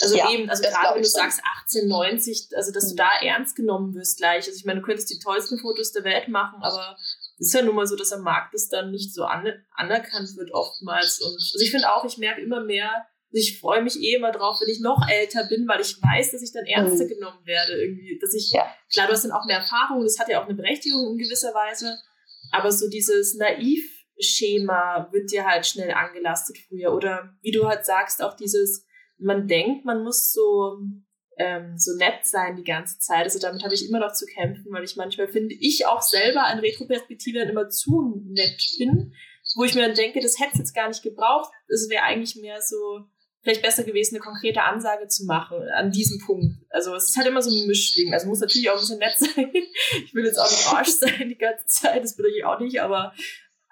also 0.00 0.16
ja, 0.16 0.30
eben, 0.30 0.48
also 0.48 0.62
gerade 0.62 0.94
wenn 0.94 1.02
du 1.02 1.08
sagst 1.08 1.40
18, 1.64 1.88
90, 1.88 2.48
also 2.56 2.72
dass 2.72 2.84
mhm. 2.84 2.90
du 2.90 2.96
da 2.96 3.10
ernst 3.22 3.56
genommen 3.56 3.94
wirst 3.94 4.18
gleich. 4.18 4.46
Also 4.46 4.56
ich 4.56 4.64
meine, 4.64 4.80
du 4.80 4.86
könntest 4.86 5.10
die 5.10 5.18
tollsten 5.18 5.58
Fotos 5.58 5.92
der 5.92 6.04
Welt 6.04 6.28
machen, 6.28 6.62
aber 6.62 6.96
es 7.38 7.48
ist 7.48 7.54
ja 7.54 7.62
nun 7.62 7.74
mal 7.74 7.86
so, 7.86 7.96
dass 7.96 8.12
am 8.12 8.22
Markt 8.22 8.54
das 8.54 8.68
dann 8.68 8.90
nicht 8.90 9.12
so 9.12 9.24
an, 9.24 9.46
anerkannt 9.74 10.36
wird 10.36 10.52
oftmals. 10.52 11.20
Und 11.20 11.34
also 11.34 11.58
ich 11.60 11.70
finde 11.70 11.92
auch, 11.92 12.04
ich 12.04 12.18
merke 12.18 12.40
immer 12.40 12.62
mehr, 12.62 13.06
ich 13.30 13.60
freue 13.60 13.82
mich 13.82 14.00
eh 14.00 14.14
immer 14.14 14.32
drauf, 14.32 14.58
wenn 14.60 14.72
ich 14.72 14.80
noch 14.80 15.06
älter 15.08 15.44
bin, 15.48 15.68
weil 15.68 15.80
ich 15.80 15.96
weiß, 16.00 16.32
dass 16.32 16.42
ich 16.42 16.52
dann 16.52 16.64
ernster 16.64 17.04
mhm. 17.04 17.08
genommen 17.08 17.44
werde 17.44 17.72
irgendwie. 17.72 18.18
Dass 18.20 18.34
ich, 18.34 18.50
ja. 18.52 18.66
klar, 18.92 19.06
du 19.06 19.12
hast 19.12 19.24
dann 19.24 19.32
auch 19.32 19.44
mehr 19.46 19.58
Erfahrung, 19.58 20.02
das 20.02 20.18
hat 20.18 20.28
ja 20.28 20.40
auch 20.40 20.46
eine 20.46 20.56
Berechtigung 20.56 21.12
in 21.12 21.18
gewisser 21.18 21.52
Weise, 21.52 21.98
aber 22.52 22.72
so 22.72 22.88
dieses 22.88 23.36
Naiv-Schema 23.36 25.08
wird 25.12 25.30
dir 25.30 25.46
halt 25.46 25.66
schnell 25.66 25.90
angelastet 25.90 26.56
früher. 26.68 26.94
Oder 26.94 27.34
wie 27.42 27.52
du 27.52 27.66
halt 27.66 27.84
sagst, 27.84 28.22
auch 28.22 28.34
dieses, 28.34 28.86
man 29.18 29.46
denkt, 29.46 29.84
man 29.84 30.02
muss 30.02 30.32
so, 30.32 30.78
ähm, 31.36 31.74
so 31.76 31.96
nett 31.96 32.24
sein 32.24 32.56
die 32.56 32.64
ganze 32.64 32.98
Zeit. 32.98 33.24
Also 33.24 33.38
damit 33.38 33.62
habe 33.62 33.74
ich 33.74 33.86
immer 33.86 34.00
noch 34.00 34.12
zu 34.12 34.24
kämpfen, 34.24 34.72
weil 34.72 34.84
ich 34.84 34.96
manchmal 34.96 35.28
finde, 35.28 35.54
ich 35.60 35.86
auch 35.86 36.00
selber 36.00 36.44
an 36.44 36.60
Retroperspektive 36.60 37.40
dann 37.40 37.50
immer 37.50 37.68
zu 37.68 38.22
nett 38.26 38.58
bin, 38.78 39.12
wo 39.56 39.64
ich 39.64 39.74
mir 39.74 39.82
dann 39.82 39.94
denke, 39.94 40.20
das 40.20 40.38
hätte 40.38 40.52
es 40.54 40.58
jetzt 40.58 40.74
gar 40.74 40.88
nicht 40.88 41.02
gebraucht. 41.02 41.52
Es 41.68 41.88
wäre 41.90 42.04
eigentlich 42.04 42.36
mehr 42.36 42.60
so, 42.62 43.04
vielleicht 43.48 43.62
besser 43.62 43.84
gewesen, 43.84 44.16
eine 44.16 44.22
konkrete 44.22 44.62
Ansage 44.62 45.08
zu 45.08 45.24
machen 45.24 45.56
an 45.74 45.90
diesem 45.90 46.18
Punkt. 46.18 46.56
Also 46.68 46.94
es 46.94 47.08
ist 47.08 47.16
halt 47.16 47.26
immer 47.26 47.40
so 47.40 47.50
ein 47.50 47.66
Mischding. 47.66 48.12
Also 48.12 48.28
muss 48.28 48.40
natürlich 48.40 48.68
auch 48.68 48.74
ein 48.74 48.80
bisschen 48.80 48.98
nett 48.98 49.16
sein. 49.16 49.52
Ich 50.04 50.14
will 50.14 50.26
jetzt 50.26 50.38
auch 50.38 50.50
nicht 50.50 50.66
Arsch 50.66 50.88
sein 50.88 51.28
die 51.30 51.38
ganze 51.38 51.64
Zeit, 51.66 52.04
das 52.04 52.18
will 52.18 52.26
ich 52.26 52.44
auch 52.44 52.60
nicht, 52.60 52.80
aber, 52.82 53.14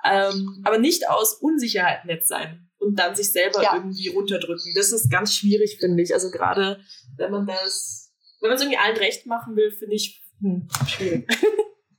ähm, 0.04 0.62
aber 0.64 0.78
nicht 0.78 1.08
aus 1.10 1.34
Unsicherheit 1.34 2.06
nett 2.06 2.26
sein 2.26 2.70
und 2.78 2.98
dann 2.98 3.14
sich 3.14 3.32
selber 3.32 3.62
ja. 3.62 3.74
irgendwie 3.74 4.08
runterdrücken. 4.08 4.72
Das 4.74 4.92
ist 4.92 5.10
ganz 5.10 5.34
schwierig, 5.34 5.76
finde 5.78 6.02
ich. 6.02 6.14
Also 6.14 6.30
gerade 6.30 6.80
wenn 7.16 7.30
man 7.30 7.46
das, 7.46 8.14
wenn 8.40 8.48
man 8.48 8.56
es 8.56 8.62
irgendwie 8.62 8.78
allen 8.78 8.96
recht 8.96 9.26
machen 9.26 9.56
will, 9.56 9.70
finde 9.72 9.94
ich 9.94 10.22
hm, 10.40 10.68
schwierig. 10.86 11.28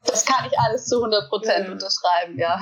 Das 0.03 0.25
kann 0.25 0.47
ich 0.49 0.57
alles 0.57 0.85
zu 0.85 0.95
100 0.97 1.29
Prozent 1.29 1.67
ja. 1.67 1.71
unterschreiben, 1.71 2.39
ja. 2.39 2.59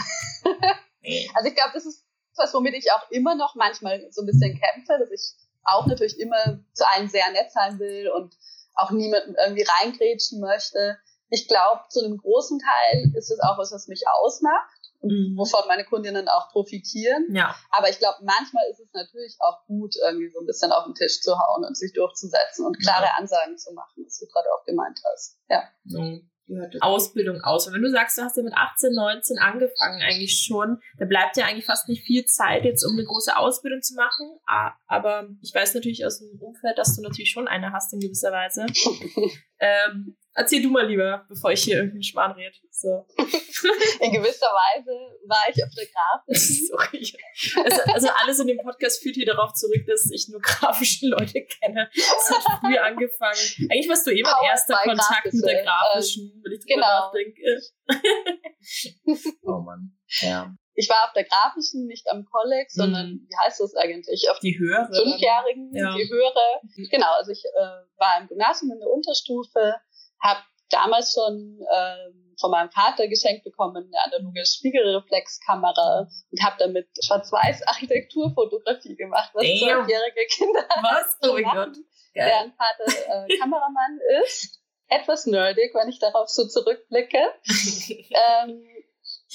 Also 1.36 1.50
ich 1.50 1.56
glaube, 1.56 1.72
das 1.74 1.86
ist 1.86 2.05
was, 2.38 2.54
womit 2.54 2.76
ich 2.76 2.92
auch 2.92 3.10
immer 3.12 3.36
noch 3.36 3.56
manchmal 3.56 4.06
so 4.12 4.22
ein 4.22 4.26
bisschen 4.26 4.60
kämpfe, 4.60 4.98
dass 5.00 5.12
ich 5.12 5.34
auch 5.64 5.86
natürlich 5.88 6.20
immer 6.20 6.60
zu 6.74 6.86
allen 6.94 7.10
sehr 7.10 7.30
nett 7.32 7.52
sein 7.52 7.80
will 7.80 8.10
und 8.10 8.36
auch 8.76 8.92
niemanden 8.92 9.36
irgendwie 9.42 9.66
reingrätschen 9.82 10.40
möchte. 10.40 10.98
Ich 11.30 11.48
glaube, 11.48 11.82
zu 11.90 12.04
einem 12.04 12.18
großen 12.18 12.60
Teil 12.60 13.12
ist 13.16 13.32
es 13.32 13.40
auch 13.40 13.58
was, 13.58 13.72
was 13.72 13.88
mich 13.88 14.04
ausmacht 14.22 14.70
und 15.02 15.10
mhm. 15.12 15.38
wovon 15.38 15.68
meine 15.68 15.86
Kundinnen 15.86 16.28
auch 16.28 16.50
profitieren. 16.50 17.26
Ja. 17.34 17.56
Aber 17.72 17.90
ich 17.90 17.98
glaube, 17.98 18.20
manchmal 18.22 18.64
ist 18.70 18.80
es 18.80 18.94
natürlich 18.94 19.36
auch 19.40 19.66
gut, 19.66 19.96
irgendwie 20.04 20.30
so 20.30 20.40
ein 20.40 20.46
bisschen 20.46 20.72
auf 20.72 20.86
den 20.86 20.94
Tisch 20.94 21.22
zu 21.22 21.38
hauen 21.38 21.66
und 21.66 21.76
sich 21.76 21.94
durchzusetzen 21.94 22.66
und 22.66 22.80
klare 22.80 23.16
Ansagen 23.18 23.58
zu 23.58 23.74
machen, 23.74 24.04
was 24.06 24.20
du 24.20 24.28
gerade 24.28 24.48
auch 24.54 24.66
gemeint 24.66 25.02
hast. 25.12 25.40
Ja. 25.50 25.64
Mhm 25.86 26.30
Ausbildung 26.82 27.42
aus. 27.42 27.68
Und 27.68 27.74
wenn 27.74 27.82
du 27.82 27.90
sagst, 27.90 28.18
du 28.18 28.22
hast 28.22 28.38
ja 28.38 28.44
mit 28.44 28.54
18, 28.54 28.94
19 28.94 29.40
angefangen 29.40 30.02
eigentlich 30.02 30.44
schon, 30.46 30.78
da 31.00 31.06
bleibt 31.06 31.38
ja 31.38 31.46
eigentlich 31.46 31.66
fast 31.66 31.90
nicht 31.90 32.04
viel 32.04 32.26
Zeit 32.26 32.66
jetzt, 32.66 32.84
um 32.84 32.94
eine 32.94 33.04
große 33.06 33.36
Ausbildung 33.36 33.82
zu 33.82 33.96
machen. 33.96 34.38
Aber 34.88 35.28
ich 35.42 35.54
weiß 35.54 35.74
natürlich 35.74 36.06
aus 36.06 36.20
dem 36.20 36.40
Umfeld, 36.40 36.78
dass 36.78 36.96
du 36.96 37.02
natürlich 37.02 37.32
schon 37.32 37.48
eine 37.48 37.72
hast 37.72 37.94
in 37.94 38.00
gewisser 38.00 38.32
Weise. 38.32 38.66
ähm, 39.60 40.18
erzähl 40.34 40.62
du 40.62 40.70
mal 40.70 40.86
lieber, 40.86 41.26
bevor 41.30 41.52
ich 41.52 41.64
hier 41.64 41.78
irgendeinen 41.78 42.04
Schmarrn 42.04 42.34
rede. 42.34 42.56
So. 42.70 43.08
In 44.02 44.12
gewisser 44.12 44.48
Weise 44.48 44.92
war 45.28 45.44
ich 45.50 45.64
auf 45.64 45.70
der 45.76 45.86
Grafik. 45.86 46.38
Sorry. 46.68 47.64
Also, 47.64 47.82
also, 47.94 48.10
alles 48.22 48.40
in 48.40 48.48
dem 48.48 48.58
Podcast 48.58 49.02
führt 49.02 49.16
hier 49.16 49.26
darauf 49.26 49.54
zurück, 49.54 49.86
dass 49.88 50.10
ich 50.12 50.28
nur 50.30 50.42
grafische 50.42 51.08
Leute 51.08 51.46
kenne. 51.46 51.90
Es 51.94 52.30
hat 52.30 52.60
früh 52.60 52.78
angefangen. 52.78 53.70
Eigentlich 53.72 53.90
warst 53.90 54.06
du 54.06 54.12
eben 54.12 54.30
mein 54.30 54.50
erster 54.50 54.76
Kontakt 54.84 55.34
mit 55.34 55.46
der 55.46 55.64
grafischen, 55.64 56.42
wenn 56.44 56.52
ich 56.52 56.60
drüber 56.60 56.76
genau. 56.76 56.88
nachdenke. 56.88 57.62
oh 59.44 59.62
Mann. 59.62 59.98
Ja. 60.22 60.56
Ich 60.76 60.90
war 60.90 61.06
auf 61.06 61.14
der 61.14 61.24
grafischen, 61.24 61.88
nicht 61.88 62.10
am 62.12 62.26
Kolleg, 62.26 62.70
sondern 62.70 63.08
mhm. 63.12 63.28
wie 63.30 63.38
heißt 63.46 63.60
das 63.62 63.76
eigentlich? 63.76 64.30
Auf 64.30 64.40
die 64.40 64.60
höhere. 64.60 64.88
Fünfjährigen, 64.94 65.74
ja. 65.74 65.96
die 65.96 66.10
höhere. 66.10 66.62
Genau, 66.92 67.12
also 67.18 67.32
ich 67.32 67.44
äh, 67.46 67.86
war 67.98 68.20
im 68.20 68.28
Gymnasium 68.28 68.72
in 68.72 68.80
der 68.80 68.90
Unterstufe, 68.90 69.76
habe 70.22 70.40
damals 70.70 71.14
schon 71.14 71.60
äh, 71.72 72.12
von 72.40 72.52
meinem 72.52 72.70
Vater 72.72 73.08
geschenkt 73.08 73.44
bekommen, 73.44 73.90
eine 73.92 74.16
analoge 74.16 74.46
Spiegelreflexkamera 74.46 76.08
und 76.32 76.44
habe 76.44 76.56
damit 76.60 76.88
schwarz-weiß 77.04 77.68
Architekturfotografie 77.68 78.96
gemacht, 78.96 79.32
was 79.34 79.44
zwölfjährige 79.44 80.26
Kinder 80.30 80.68
Was? 80.82 81.18
Oh 81.22 81.34
mein 81.34 81.44
Gott. 81.44 81.78
Geil. 82.14 82.30
Deren 82.30 82.54
Vater 82.54 83.26
äh, 83.26 83.38
Kameramann 83.38 84.00
ist. 84.24 84.62
Etwas 84.88 85.26
nerdig, 85.26 85.74
wenn 85.74 85.90
ich 85.90 86.00
darauf 86.00 86.30
so 86.30 86.48
zurückblicke. 86.48 87.18
ähm, 87.48 88.64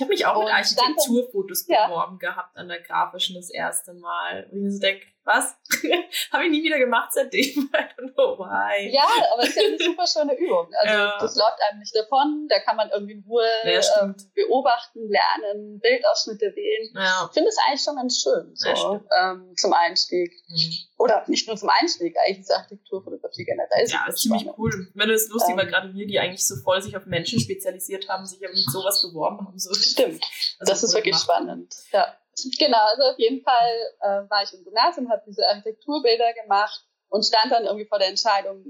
ich 0.01 0.03
habe 0.03 0.13
mich 0.13 0.27
auch 0.27 0.39
und 0.39 0.45
mit 0.47 0.55
Architekturfotos 0.55 1.67
beworben 1.67 2.19
ja. 2.23 2.31
gehabt 2.31 2.57
an 2.57 2.69
der 2.69 2.81
grafischen 2.81 3.37
das 3.37 3.51
erste 3.51 3.93
Mal. 3.93 4.49
Und 4.51 4.67
ich 4.67 4.75
so 4.75 4.81
denke, 4.81 5.05
was? 5.25 5.55
habe 6.33 6.45
ich 6.45 6.51
nie 6.51 6.63
wieder 6.63 6.79
gemacht 6.79 7.13
seitdem. 7.13 7.71
I 7.75 7.85
don't 7.97 8.15
know 8.15 8.39
why. 8.39 8.91
Ja, 8.91 9.07
aber 9.33 9.43
es 9.43 9.51
ist 9.51 9.57
ja 9.57 9.63
eine 9.69 9.79
super 9.79 10.07
schöne 10.07 10.35
Übung. 10.35 10.69
Also 10.81 10.95
ja. 10.95 11.19
das 11.21 11.37
läuft 11.37 11.59
einem 11.69 11.81
nicht 11.81 11.95
davon. 11.95 12.47
Da 12.49 12.59
kann 12.61 12.77
man 12.77 12.91
irgendwie 12.91 13.15
in 13.15 13.25
Ruhe 13.29 13.47
ja, 13.65 13.81
ähm, 14.01 14.15
beobachten, 14.35 15.09
lernen, 15.09 15.79
Bildausschnitte 15.81 16.55
wählen. 16.57 16.95
Ja. 16.95 17.27
Ich 17.29 17.35
finde 17.35 17.49
es 17.49 17.57
eigentlich 17.67 17.83
schon 17.83 17.97
ganz 17.97 18.23
schön 18.23 18.51
so, 18.55 19.01
ähm, 19.19 19.55
zum 19.57 19.73
Einstieg. 19.73 20.33
Mhm. 20.49 20.73
Oder 20.99 21.25
nicht 21.29 21.47
nur 21.47 21.57
zum 21.57 21.71
Einstieg, 21.71 22.17
eigentlich 22.19 22.41
ist 22.41 22.53
Architekturfotografie 22.53 23.45
generell. 23.45 23.87
Ja, 23.89 24.07
ist 24.07 24.19
ziemlich 24.19 24.47
cool. 24.59 24.89
Wenn 24.95 25.09
du 25.09 25.15
es 25.15 25.29
lustig, 25.29 25.53
ähm, 25.53 25.59
weil 25.59 25.67
gerade 25.67 25.95
wir, 25.95 26.07
die 26.07 26.19
eigentlich 26.19 26.47
so 26.47 26.57
voll 26.57 26.81
sich 26.83 26.97
auf 26.97 27.07
Menschen 27.07 27.41
spezialisiert 27.41 28.09
haben, 28.09 28.27
sich 28.27 28.45
aber 28.45 28.55
mit 28.55 28.71
sowas 28.71 29.03
beworben 29.03 29.47
haben. 29.47 29.59
So. 29.59 29.73
Stimmt. 29.75 30.23
Also 30.59 30.73
das 30.73 30.83
ist 30.83 30.95
wirklich 30.95 31.15
machen. 31.15 31.25
spannend. 31.25 31.75
Ja. 31.93 32.17
Genau, 32.59 32.85
also 32.87 33.03
auf 33.03 33.19
jeden 33.19 33.43
Fall 33.43 33.73
äh, 34.01 34.31
war 34.31 34.43
ich 34.43 34.53
im 34.53 34.65
Gymnasium, 34.65 35.11
habe 35.11 35.23
diese 35.27 35.47
Architekturbilder 35.49 36.33
gemacht 36.43 36.85
und 37.09 37.25
stand 37.25 37.53
dann 37.53 37.65
irgendwie 37.65 37.87
vor 37.87 37.99
der 37.99 38.09
Entscheidung, 38.09 38.65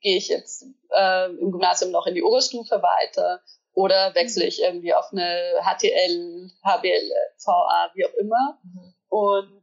gehe 0.00 0.18
ich 0.18 0.28
jetzt 0.28 0.66
äh, 0.90 1.30
im 1.30 1.50
Gymnasium 1.50 1.90
noch 1.90 2.06
in 2.06 2.14
die 2.14 2.22
Oberstufe 2.22 2.82
weiter 2.82 3.40
oder 3.72 4.14
wechsle 4.14 4.46
ich 4.46 4.62
irgendwie 4.62 4.94
auf 4.94 5.12
eine 5.12 5.60
HTL, 5.62 6.50
HBL, 6.64 7.10
VA, 7.44 7.90
wie 7.94 8.06
auch 8.06 8.14
immer. 8.14 8.58
Mhm. 8.62 8.94
Und 9.08 9.62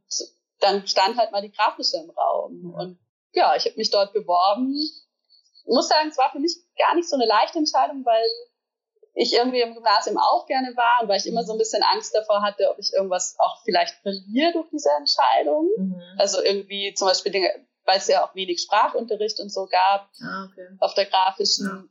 dann 0.60 0.86
stand 0.86 1.16
halt 1.16 1.32
mal 1.32 1.42
die 1.42 1.50
grafische 1.50 1.96
im 1.96 2.10
Raum. 2.10 2.60
Mhm. 2.60 2.74
Und 2.74 2.98
ja, 3.32 3.56
ich 3.56 3.64
habe 3.64 3.76
mich 3.76 3.90
dort 3.90 4.12
beworben. 4.12 4.72
Ich 4.72 5.04
muss 5.66 5.88
sagen, 5.88 6.08
es 6.08 6.18
war 6.18 6.30
für 6.30 6.38
mich 6.38 6.56
gar 6.78 6.94
nicht 6.94 7.08
so 7.08 7.16
eine 7.16 7.26
leichte 7.26 7.58
Entscheidung, 7.58 8.04
weil 8.04 8.24
ich 9.14 9.32
irgendwie 9.32 9.60
im 9.60 9.74
Gymnasium 9.74 10.18
auch 10.18 10.46
gerne 10.46 10.76
war 10.76 11.02
und 11.02 11.08
weil 11.08 11.18
ich 11.18 11.26
immer 11.26 11.44
so 11.44 11.52
ein 11.52 11.58
bisschen 11.58 11.82
Angst 11.82 12.14
davor 12.14 12.42
hatte, 12.42 12.68
ob 12.70 12.78
ich 12.78 12.92
irgendwas 12.92 13.36
auch 13.38 13.62
vielleicht 13.64 13.94
verliere 14.02 14.52
durch 14.52 14.68
diese 14.70 14.90
Entscheidung. 14.98 15.70
Mhm. 15.76 16.02
Also 16.18 16.42
irgendwie 16.42 16.92
zum 16.94 17.08
Beispiel 17.08 17.30
Dinge, 17.30 17.48
weil 17.84 17.98
es 17.98 18.08
ja 18.08 18.24
auch 18.24 18.34
wenig 18.34 18.60
Sprachunterricht 18.60 19.38
und 19.40 19.50
so 19.50 19.66
gab 19.66 20.10
ah, 20.20 20.48
okay. 20.50 20.66
auf 20.80 20.94
der 20.94 21.06
grafischen. 21.06 21.66
Ja. 21.66 21.84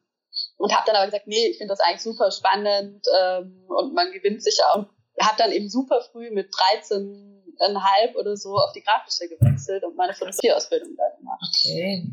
Und 0.58 0.76
habe 0.76 0.86
dann 0.88 0.96
aber 0.96 1.06
gesagt, 1.06 1.28
nee, 1.28 1.48
ich 1.48 1.58
finde 1.58 1.72
das 1.72 1.80
eigentlich 1.80 2.02
super 2.02 2.32
spannend 2.32 3.06
ähm, 3.22 3.66
und 3.68 3.94
man 3.94 4.12
gewinnt 4.12 4.44
sich 4.44 4.58
ja 4.58 4.74
und 4.74 4.90
habe 5.22 5.38
dann 5.38 5.52
eben 5.52 5.70
super 5.70 6.02
früh 6.02 6.32
mit 6.32 6.52
13,5 6.52 8.16
oder 8.16 8.36
so 8.36 8.56
auf 8.56 8.74
die 8.74 8.82
grafische 8.82 9.30
gewechselt 9.30 9.84
und 9.84 9.96
meine 9.96 10.14
Fotografieausbildung 10.14 10.96
da 10.98 11.16
gemacht. 11.18 11.56
Okay. 11.64 12.08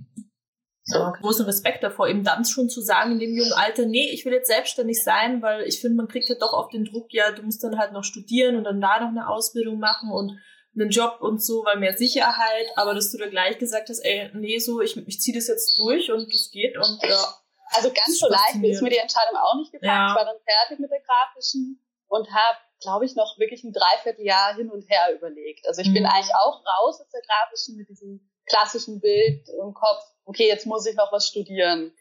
Ja, 0.93 1.11
großen 1.21 1.45
Respekt 1.47 1.83
davor, 1.83 2.09
eben 2.09 2.25
dann 2.25 2.45
schon 2.45 2.69
zu 2.69 2.81
sagen 2.81 3.13
in 3.13 3.19
dem 3.19 3.35
jungen 3.35 3.53
Alter, 3.53 3.87
nee, 3.87 4.11
ich 4.13 4.25
will 4.25 4.33
jetzt 4.33 4.49
selbstständig 4.49 5.03
sein, 5.03 5.43
weil 5.43 5.63
ich 5.63 5.81
finde, 5.81 5.97
man 5.97 6.09
kriegt 6.09 6.29
ja 6.29 6.35
doch 6.35 6.53
oft 6.53 6.73
den 6.73 6.85
Druck, 6.85 7.13
ja, 7.13 7.31
du 7.33 7.43
musst 7.43 7.63
dann 7.63 7.79
halt 7.79 7.93
noch 7.93 8.05
studieren 8.05 8.57
und 8.57 8.65
dann 8.65 8.81
da 8.81 9.01
noch 9.01 9.09
eine 9.09 9.29
Ausbildung 9.29 9.79
machen 9.79 10.11
und 10.11 10.39
einen 10.75 10.91
Job 10.91 11.19
und 11.21 11.43
so, 11.43 11.65
weil 11.65 11.79
mehr 11.79 11.97
Sicherheit, 11.97 12.67
aber 12.77 12.95
dass 12.95 13.11
du 13.11 13.19
da 13.19 13.29
gleich 13.29 13.59
gesagt 13.59 13.89
hast, 13.89 14.01
ey, 14.01 14.31
nee, 14.35 14.59
so, 14.59 14.81
ich, 14.81 14.97
ich 14.97 15.21
ziehe 15.21 15.37
das 15.37 15.49
jetzt 15.49 15.79
durch 15.79 16.11
und 16.11 16.33
es 16.33 16.51
geht 16.51 16.77
und 16.77 16.99
ja. 17.03 17.17
Also 17.73 17.89
ganz 17.93 18.19
so 18.19 18.29
leicht 18.29 18.65
ist 18.65 18.83
mir 18.83 18.91
die 18.91 18.99
Entscheidung 18.99 19.37
auch 19.37 19.55
nicht 19.57 19.71
gefallen. 19.71 19.93
Ja. 19.93 20.11
Ich 20.11 20.17
war 20.17 20.25
dann 20.25 20.43
fertig 20.45 20.81
mit 20.81 20.91
der 20.91 21.01
grafischen 21.01 21.81
und 22.09 22.29
habe, 22.29 22.59
glaube 22.81 23.05
ich, 23.05 23.15
noch 23.15 23.39
wirklich 23.39 23.63
ein 23.63 23.73
Dreivierteljahr 23.73 24.57
hin 24.57 24.71
und 24.71 24.83
her 24.91 25.15
überlegt. 25.15 25.67
Also 25.69 25.81
ich 25.81 25.89
mhm. 25.89 25.95
bin 25.95 26.07
eigentlich 26.07 26.35
auch 26.35 26.59
raus 26.67 27.01
aus 27.01 27.09
der 27.11 27.23
grafischen 27.23 27.77
mit 27.77 27.89
diesem 27.89 28.29
klassischen 28.51 29.01
Bild 29.01 29.49
im 29.49 29.73
Kopf, 29.73 30.03
okay, 30.25 30.47
jetzt 30.47 30.67
muss 30.67 30.87
ich 30.87 30.97
noch 30.97 31.13
was 31.13 31.27
studieren. 31.27 31.95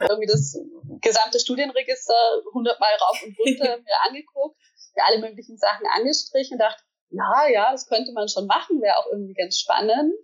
Irgendwie 0.00 0.26
das 0.26 0.58
gesamte 1.00 1.38
Studienregister 1.38 2.14
hundertmal 2.52 2.90
rauf 3.00 3.22
und 3.22 3.38
runter 3.38 3.78
mir 3.84 3.96
angeguckt, 4.08 4.58
mir 4.96 5.04
alle 5.06 5.20
möglichen 5.20 5.56
Sachen 5.58 5.86
angestrichen 5.94 6.54
und 6.54 6.58
dachte, 6.58 6.82
ja, 7.10 7.46
ja, 7.48 7.72
das 7.72 7.86
könnte 7.86 8.12
man 8.12 8.28
schon 8.28 8.46
machen, 8.46 8.80
wäre 8.80 8.96
auch 8.96 9.06
irgendwie 9.12 9.34
ganz 9.34 9.58
spannend. 9.58 10.14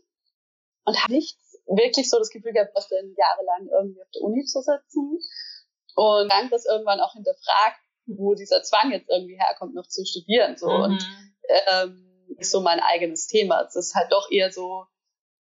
Und 0.85 1.03
habe 1.03 1.13
nicht 1.13 1.37
wirklich 1.67 2.09
so 2.09 2.19
das 2.19 2.31
Gefühl 2.31 2.53
gehabt, 2.53 2.73
was 2.75 2.89
denn 2.89 3.15
jahrelang 3.17 3.69
irgendwie 3.71 4.03
auf 4.03 4.11
der 4.15 4.23
Uni 4.23 4.45
zu 4.45 4.61
sitzen. 4.61 5.19
Und 5.95 6.33
dann 6.33 6.49
das 6.49 6.65
irgendwann 6.65 7.01
auch 7.01 7.13
hinterfragt, 7.13 7.79
wo 8.07 8.35
dieser 8.35 8.63
Zwang 8.63 8.91
jetzt 8.93 9.11
irgendwie 9.11 9.39
herkommt, 9.39 9.75
noch 9.75 9.87
zu 9.87 10.05
studieren. 10.07 10.57
So. 10.57 10.69
Mhm. 10.71 10.83
Und 10.83 11.07
ähm, 11.49 12.09
ist 12.39 12.51
so 12.51 12.61
mein 12.61 12.81
eigenes 12.81 13.27
Thema. 13.27 13.63
Es 13.63 13.77
ist 13.77 13.95
halt 13.95 14.13
doch 14.13 14.31
eher 14.31 14.51
so, 14.51 14.87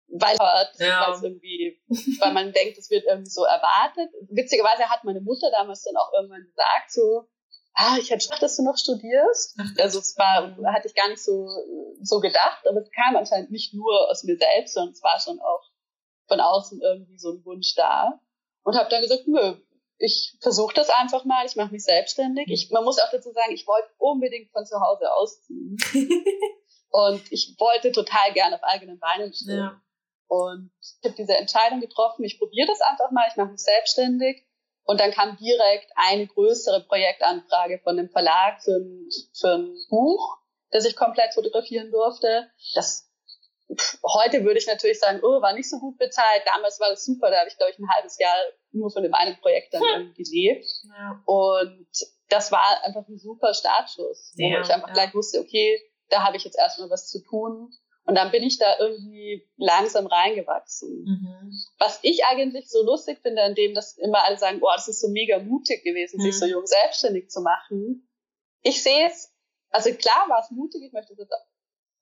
weil 0.08 0.36
ja. 0.78 1.18
irgendwie, 1.22 1.80
weil 2.20 2.32
man 2.32 2.52
denkt, 2.52 2.78
es 2.78 2.90
wird 2.90 3.04
irgendwie 3.04 3.30
so 3.30 3.44
erwartet. 3.44 4.10
Witzigerweise 4.30 4.88
hat 4.88 5.04
meine 5.04 5.20
Mutter 5.20 5.50
damals 5.50 5.82
dann 5.84 5.96
auch 5.96 6.12
irgendwann 6.14 6.44
gesagt, 6.44 6.90
so, 6.90 7.28
ah, 7.74 7.96
ich 7.98 8.10
hätte 8.10 8.24
gedacht, 8.24 8.42
dass 8.42 8.56
du 8.56 8.64
noch 8.64 8.76
studierst. 8.76 9.58
Also 9.78 9.98
es 9.98 10.16
war, 10.16 10.56
hatte 10.72 10.88
ich 10.88 10.94
gar 10.94 11.08
nicht 11.08 11.22
so, 11.22 11.46
so 12.00 12.20
gedacht, 12.20 12.66
aber 12.68 12.80
es 12.80 12.90
kam 12.90 13.16
anscheinend 13.16 13.50
nicht 13.50 13.74
nur 13.74 14.10
aus 14.10 14.24
mir 14.24 14.36
selbst, 14.36 14.74
sondern 14.74 14.92
es 14.92 15.02
war 15.02 15.20
schon 15.20 15.38
auch 15.40 15.62
von 16.26 16.40
außen 16.40 16.80
irgendwie 16.80 17.18
so 17.18 17.32
ein 17.32 17.44
Wunsch 17.44 17.74
da. 17.74 18.20
Und 18.64 18.76
habe 18.76 18.90
dann 18.90 19.02
gesagt, 19.02 19.26
nö, 19.26 19.56
ich 19.98 20.36
versuche 20.40 20.74
das 20.74 20.90
einfach 20.90 21.24
mal, 21.24 21.46
ich 21.46 21.56
mache 21.56 21.72
mich 21.72 21.84
selbstständig. 21.84 22.46
Ich, 22.48 22.70
man 22.70 22.84
muss 22.84 22.98
auch 22.98 23.10
dazu 23.10 23.32
sagen, 23.32 23.52
ich 23.52 23.66
wollte 23.66 23.88
unbedingt 23.98 24.50
von 24.52 24.64
zu 24.64 24.80
Hause 24.80 25.12
ausziehen. 25.12 25.76
und 26.90 27.32
ich 27.32 27.56
wollte 27.58 27.92
total 27.92 28.32
gerne 28.32 28.56
auf 28.56 28.62
eigenen 28.62 28.98
Beinen 28.98 29.32
stehen. 29.32 29.58
Ja. 29.58 29.82
Und 30.28 30.70
ich 30.80 31.08
habe 31.08 31.16
diese 31.16 31.36
Entscheidung 31.36 31.80
getroffen, 31.80 32.24
ich 32.24 32.38
probiere 32.38 32.68
das 32.68 32.80
einfach 32.80 33.10
mal, 33.10 33.26
ich 33.30 33.36
mache 33.36 33.50
mich 33.50 33.62
selbstständig. 33.62 34.44
Und 34.84 35.00
dann 35.00 35.10
kam 35.10 35.36
direkt 35.36 35.90
eine 35.96 36.26
größere 36.26 36.84
Projektanfrage 36.84 37.80
von 37.82 37.96
dem 37.96 38.08
Verlag 38.08 38.62
für 38.62 38.76
ein, 38.76 39.08
für 39.38 39.54
ein 39.54 39.74
Buch, 39.90 40.38
das 40.70 40.86
ich 40.86 40.96
komplett 40.96 41.34
fotografieren 41.34 41.90
durfte. 41.90 42.50
Das 42.74 43.08
heute 44.02 44.44
würde 44.44 44.58
ich 44.58 44.66
natürlich 44.66 44.98
sagen, 44.98 45.20
oh, 45.22 45.42
war 45.42 45.52
nicht 45.52 45.68
so 45.68 45.78
gut 45.78 45.98
bezahlt. 45.98 46.42
Damals 46.46 46.80
war 46.80 46.88
das 46.88 47.04
super, 47.04 47.30
da 47.30 47.40
habe 47.40 47.48
ich, 47.48 47.56
glaube 47.56 47.72
ich, 47.72 47.78
ein 47.78 47.90
halbes 47.90 48.18
Jahr 48.18 48.34
nur 48.72 48.90
von 48.90 49.02
dem 49.02 49.14
einen 49.14 49.38
Projekt 49.40 49.74
dann 49.74 49.82
hm. 49.82 50.14
gelebt. 50.14 50.66
Ja. 50.84 51.22
Und 51.26 51.86
das 52.28 52.50
war 52.52 52.82
einfach 52.82 53.06
ein 53.08 53.18
super 53.18 53.54
Startschuss, 53.54 54.32
ja, 54.36 54.56
wo 54.58 54.62
ich 54.62 54.72
einfach 54.72 54.88
ja. 54.88 54.94
gleich 54.94 55.14
wusste, 55.14 55.40
okay, 55.40 55.80
da 56.08 56.24
habe 56.24 56.36
ich 56.36 56.44
jetzt 56.44 56.58
erstmal 56.58 56.90
was 56.90 57.08
zu 57.08 57.22
tun. 57.22 57.70
Und 58.08 58.14
dann 58.14 58.30
bin 58.30 58.42
ich 58.42 58.56
da 58.56 58.78
irgendwie 58.78 59.46
langsam 59.58 60.06
reingewachsen. 60.06 61.04
Mhm. 61.04 61.52
Was 61.78 61.98
ich 62.00 62.24
eigentlich 62.24 62.70
so 62.70 62.82
lustig 62.82 63.18
finde, 63.20 63.42
an 63.42 63.54
dem, 63.54 63.74
dass 63.74 63.98
immer 63.98 64.24
alle 64.24 64.38
sagen, 64.38 64.60
oh, 64.62 64.70
das 64.74 64.88
ist 64.88 65.02
so 65.02 65.08
mega 65.10 65.38
mutig 65.38 65.84
gewesen, 65.84 66.16
mhm. 66.16 66.22
sich 66.22 66.38
so 66.38 66.46
jung 66.46 66.66
selbstständig 66.66 67.28
zu 67.28 67.42
machen. 67.42 68.08
Ich 68.62 68.82
sehe 68.82 69.06
es, 69.06 69.36
also 69.68 69.92
klar 69.92 70.26
war 70.30 70.40
es 70.40 70.50
mutig, 70.50 70.84
ich 70.84 70.92
möchte 70.92 71.14
das 71.16 71.28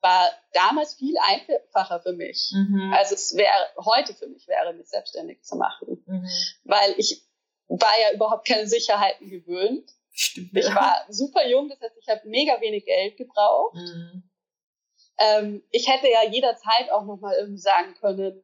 war 0.00 0.30
damals 0.52 0.94
viel 0.94 1.16
einfacher 1.26 2.00
für 2.00 2.12
mich, 2.12 2.52
mhm. 2.54 2.92
als 2.94 3.10
es 3.10 3.34
wäre, 3.34 3.66
heute 3.84 4.14
für 4.14 4.28
mich 4.28 4.46
wäre, 4.46 4.74
mich 4.74 4.88
selbstständig 4.88 5.42
zu 5.42 5.56
machen. 5.56 6.04
Mhm. 6.06 6.28
Weil 6.62 6.94
ich 6.98 7.26
war 7.66 8.00
ja 8.00 8.14
überhaupt 8.14 8.46
keine 8.46 8.68
Sicherheiten 8.68 9.28
gewöhnt. 9.28 9.90
Stimmt, 10.12 10.56
ich 10.56 10.72
war 10.72 11.04
super 11.08 11.48
jung, 11.48 11.68
das 11.68 11.80
heißt, 11.80 11.96
ich 11.98 12.08
habe 12.08 12.28
mega 12.28 12.60
wenig 12.60 12.84
Geld 12.84 13.16
gebraucht. 13.16 13.74
Mhm 13.74 14.25
ähm, 15.18 15.62
ich 15.70 15.88
hätte 15.88 16.08
ja 16.08 16.28
jederzeit 16.30 16.90
auch 16.90 17.04
nochmal 17.04 17.34
irgendwie 17.38 17.60
sagen 17.60 17.94
können, 18.00 18.42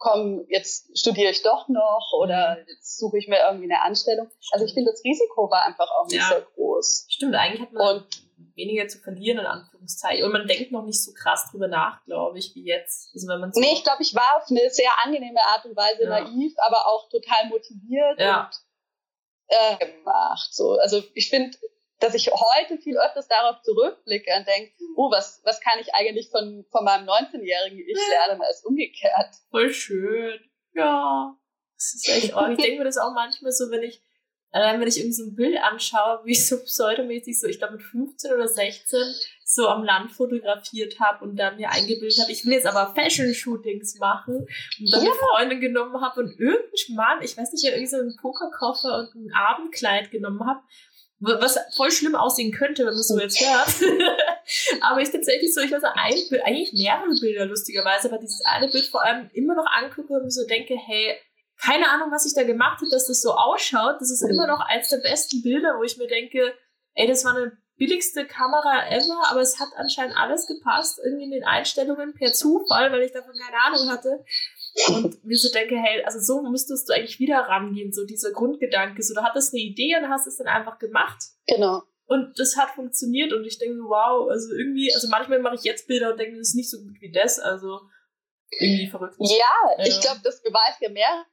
komm, 0.00 0.46
jetzt 0.48 0.98
studiere 0.98 1.30
ich 1.30 1.42
doch 1.42 1.68
noch 1.68 2.12
oder 2.18 2.56
mhm. 2.56 2.64
jetzt 2.68 2.98
suche 2.98 3.18
ich 3.18 3.28
mir 3.28 3.38
irgendwie 3.46 3.70
eine 3.70 3.82
Anstellung. 3.82 4.28
Also 4.50 4.64
ich 4.64 4.72
finde, 4.72 4.90
das 4.90 5.04
Risiko 5.04 5.50
war 5.50 5.64
einfach 5.64 5.90
auch 5.90 6.06
nicht 6.06 6.16
ja. 6.16 6.28
sehr 6.28 6.46
groß. 6.54 7.06
Stimmt, 7.08 7.34
eigentlich 7.34 7.60
hat 7.60 7.72
man 7.72 7.96
und, 7.98 8.06
weniger 8.56 8.88
zu 8.88 8.98
verlieren, 8.98 9.38
in 9.38 9.46
Anführungszeichen. 9.46 10.24
Und 10.24 10.32
man 10.32 10.46
denkt 10.46 10.72
noch 10.72 10.84
nicht 10.84 11.02
so 11.04 11.12
krass 11.12 11.48
drüber 11.50 11.68
nach, 11.68 12.02
glaube 12.04 12.38
ich, 12.38 12.54
wie 12.54 12.64
jetzt. 12.64 13.10
Also 13.14 13.28
wenn 13.28 13.40
man 13.40 13.52
so 13.52 13.60
nee, 13.60 13.72
ich 13.74 13.84
glaube, 13.84 14.02
ich 14.02 14.14
war 14.14 14.38
auf 14.38 14.50
eine 14.50 14.70
sehr 14.70 14.90
angenehme 15.04 15.40
Art 15.40 15.66
und 15.66 15.76
Weise 15.76 16.04
ja. 16.04 16.20
naiv, 16.20 16.54
aber 16.56 16.86
auch 16.86 17.08
total 17.10 17.48
motiviert 17.48 18.18
ja. 18.18 18.44
und 18.46 18.60
äh, 19.48 19.86
gemacht. 19.86 20.48
So. 20.52 20.78
Also 20.78 21.02
ich 21.14 21.28
finde, 21.28 21.56
dass 22.00 22.14
ich 22.14 22.30
heute 22.30 22.78
viel 22.78 22.98
öfters 22.98 23.28
darauf 23.28 23.60
zurückblicke 23.62 24.30
und 24.36 24.46
denke, 24.46 24.72
oh, 24.96 25.10
was, 25.10 25.40
was 25.44 25.60
kann 25.60 25.78
ich 25.80 25.94
eigentlich 25.94 26.30
von, 26.30 26.64
von 26.70 26.84
meinem 26.84 27.06
19-jährigen 27.06 27.78
Ich 27.78 27.98
lernen 28.08 28.40
als 28.40 28.64
umgekehrt. 28.64 29.34
Voll 29.50 29.72
schön. 29.72 30.40
Ja. 30.72 31.36
Das 31.76 31.94
ist 31.94 32.08
echt 32.08 32.34
auch, 32.34 32.48
ich 32.48 32.58
denke 32.58 32.78
mir 32.78 32.84
das 32.84 32.98
auch 32.98 33.12
manchmal 33.14 33.52
so, 33.52 33.70
wenn 33.70 33.82
ich, 33.82 34.02
allein 34.50 34.80
wenn 34.80 34.88
ich 34.88 34.96
irgendwie 34.96 35.14
so 35.14 35.24
ein 35.24 35.36
Bild 35.36 35.58
anschaue, 35.62 36.20
wie 36.24 36.32
ich 36.32 36.46
so 36.46 36.58
pseudomäßig 36.58 37.38
so, 37.38 37.46
ich 37.46 37.58
glaube 37.58 37.74
mit 37.74 37.82
15 37.82 38.32
oder 38.32 38.48
16 38.48 38.98
so 39.44 39.68
am 39.68 39.84
Land 39.84 40.12
fotografiert 40.12 41.00
habe 41.00 41.24
und 41.24 41.36
dann 41.36 41.56
mir 41.56 41.70
eingebildet 41.70 42.20
habe, 42.20 42.32
ich 42.32 42.46
will 42.46 42.52
jetzt 42.52 42.66
aber 42.66 42.94
Fashion-Shootings 42.94 43.98
machen 43.98 44.36
und 44.36 44.92
dann 44.92 45.04
ja. 45.04 45.10
eine 45.10 45.18
Freundin 45.18 45.60
genommen 45.60 46.00
habe 46.00 46.20
und 46.20 46.38
irgendein 46.38 46.94
Mann, 46.94 47.22
ich 47.22 47.36
weiß 47.36 47.52
nicht, 47.52 47.64
irgendwie 47.64 47.86
so 47.86 47.96
einen 47.96 48.16
Pokerkoffer 48.16 48.98
und 48.98 49.14
ein 49.14 49.32
Abendkleid 49.34 50.10
genommen 50.10 50.46
habe 50.46 50.62
was 51.20 51.58
voll 51.76 51.90
schlimm 51.90 52.14
aussehen 52.14 52.50
könnte, 52.50 52.82
wenn 52.82 52.92
man 52.92 53.00
es 53.00 53.08
so 53.08 53.18
jetzt 53.18 53.40
hört. 53.40 53.92
aber 54.80 55.00
ich 55.00 55.10
tatsächlich 55.10 55.52
so, 55.54 55.60
ich 55.60 55.70
weiß 55.70 55.82
ein 55.84 56.14
Bild, 56.28 56.42
eigentlich 56.44 56.72
mehrere 56.72 57.14
Bilder 57.20 57.46
lustigerweise, 57.46 58.08
aber 58.08 58.18
dieses 58.18 58.40
eine 58.44 58.68
Bild 58.68 58.86
vor 58.86 59.04
allem 59.04 59.30
immer 59.34 59.54
noch 59.54 59.66
angucke 59.66 60.14
und 60.14 60.24
mir 60.24 60.30
so 60.30 60.46
denke, 60.46 60.74
hey, 60.74 61.18
keine 61.62 61.90
Ahnung, 61.90 62.10
was 62.10 62.24
ich 62.24 62.34
da 62.34 62.42
gemacht 62.42 62.80
habe, 62.80 62.90
dass 62.90 63.06
das 63.06 63.20
so 63.20 63.32
ausschaut. 63.32 63.96
Das 64.00 64.10
ist 64.10 64.22
immer 64.22 64.46
noch 64.46 64.60
eins 64.60 64.88
der 64.88 64.98
besten 64.98 65.42
Bilder, 65.42 65.76
wo 65.78 65.82
ich 65.82 65.98
mir 65.98 66.08
denke, 66.08 66.54
ey, 66.94 67.06
das 67.06 67.24
war 67.24 67.36
eine 67.36 67.52
billigste 67.76 68.26
Kamera 68.26 68.88
ever, 68.90 69.22
aber 69.30 69.40
es 69.40 69.58
hat 69.58 69.68
anscheinend 69.76 70.16
alles 70.16 70.46
gepasst, 70.46 71.00
irgendwie 71.04 71.24
in 71.24 71.30
den 71.30 71.44
Einstellungen 71.44 72.14
per 72.14 72.32
Zufall, 72.32 72.92
weil 72.92 73.02
ich 73.02 73.12
davon 73.12 73.34
keine 73.38 73.62
Ahnung 73.62 73.90
hatte. 73.90 74.24
Und 74.88 75.24
mir 75.24 75.36
so 75.36 75.50
denke, 75.52 75.76
hey, 75.76 76.02
also 76.04 76.20
so 76.20 76.48
müsstest 76.48 76.88
du 76.88 76.92
eigentlich 76.92 77.18
wieder 77.18 77.38
rangehen, 77.38 77.92
so 77.92 78.04
dieser 78.04 78.32
Grundgedanke. 78.32 79.02
So, 79.02 79.14
du 79.14 79.22
hattest 79.22 79.52
eine 79.52 79.62
Idee 79.62 79.96
und 79.96 80.08
hast 80.08 80.26
es 80.26 80.36
dann 80.36 80.46
einfach 80.46 80.78
gemacht. 80.78 81.18
Genau. 81.46 81.82
Und 82.06 82.38
das 82.38 82.56
hat 82.56 82.70
funktioniert 82.70 83.32
und 83.32 83.44
ich 83.44 83.58
denke, 83.58 83.78
wow, 83.84 84.28
also 84.28 84.52
irgendwie, 84.52 84.92
also 84.92 85.08
manchmal 85.08 85.38
mache 85.38 85.54
ich 85.54 85.62
jetzt 85.62 85.86
Bilder 85.86 86.10
und 86.10 86.18
denke, 86.18 86.38
das 86.38 86.48
ist 86.48 86.54
nicht 86.56 86.70
so 86.70 86.78
gut 86.78 87.00
wie 87.00 87.12
das, 87.12 87.38
also 87.38 87.80
irgendwie 88.58 88.88
verrückt. 88.88 89.14
Ja, 89.18 89.76
ja. 89.78 89.84
ich 89.84 90.00
glaube, 90.00 90.20
das 90.24 90.42
beweist 90.42 90.80
ja 90.80 90.88
mehr. 90.90 91.24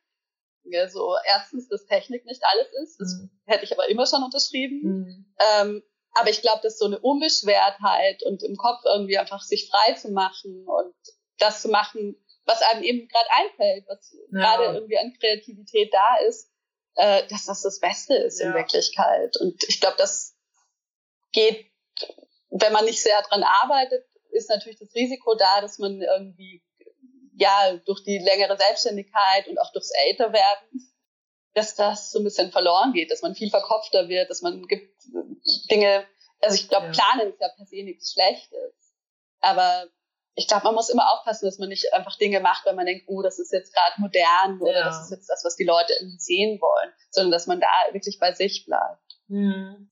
So, 0.90 1.16
erstens, 1.26 1.68
dass 1.70 1.86
Technik 1.86 2.26
nicht 2.26 2.44
alles 2.44 2.68
ist, 2.84 3.00
das 3.00 3.14
mhm. 3.14 3.30
hätte 3.46 3.64
ich 3.64 3.72
aber 3.72 3.90
immer 3.90 4.06
schon 4.06 4.22
unterschrieben. 4.22 4.82
Mhm. 4.84 5.26
Ähm, 5.40 5.84
aber 6.14 6.30
ich 6.30 6.42
glaube, 6.42 6.60
dass 6.62 6.78
so 6.78 6.86
eine 6.86 7.00
Unbeschwertheit 7.00 8.24
und 8.24 8.44
im 8.44 8.58
Kopf 8.58 8.82
irgendwie 8.86 9.18
einfach 9.18 9.42
sich 9.42 9.70
frei 9.70 9.94
zu 9.94 10.12
machen 10.12 10.66
und 10.68 10.94
das 11.38 11.62
zu 11.62 11.70
machen, 11.70 12.16
was 12.48 12.62
einem 12.62 12.84
eben 12.84 13.08
gerade 13.08 13.28
einfällt, 13.36 13.86
was 13.88 14.16
ja. 14.32 14.40
gerade 14.40 14.76
irgendwie 14.76 14.98
an 14.98 15.14
Kreativität 15.20 15.94
da 15.94 16.18
ist, 16.28 16.50
äh, 16.96 17.28
dass 17.28 17.46
das 17.46 17.62
das 17.62 17.80
Beste 17.80 18.16
ist 18.16 18.40
ja. 18.40 18.48
in 18.48 18.54
Wirklichkeit. 18.56 19.38
Und 19.38 19.64
ich 19.68 19.80
glaube, 19.80 19.98
das 19.98 20.36
geht, 21.32 21.68
wenn 22.50 22.74
man 22.74 22.86
nicht 22.86 23.02
sehr 23.02 23.22
dran 23.24 23.44
arbeitet, 23.44 24.06
ist 24.32 24.50
natürlich 24.50 24.80
das 24.80 24.94
Risiko 24.96 25.36
da, 25.36 25.62
dass 25.62 25.78
man 25.78 26.02
irgendwie 26.02 26.64
ja 27.36 27.78
durch 27.86 28.04
die 28.04 28.18
längere 28.18 28.58
Selbstständigkeit 28.58 29.48
und 29.48 29.60
auch 29.60 29.72
durchs 29.74 29.92
Älterwerden, 30.08 30.94
dass 31.54 31.76
das 31.76 32.12
so 32.12 32.20
ein 32.20 32.24
bisschen 32.24 32.52
verloren 32.52 32.94
geht, 32.94 33.12
dass 33.12 33.22
man 33.22 33.36
viel 33.36 33.50
verkopfter 33.50 34.08
wird, 34.08 34.30
dass 34.30 34.42
man 34.42 34.66
gibt 34.68 35.04
Dinge, 35.70 36.06
also 36.42 36.56
ich 36.56 36.70
glaube, 36.70 36.88
ja. 36.88 36.92
planen 36.92 37.32
ist 37.32 37.42
ja 37.42 37.50
per 37.50 37.66
se 37.66 37.84
nichts 37.84 38.14
Schlechtes, 38.14 38.96
aber 39.40 39.88
ich 40.38 40.48
glaube, 40.48 40.66
man 40.66 40.76
muss 40.76 40.90
immer 40.90 41.12
aufpassen, 41.12 41.46
dass 41.46 41.58
man 41.58 41.68
nicht 41.68 41.92
einfach 41.94 42.16
Dinge 42.16 42.40
macht, 42.40 42.64
weil 42.68 42.76
man 42.76 42.86
denkt, 42.86 43.06
oh, 43.08 43.24
das 43.24 43.40
ist 43.40 43.52
jetzt 43.52 43.74
gerade 43.74 44.00
modern 44.00 44.62
oder 44.62 44.72
ja. 44.72 44.86
das 44.86 45.02
ist 45.02 45.12
jetzt 45.12 45.28
das, 45.28 45.44
was 45.44 45.56
die 45.56 45.64
Leute 45.64 45.94
irgendwie 45.94 46.20
sehen 46.20 46.62
wollen, 46.62 46.94
sondern 47.10 47.32
dass 47.32 47.48
man 47.48 47.60
da 47.60 47.68
wirklich 47.92 48.20
bei 48.20 48.32
sich 48.34 48.64
bleibt. 48.66 49.18
Mhm. 49.28 49.90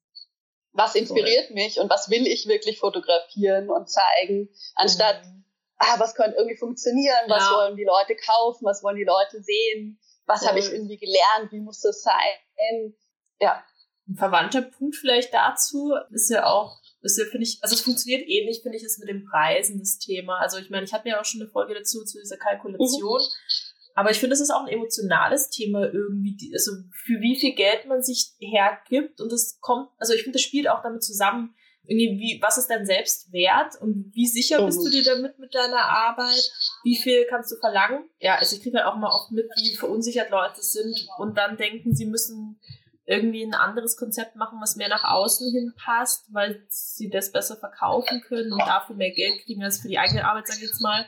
Was 0.72 0.94
inspiriert 0.94 1.50
cool. 1.50 1.56
mich 1.56 1.80
und 1.80 1.90
was 1.90 2.12
will 2.12 2.28
ich 2.28 2.48
wirklich 2.48 2.78
fotografieren 2.78 3.72
und 3.72 3.90
zeigen, 3.90 4.50
anstatt, 4.76 5.26
mhm. 5.26 5.46
ah, 5.78 6.00
was 6.00 6.14
könnte 6.14 6.38
irgendwie 6.38 6.58
funktionieren, 6.58 7.28
was 7.28 7.42
ja. 7.42 7.58
wollen 7.58 7.76
die 7.76 7.84
Leute 7.84 8.16
kaufen, 8.16 8.66
was 8.66 8.84
wollen 8.84 8.98
die 8.98 9.04
Leute 9.04 9.42
sehen, 9.42 10.00
was 10.28 10.44
cool. 10.44 10.50
habe 10.50 10.60
ich 10.60 10.72
irgendwie 10.72 10.98
gelernt, 10.98 11.52
wie 11.52 11.60
muss 11.60 11.82
das 11.82 12.04
sein? 12.04 12.94
Ja. 13.40 13.64
Ein 14.08 14.16
verwandter 14.16 14.62
Punkt 14.62 14.96
vielleicht 14.96 15.34
dazu 15.34 15.96
ist 16.12 16.30
ja 16.30 16.46
auch 16.46 16.78
das 17.06 17.20
finde 17.30 17.44
ich, 17.44 17.60
also 17.62 17.76
es 17.76 17.82
funktioniert 17.82 18.28
ähnlich, 18.28 18.62
finde 18.64 18.78
ich, 18.78 18.84
ist 18.84 19.00
mit 19.00 19.10
den 19.10 19.26
Preisen 19.26 19.80
das 19.80 20.00
Thema. 20.00 20.40
Also 20.40 20.58
ich 20.58 20.70
meine, 20.70 20.86
ich 20.86 20.94
hatte 20.94 21.08
ja 21.08 21.20
auch 21.20 21.26
schon 21.26 21.42
eine 21.42 21.50
Folge 21.50 21.76
dazu, 21.76 22.04
zu 22.04 22.20
dieser 22.20 22.38
Kalkulation. 22.38 23.22
Mhm. 23.22 23.76
Aber 23.94 24.12
ich 24.12 24.20
finde, 24.20 24.34
es 24.34 24.42
ist 24.42 24.50
auch 24.50 24.64
ein 24.64 24.74
emotionales 24.74 25.50
Thema 25.50 25.86
irgendwie, 25.86 26.52
also 26.54 26.72
für 26.92 27.22
wie 27.22 27.40
viel 27.40 27.54
Geld 27.54 27.86
man 27.88 28.02
sich 28.02 28.34
hergibt 28.40 29.22
und 29.22 29.32
das 29.32 29.60
kommt, 29.62 29.90
also 30.00 30.14
ich 30.14 30.24
finde, 30.24 30.38
das 30.38 30.42
spielt 30.42 30.68
auch 30.68 30.82
damit 30.84 31.04
zusammen, 31.04 31.56
irgendwie, 31.88 32.20
wie, 32.20 32.42
was 32.42 32.58
ist 32.58 32.68
dein 32.68 32.86
Selbstwert 32.86 33.80
und 33.80 34.12
wie 34.14 34.26
sicher 34.28 34.66
bist 34.66 34.80
du 34.80 34.88
mhm. 34.88 34.92
dir 34.92 35.04
damit 35.04 35.40
mit 35.40 35.54
deiner 35.54 35.82
Arbeit? 35.82 36.52
Wie 36.84 36.96
viel 36.96 37.26
kannst 37.30 37.52
du 37.52 37.58
verlangen? 37.58 38.10
Ja, 38.20 38.36
also 38.36 38.56
ich 38.56 38.64
kriege 38.64 38.78
halt 38.78 38.88
auch 38.88 38.98
mal 38.98 39.14
oft 39.14 39.32
mit, 39.32 39.48
wie 39.62 39.76
verunsichert 39.76 40.32
Leute 40.32 40.62
sind 40.62 41.08
und 41.18 41.38
dann 41.38 41.58
denken, 41.58 41.96
sie 41.96 42.08
müssen 42.08 42.60
irgendwie 43.06 43.44
ein 43.44 43.54
anderes 43.54 43.98
Konzept 43.98 44.36
machen, 44.36 44.60
was 44.62 44.76
mehr 44.76 44.90
nach 44.90 45.04
außen 45.04 45.52
hin 45.52 45.74
passt, 45.78 46.34
weil 46.34 46.66
sie 46.70 47.10
das 47.10 47.32
besser 47.32 47.56
verkaufen 47.56 48.22
können 48.22 48.52
und 48.52 48.60
dafür 48.60 48.96
mehr 48.96 49.12
Geld 49.12 49.44
kriegen 49.44 49.64
als 49.64 49.80
für 49.80 49.88
die 49.88 50.00
eigene 50.00 50.28
Arbeit, 50.28 50.48
sage 50.48 50.60
ich 50.62 50.70
jetzt 50.70 50.82
mal, 50.82 51.06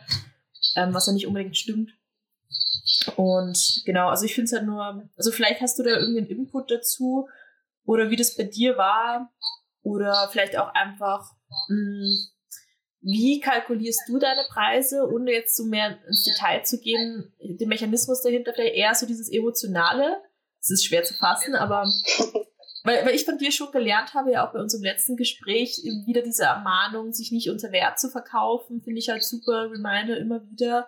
ähm, 0.75 0.93
was 0.93 1.07
ja 1.07 1.13
nicht 1.13 1.27
unbedingt 1.27 1.57
stimmt. 1.57 1.91
Und 3.15 3.81
genau, 3.85 4.09
also 4.09 4.25
ich 4.25 4.35
finde 4.35 4.45
es 4.45 4.53
halt 4.53 4.65
nur, 4.65 5.09
also 5.17 5.31
vielleicht 5.31 5.61
hast 5.61 5.79
du 5.79 5.83
da 5.83 5.91
irgendeinen 5.91 6.27
Input 6.27 6.69
dazu 6.69 7.27
oder 7.83 8.09
wie 8.09 8.15
das 8.15 8.35
bei 8.35 8.43
dir 8.43 8.77
war 8.77 9.33
oder 9.81 10.29
vielleicht 10.31 10.57
auch 10.57 10.73
einfach, 10.73 11.31
mh, 11.69 11.75
hm, 11.75 12.27
wie 13.01 13.39
kalkulierst 13.39 14.01
du 14.07 14.19
deine 14.19 14.43
Preise, 14.49 15.07
ohne 15.09 15.31
jetzt 15.31 15.55
so 15.55 15.65
mehr 15.65 15.97
ins 16.07 16.23
Detail 16.23 16.63
zu 16.63 16.79
gehen, 16.79 17.31
den 17.39 17.69
Mechanismus 17.69 18.21
dahinter, 18.21 18.53
vielleicht 18.53 18.75
eher 18.75 18.93
so 18.95 19.05
dieses 19.05 19.31
Emotionale, 19.31 20.21
es 20.67 20.81
ist 20.81 20.85
schwer 20.85 21.03
zu 21.03 21.13
fassen, 21.13 21.55
aber 21.55 21.85
weil, 22.83 23.05
weil 23.05 23.15
ich 23.15 23.25
von 23.25 23.37
dir 23.37 23.51
schon 23.51 23.71
gelernt 23.71 24.13
habe, 24.13 24.31
ja 24.31 24.47
auch 24.47 24.53
bei 24.53 24.59
unserem 24.59 24.83
letzten 24.83 25.15
Gespräch, 25.15 25.77
wieder 26.05 26.21
diese 26.21 26.43
Ermahnung, 26.43 27.13
sich 27.13 27.31
nicht 27.31 27.49
unter 27.49 27.71
Wert 27.71 27.99
zu 27.99 28.09
verkaufen, 28.09 28.81
finde 28.81 28.99
ich 28.99 29.09
halt 29.09 29.23
super 29.23 29.69
Reminder 29.71 30.17
immer 30.17 30.41
wieder. 30.49 30.87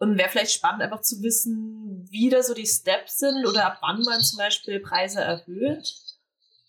Und 0.00 0.16
wäre 0.16 0.28
vielleicht 0.28 0.52
spannend, 0.52 0.82
einfach 0.82 1.00
zu 1.00 1.22
wissen, 1.22 2.06
wie 2.10 2.30
da 2.30 2.42
so 2.42 2.54
die 2.54 2.66
Steps 2.66 3.18
sind 3.18 3.46
oder 3.46 3.66
ab 3.66 3.78
wann 3.80 4.00
man 4.02 4.20
zum 4.20 4.38
Beispiel 4.38 4.78
Preise 4.78 5.20
erhöht. 5.20 5.92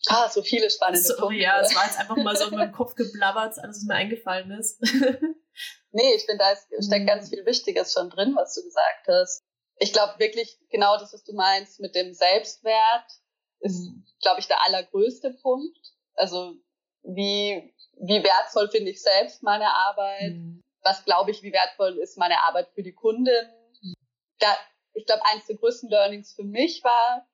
Ah, 0.07 0.29
so 0.29 0.41
viele 0.41 0.69
spannende 0.71 1.05
so, 1.05 1.15
Punkte. 1.15 1.39
Ja, 1.39 1.59
es 1.59 1.75
war 1.75 1.85
jetzt 1.85 1.99
einfach 1.99 2.15
mal 2.15 2.35
so 2.35 2.45
in 2.45 2.55
meinem 2.55 2.71
Kopf 2.71 2.95
geblabbert, 2.95 3.59
alles, 3.59 3.77
was 3.77 3.83
mir 3.83 3.95
eingefallen 3.95 4.49
ist. 4.51 4.81
nee, 5.91 6.15
ich 6.15 6.25
finde, 6.25 6.39
da 6.39 6.55
steckt 6.81 7.03
mhm. 7.03 7.07
ganz 7.07 7.29
viel 7.29 7.45
Wichtiges 7.45 7.93
schon 7.93 8.09
drin, 8.09 8.33
was 8.35 8.55
du 8.55 8.63
gesagt 8.63 9.07
hast 9.07 9.43
ich 9.79 9.93
glaube 9.93 10.19
wirklich 10.19 10.57
genau 10.69 10.97
das, 10.97 11.13
was 11.13 11.23
du 11.23 11.33
meinst 11.33 11.79
mit 11.79 11.95
dem 11.95 12.13
Selbstwert, 12.13 13.05
ist, 13.61 13.89
mhm. 13.89 14.05
glaube 14.21 14.39
ich, 14.39 14.47
der 14.47 14.63
allergrößte 14.65 15.31
Punkt. 15.41 15.77
Also 16.15 16.55
wie, 17.03 17.73
wie 17.97 18.23
wertvoll 18.23 18.69
finde 18.69 18.91
ich 18.91 19.01
selbst 19.01 19.41
meine 19.41 19.73
Arbeit? 19.73 20.33
Mhm. 20.33 20.61
Was 20.81 21.03
glaube 21.03 21.31
ich, 21.31 21.43
wie 21.43 21.53
wertvoll 21.53 21.97
ist 21.97 22.17
meine 22.17 22.41
Arbeit 22.43 22.69
für 22.73 22.83
die 22.83 22.93
Kundin? 22.93 23.49
Da, 24.39 24.57
ich 24.93 25.05
glaube, 25.05 25.23
eins 25.25 25.45
der 25.47 25.57
größten 25.57 25.89
Learnings 25.89 26.33
für 26.33 26.43
mich 26.43 26.83
war, 26.83 27.27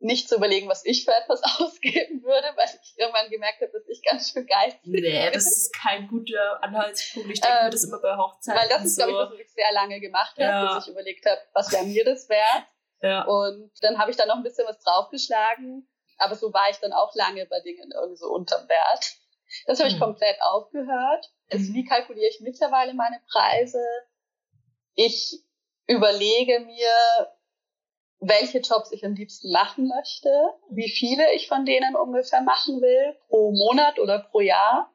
nicht 0.00 0.28
zu 0.28 0.36
überlegen, 0.36 0.68
was 0.68 0.84
ich 0.84 1.04
für 1.04 1.12
etwas 1.12 1.42
ausgeben 1.60 2.22
würde, 2.22 2.48
weil 2.56 2.66
ich 2.82 2.98
irgendwann 2.98 3.30
gemerkt 3.30 3.60
habe, 3.60 3.72
dass 3.72 3.88
ich 3.88 4.02
ganz 4.02 4.30
schön 4.30 4.46
geizig 4.46 4.80
bin. 4.82 5.02
Nee, 5.02 5.30
das 5.30 5.46
ist 5.46 5.72
kein 5.74 6.08
guter 6.08 6.62
Anhaltspunkt. 6.62 7.30
Ich 7.30 7.40
denke 7.40 7.56
ähm, 7.58 7.64
mir 7.66 7.70
das 7.70 7.84
immer 7.84 8.00
bei 8.00 8.16
Hochzeiten. 8.16 8.60
Weil 8.60 8.68
das 8.68 8.84
ist, 8.84 8.96
so. 8.96 9.06
glaube 9.06 9.34
ich, 9.34 9.40
was 9.40 9.46
ich 9.46 9.52
sehr 9.52 9.72
lange 9.72 10.00
gemacht 10.00 10.32
habe, 10.38 10.42
ja. 10.42 10.74
bis 10.74 10.86
ich 10.86 10.92
überlegt 10.92 11.26
habe, 11.26 11.40
was 11.52 11.70
wäre 11.70 11.84
mir 11.84 12.04
das 12.04 12.28
wert. 12.28 12.64
Ja. 13.02 13.24
Und 13.24 13.70
dann 13.82 13.98
habe 13.98 14.10
ich 14.10 14.16
da 14.16 14.26
noch 14.26 14.36
ein 14.36 14.42
bisschen 14.42 14.66
was 14.66 14.78
draufgeschlagen. 14.80 15.86
Aber 16.18 16.34
so 16.34 16.52
war 16.52 16.68
ich 16.70 16.76
dann 16.78 16.92
auch 16.92 17.14
lange 17.14 17.46
bei 17.46 17.60
Dingen 17.60 17.90
irgendwie 17.94 18.16
so 18.16 18.28
unterm 18.28 18.68
Wert. 18.68 19.16
Das 19.66 19.78
habe 19.78 19.88
ich 19.88 19.94
hm. 19.94 20.02
komplett 20.02 20.40
aufgehört. 20.42 21.30
Also 21.50 21.72
wie 21.72 21.84
kalkuliere 21.84 22.28
ich 22.28 22.40
mittlerweile 22.40 22.94
meine 22.94 23.20
Preise? 23.30 23.82
Ich 24.94 25.42
überlege 25.86 26.60
mir, 26.60 26.92
welche 28.20 28.58
Jobs 28.58 28.92
ich 28.92 29.04
am 29.04 29.14
liebsten 29.14 29.50
machen 29.50 29.88
möchte, 29.88 30.28
wie 30.70 30.90
viele 30.90 31.34
ich 31.34 31.48
von 31.48 31.64
denen 31.64 31.96
ungefähr 31.96 32.42
machen 32.42 32.80
will, 32.80 33.16
pro 33.28 33.50
Monat 33.50 33.98
oder 33.98 34.20
pro 34.20 34.40
Jahr, 34.40 34.94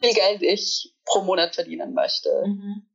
wie 0.00 0.08
viel 0.08 0.14
Geld 0.14 0.42
ich 0.42 0.94
pro 1.04 1.22
Monat 1.22 1.54
verdienen 1.54 1.94
möchte. 1.94 2.30
Mhm. 2.46 2.86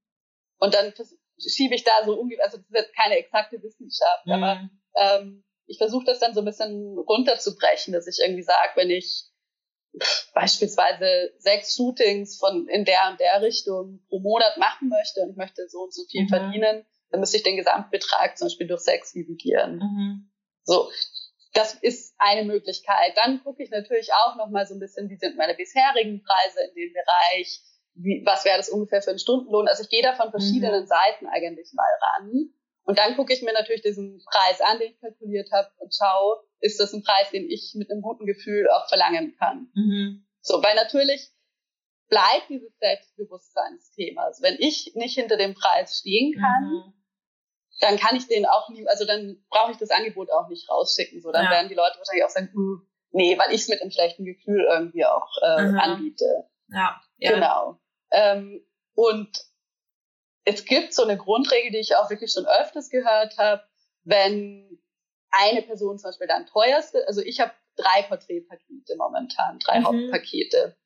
Und 0.60 0.74
dann 0.74 0.94
schiebe 1.40 1.76
ich 1.76 1.84
da 1.84 1.92
so 2.06 2.20
ungefähr, 2.20 2.46
also 2.46 2.58
das 2.58 2.68
ist 2.68 2.76
jetzt 2.76 2.96
keine 2.96 3.18
exakte 3.18 3.62
Wissenschaft, 3.62 4.26
mhm. 4.26 4.32
aber 4.32 4.70
ähm, 4.96 5.44
ich 5.66 5.80
versuche 5.80 6.06
das 6.06 6.20
dann 6.20 6.36
so 6.36 6.42
ein 6.42 6.46
bisschen 6.46 6.98
runterzubrechen, 6.98 7.94
dass 7.94 8.08
ich 8.08 8.20
irgendwie 8.24 8.44
sage, 8.44 8.72
wenn 8.76 8.92
ich 8.92 9.26
beispielsweise 10.34 11.34
sechs 11.38 11.76
Shootings 11.76 12.38
von 12.38 12.68
in 12.68 12.86
der 12.86 13.10
und 13.10 13.20
der 13.20 13.42
Richtung 13.42 14.04
pro 14.08 14.20
Monat 14.20 14.58
machen 14.58 14.90
möchte 14.90 15.22
und 15.22 15.32
ich 15.32 15.38
möchte 15.38 15.68
so 15.68 15.84
und 15.84 15.94
so 15.94 16.04
viel 16.12 16.24
mhm. 16.24 16.30
verdienen, 16.30 16.86
dann 17.16 17.22
müsste 17.22 17.38
ich 17.38 17.44
den 17.44 17.56
Gesamtbetrag 17.56 18.38
zum 18.38 18.48
Beispiel 18.48 18.68
durch 18.68 18.82
sechs 18.82 19.14
dividieren. 19.14 19.78
Mhm. 19.78 20.32
So, 20.64 20.92
das 21.54 21.74
ist 21.76 22.14
eine 22.18 22.44
Möglichkeit. 22.44 23.14
Dann 23.16 23.42
gucke 23.42 23.64
ich 23.64 23.70
natürlich 23.70 24.10
auch 24.12 24.36
noch 24.36 24.50
mal 24.50 24.66
so 24.68 24.74
ein 24.74 24.82
bisschen, 24.82 25.10
wie 25.10 25.16
sind 25.16 25.38
meine 25.38 25.56
bisherigen 25.56 26.22
Preise 26.22 26.60
in 26.68 26.76
dem 26.76 26.92
Bereich, 26.92 27.62
wie, 27.94 28.22
was 28.26 28.44
wäre 28.44 28.58
das 28.58 28.68
ungefähr 28.68 29.02
für 29.02 29.12
einen 29.12 29.20
Stundenlohn. 29.20 29.70
Also 29.70 29.84
ich 29.84 29.90
gehe 29.90 30.04
da 30.04 30.14
von 30.14 30.30
verschiedenen 30.30 30.82
mhm. 30.82 30.88
Seiten 30.88 31.28
eigentlich 31.28 31.72
mal 31.74 31.88
ran. 32.02 32.50
Und 32.84 33.00
dann 33.00 33.16
gucke 33.16 33.32
ich 33.32 33.42
mir 33.42 33.54
natürlich 33.54 33.82
diesen 33.82 34.22
Preis 34.30 34.60
an, 34.60 34.78
den 34.78 34.92
ich 34.92 35.00
kalkuliert 35.00 35.50
habe 35.54 35.72
und 35.78 35.96
schaue, 35.96 36.44
ist 36.60 36.82
das 36.82 36.94
ein 36.94 37.02
Preis, 37.02 37.32
den 37.32 37.50
ich 37.50 37.76
mit 37.76 37.90
einem 37.90 38.02
guten 38.02 38.26
Gefühl 38.26 38.70
auch 38.72 38.90
verlangen 38.90 39.38
kann. 39.40 39.72
Mhm. 39.74 40.28
So, 40.42 40.62
weil 40.62 40.76
natürlich 40.76 41.30
bleibt 42.10 42.50
dieses 42.50 42.78
Selbstbewusstseinsthema. 42.80 44.26
Also 44.26 44.44
wenn 44.44 44.58
ich 44.60 44.92
nicht 44.96 45.16
hinter 45.16 45.38
dem 45.38 45.54
Preis 45.54 46.00
stehen 46.00 46.34
kann, 46.34 46.64
mhm 46.66 46.94
dann 47.80 47.98
kann 47.98 48.16
ich 48.16 48.28
den 48.28 48.46
auch 48.46 48.70
nie, 48.70 48.88
also 48.88 49.06
dann 49.06 49.44
brauche 49.50 49.72
ich 49.72 49.78
das 49.78 49.90
Angebot 49.90 50.32
auch 50.32 50.48
nicht 50.48 50.70
rausschicken. 50.70 51.22
So, 51.22 51.32
dann 51.32 51.46
ja. 51.46 51.52
werden 51.52 51.70
die 51.70 51.76
Leute 51.76 51.98
wahrscheinlich 51.98 52.26
auch 52.26 52.30
sagen, 52.30 52.50
hm, 52.54 52.88
nee, 53.12 53.38
weil 53.38 53.54
ich 53.54 53.62
es 53.62 53.68
mit 53.68 53.82
einem 53.82 53.92
schlechten 53.92 54.26
Gefühl 54.26 54.66
irgendwie 54.70 55.06
auch 55.06 55.28
äh, 55.42 55.64
mhm. 55.64 55.80
anbiete. 55.80 56.48
Ja. 56.70 57.02
ja. 57.18 57.32
Genau. 57.34 57.80
Ähm, 58.12 58.66
und 58.94 59.30
es 60.46 60.66
gibt 60.66 60.94
so 60.94 61.04
eine 61.04 61.18
Grundregel, 61.18 61.72
die 61.72 61.80
ich 61.80 61.96
auch 61.96 62.10
wirklich 62.10 62.32
schon 62.32 62.46
öfters 62.46 62.90
gehört 62.90 63.38
habe, 63.38 63.64
wenn 64.04 64.80
eine 65.32 65.62
Person 65.64 65.98
zum 65.98 66.10
Beispiel 66.10 66.28
dann 66.28 66.46
teuerste, 66.46 67.06
also 67.08 67.22
ich 67.22 67.40
habe 67.40 67.52
drei 67.76 68.04
Porträtpakete 68.04 68.96
momentan, 68.96 69.60
drei 69.60 69.80
mhm. 69.80 69.86
Hauptpakete. 69.86 70.78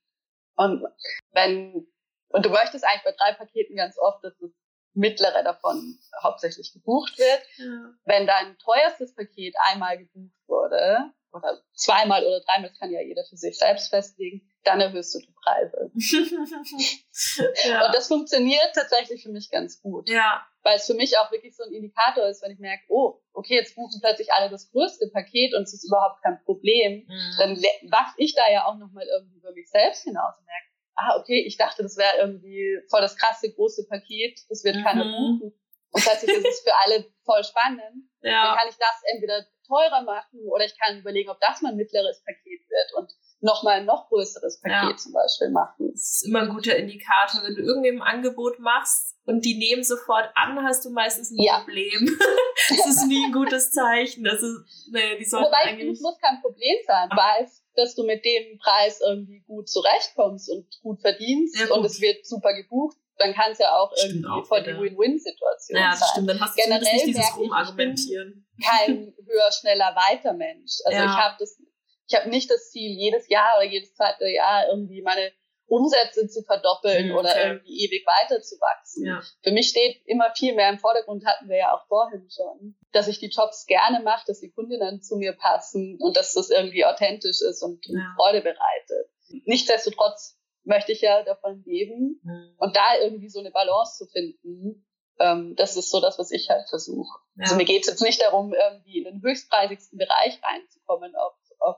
Und 0.56 0.84
wenn, 1.32 1.88
und 2.30 2.46
du 2.46 2.50
möchtest 2.50 2.84
eigentlich 2.84 3.04
bei 3.04 3.12
drei 3.12 3.34
Paketen 3.34 3.76
ganz 3.76 3.98
oft, 4.00 4.24
dass 4.24 4.38
das 4.40 4.52
mittlere 4.94 5.44
davon 5.44 6.00
hauptsächlich 6.22 6.74
gebucht 6.74 7.18
wird. 7.18 7.42
Ja. 7.58 7.94
Wenn 8.06 8.28
dein 8.28 8.58
teuerstes 8.58 9.16
Paket 9.16 9.56
einmal 9.72 9.98
gebucht 9.98 10.36
wurde, 10.48 11.12
oder 11.32 11.62
zweimal 11.74 12.26
oder 12.26 12.42
dreimal, 12.42 12.70
das 12.70 12.80
kann 12.80 12.92
ja 12.92 13.02
jeder 13.02 13.24
für 13.24 13.38
sich 13.38 13.58
selbst 13.58 13.90
festlegen, 13.90 14.42
dann 14.64 14.82
erhöhst 14.82 15.14
du 15.16 15.20
die 15.20 15.34
Preise. 15.44 15.92
ja. 17.70 17.86
Und 17.86 17.96
das 17.96 18.08
funktioniert 18.08 18.72
tatsächlich 18.74 19.24
für 19.24 19.30
mich 19.30 19.50
ganz 19.50 19.82
gut. 19.82 20.10
Ja. 20.10 20.46
Weil 20.64 20.78
es 20.78 20.86
für 20.86 20.96
mich 20.96 21.18
auch 21.18 21.32
wirklich 21.32 21.56
so 21.56 21.64
ein 21.64 21.72
Indikator 21.72 22.28
ist, 22.28 22.44
wenn 22.44 22.52
ich 22.52 22.60
merke, 22.60 22.84
oh, 22.90 23.22
okay, 23.34 23.56
jetzt 23.56 23.76
buchen 23.76 24.02
plötzlich 24.02 24.34
alle 24.34 24.50
das 24.50 24.70
größte 24.72 25.10
Paket 25.14 25.54
und 25.56 25.64
es 25.64 25.74
ist 25.74 25.86
überhaupt 25.86 26.22
kein 26.22 26.44
Problem, 26.44 27.06
mhm. 27.08 27.36
dann 27.38 27.56
wachse 27.92 28.16
ich 28.18 28.36
da 28.36 28.50
ja 28.52 28.66
auch 28.66 28.78
nochmal 28.78 29.08
irgendwie 29.08 29.38
über 29.38 29.54
mich 29.54 29.70
selbst 29.70 30.04
hinaus 30.04 30.34
und 30.38 30.46
merke, 30.46 30.69
ah, 31.00 31.18
okay, 31.20 31.44
ich 31.46 31.58
dachte, 31.58 31.84
das 31.84 31.98
wäre 31.98 32.18
irgendwie 32.20 32.80
voll 32.90 33.02
das 33.02 33.18
krasse 33.18 33.52
große 33.54 33.88
Paket, 33.88 34.40
das 34.50 34.64
wird 34.64 34.76
mhm. 34.78 34.84
keiner 34.84 35.04
buchen. 35.04 35.54
Und 35.92 36.04
plötzlich 36.04 36.32
ist 36.32 36.48
es 36.48 36.62
für 36.62 36.76
alle 36.84 37.06
voll 37.26 37.44
spannend. 37.44 38.06
Ja. 38.22 38.48
Dann 38.48 38.58
kann 38.58 38.70
ich 38.70 38.78
das 38.78 39.02
entweder 39.12 39.46
teurer 39.66 40.02
machen 40.04 40.40
oder 40.52 40.66
ich 40.66 40.78
kann 40.78 41.00
überlegen, 41.00 41.30
ob 41.30 41.40
das 41.40 41.62
mal 41.62 41.70
ein 41.70 41.78
mittleres 41.78 42.24
Paket 42.24 42.62
wird 42.70 42.94
und 42.98 43.12
nochmal 43.42 43.80
ein 43.80 43.86
noch 43.86 44.10
größeres 44.10 44.62
Paket 44.62 44.92
ja. 44.92 44.98
zum 44.98 45.14
Beispiel 45.14 45.50
machen. 45.50 45.92
Das 45.92 46.02
ist 46.02 46.28
immer 46.28 46.42
ein 46.42 46.50
guter 46.50 46.76
Indikator. 46.76 47.42
Wenn 47.44 47.56
du 47.56 47.62
irgendeinem 47.62 48.02
ein 48.02 48.16
Angebot 48.16 48.60
machst 48.60 49.16
und 49.26 49.46
die 49.46 49.58
nehmen 49.58 49.84
sofort 49.84 50.30
an, 50.36 50.64
hast 50.66 50.86
du 50.86 50.90
meistens 50.90 51.32
ein 51.32 51.42
ja. 51.42 51.60
Problem. 51.60 52.18
das 52.70 52.86
ist 52.88 53.08
nie 53.08 53.26
ein 53.26 53.32
gutes 53.32 53.72
Zeichen. 53.72 54.24
Das 54.24 54.42
ist, 54.42 54.90
nee, 54.92 55.18
die 55.18 55.26
sollten 55.26 55.48
Wobei 55.48 55.70
eigentlich... 55.70 55.92
es 55.92 56.02
muss 56.02 56.20
kein 56.20 56.42
Problem 56.42 56.78
sein. 56.86 57.10
Du 57.10 57.16
weißt, 57.16 57.64
dass 57.80 57.96
du 57.96 58.04
mit 58.04 58.24
dem 58.24 58.58
Preis 58.60 59.02
irgendwie 59.02 59.42
gut 59.42 59.70
zurechtkommst 59.70 60.52
und 60.52 60.66
gut 60.82 61.02
verdienst 61.02 61.58
gut. 61.58 61.72
und 61.72 61.86
es 61.86 62.00
wird 62.02 62.26
super 62.26 62.54
gebucht 62.54 62.98
dann 63.20 63.34
kann 63.34 63.52
es 63.52 63.60
ja 63.60 63.76
auch 63.76 63.96
stimmt 63.96 64.14
irgendwie 64.14 64.30
auch, 64.30 64.46
voll 64.46 64.64
die 64.64 64.72
Win-Win-Situation 64.72 65.78
ja, 65.78 65.92
sein. 65.92 66.00
Ja, 66.00 66.08
stimmt. 66.12 66.30
Dann 66.30 66.40
hast 66.40 66.58
du 66.58 66.64
Generell 66.64 66.94
nicht 66.94 67.08
dieses 67.08 67.38
Rumargumentieren. 67.38 68.48
kein 68.66 69.14
höher, 69.28 69.52
schneller, 69.52 69.96
weiter 69.96 70.34
Mensch. 70.34 70.78
Also 70.86 70.98
ja. 70.98 71.06
ich 71.06 71.12
habe 71.12 71.36
das, 71.40 71.62
ich 72.08 72.16
habe 72.18 72.30
nicht 72.30 72.50
das 72.50 72.72
Ziel, 72.72 72.92
jedes 72.92 73.28
Jahr 73.30 73.58
oder 73.58 73.68
jedes 73.68 73.94
zweite 73.94 74.28
Jahr 74.28 74.68
irgendwie 74.70 75.02
meine 75.02 75.32
Umsätze 75.70 76.28
zu 76.28 76.44
verdoppeln 76.44 77.12
okay. 77.12 77.20
oder 77.20 77.46
irgendwie 77.46 77.86
ewig 77.86 78.06
weiter 78.06 78.42
zu 78.42 78.56
wachsen. 78.56 79.06
Ja. 79.06 79.22
Für 79.44 79.52
mich 79.52 79.70
steht 79.70 80.02
immer 80.06 80.34
viel 80.36 80.56
mehr 80.56 80.70
im 80.70 80.80
Vordergrund, 80.80 81.26
hatten 81.26 81.48
wir 81.48 81.58
ja 81.58 81.74
auch 81.74 81.86
vorhin 81.88 82.28
schon, 82.30 82.76
dass 82.92 83.08
ich 83.08 83.20
die 83.20 83.30
Jobs 83.30 83.66
gerne 83.66 84.02
mache, 84.02 84.26
dass 84.28 84.40
die 84.40 84.52
Kundinnen 84.52 85.02
zu 85.02 85.18
mir 85.18 85.34
passen 85.34 85.98
und 86.02 86.18
dass 86.18 86.34
das 86.34 86.50
irgendwie 86.50 86.86
authentisch 86.86 87.42
ist 87.42 87.62
und 87.62 87.86
ja. 87.86 88.14
Freude 88.18 88.42
bereitet. 88.42 89.10
Nichtsdestotrotz 89.46 90.40
möchte 90.64 90.92
ich 90.92 91.02
ja 91.02 91.24
davon 91.24 91.64
leben. 91.66 92.20
Mhm. 92.24 92.56
Und 92.58 92.76
da 92.76 93.00
irgendwie 93.02 93.30
so 93.30 93.40
eine 93.40 93.52
Balance 93.52 93.98
zu 93.98 94.12
finden, 94.12 94.86
ähm, 95.20 95.56
das 95.56 95.76
ist 95.76 95.90
so 95.90 96.00
das, 96.00 96.18
was 96.18 96.32
ich 96.32 96.50
halt 96.50 96.68
versuche. 96.70 97.20
Ja. 97.36 97.44
Also 97.44 97.56
mir 97.56 97.66
geht 97.66 97.82
es 97.82 97.88
jetzt 97.88 98.02
nicht 98.02 98.22
darum, 98.22 98.54
irgendwie 98.54 99.00
in 99.00 99.04
den 99.04 99.22
höchstpreisigsten 99.22 99.98
Bereich 99.98 100.40
reinzukommen. 100.44 101.16
Auf, 101.16 101.34
auf 101.60 101.78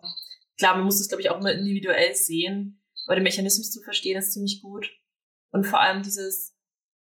Klar, 0.57 0.75
man 0.75 0.85
muss 0.85 0.99
das, 0.99 1.07
glaube 1.07 1.21
ich, 1.21 1.29
auch 1.29 1.39
immer 1.39 1.51
individuell 1.51 2.13
sehen, 2.13 2.80
aber 3.12 3.18
den 3.18 3.24
Mechanismus 3.24 3.72
zu 3.72 3.82
verstehen 3.82 4.18
ist 4.18 4.32
ziemlich 4.32 4.62
gut. 4.62 4.89
Und 5.51 5.66
vor 5.66 5.82
allem 5.82 6.01
dieses, 6.01 6.55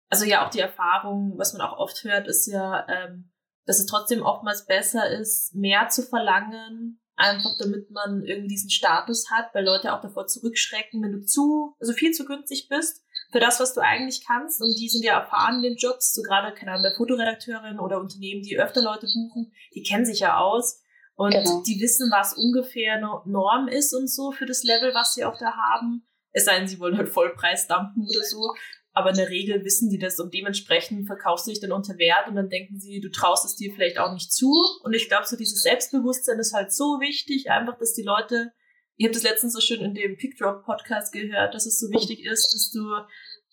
also 0.10 0.26
ja 0.26 0.44
auch 0.44 0.50
die 0.50 0.60
Erfahrung, 0.60 1.38
was 1.38 1.54
man 1.54 1.62
auch 1.62 1.78
oft 1.78 2.04
hört, 2.04 2.28
ist 2.28 2.48
ja, 2.48 2.88
ähm, 2.90 3.32
dass 3.68 3.78
es 3.78 3.86
trotzdem 3.86 4.24
oftmals 4.24 4.66
besser 4.66 5.08
ist, 5.08 5.54
mehr 5.54 5.88
zu 5.90 6.02
verlangen, 6.02 7.00
einfach 7.16 7.52
damit 7.60 7.92
man 7.92 8.24
irgendwie 8.24 8.48
diesen 8.48 8.72
Status 8.72 9.30
hat, 9.30 9.54
weil 9.54 9.64
Leute 9.64 9.94
auch 9.94 10.02
davor 10.02 10.26
zurückschrecken, 10.26 11.04
wenn 11.04 11.12
du 11.12 11.26
zu, 11.26 11.76
also 11.80 11.94
viel 11.94 12.12
zu 12.12 12.26
günstig 12.26 12.70
bist 12.70 13.06
für 13.32 13.40
das, 13.40 13.60
was 13.60 13.76
du 13.76 13.82
eigentlich 13.82 14.26
kannst. 14.26 14.64
Und 14.64 14.74
die 14.80 14.90
sind 14.90 15.04
ja 15.04 15.20
erfahren 15.20 15.58
in 15.58 15.62
den 15.62 15.78
Jobs, 15.78 16.12
so 16.12 16.24
gerade, 16.24 16.56
keine 16.56 16.72
Ahnung, 16.72 16.86
der 16.90 16.98
Fotoredakteurin 16.98 17.80
oder 17.80 18.00
Unternehmen, 18.00 18.42
die 18.42 18.60
öfter 18.60 18.82
Leute 18.82 19.06
buchen, 19.06 19.54
die 19.76 19.84
kennen 19.84 20.08
sich 20.08 20.22
ja 20.22 20.40
aus. 20.40 20.82
Und 21.20 21.34
genau. 21.34 21.62
die 21.64 21.82
wissen, 21.82 22.10
was 22.12 22.34
ungefähr 22.34 22.98
Norm 23.26 23.68
ist 23.68 23.94
und 23.94 24.10
so 24.10 24.32
für 24.32 24.46
das 24.46 24.64
Level, 24.64 24.94
was 24.94 25.16
sie 25.16 25.26
auch 25.26 25.38
da 25.38 25.52
haben. 25.52 26.08
Es 26.32 26.46
sei 26.46 26.58
denn, 26.58 26.68
sie 26.70 26.80
wollen 26.80 26.98
halt 26.98 27.10
Vollpreis 27.10 27.68
dumpen 27.68 28.08
oder 28.10 28.24
so. 28.24 28.54
Aber 28.94 29.10
in 29.10 29.18
der 29.18 29.28
Regel 29.28 29.66
wissen 29.66 29.90
die 29.90 29.98
das 29.98 30.18
und 30.22 30.34
dementsprechend 30.34 31.08
verkaufst 31.08 31.46
du 31.46 31.52
dich 31.52 31.60
dann 31.60 31.74
unter 31.74 31.98
Wert 31.98 32.30
und 32.30 32.38
dann 32.38 32.48
denken 32.48 32.80
sie, 32.80 33.02
du 33.02 33.12
traust 33.12 33.44
es 33.44 33.58
dir 33.58 33.74
vielleicht 33.74 34.00
auch 34.00 34.14
nicht 34.14 34.32
zu. 34.32 34.50
Und 34.82 34.94
ich 34.96 35.10
glaube, 35.10 35.28
so 35.28 35.36
dieses 35.36 35.62
Selbstbewusstsein 35.62 36.40
ist 36.40 36.54
halt 36.54 36.72
so 36.72 37.02
wichtig, 37.02 37.52
einfach, 37.52 37.78
dass 37.78 37.94
die 37.94 38.04
Leute, 38.04 38.54
ich 38.96 39.06
habe 39.06 39.14
das 39.14 39.24
letztens 39.24 39.52
so 39.52 39.60
schön 39.60 39.82
in 39.82 39.96
dem 39.96 40.16
Pickdrop 40.16 40.64
Podcast 40.64 41.12
gehört, 41.12 41.54
dass 41.54 41.66
es 41.66 41.82
so 41.82 41.92
wichtig 41.92 42.24
ist, 42.24 42.54
dass 42.54 42.72
du, 42.72 42.94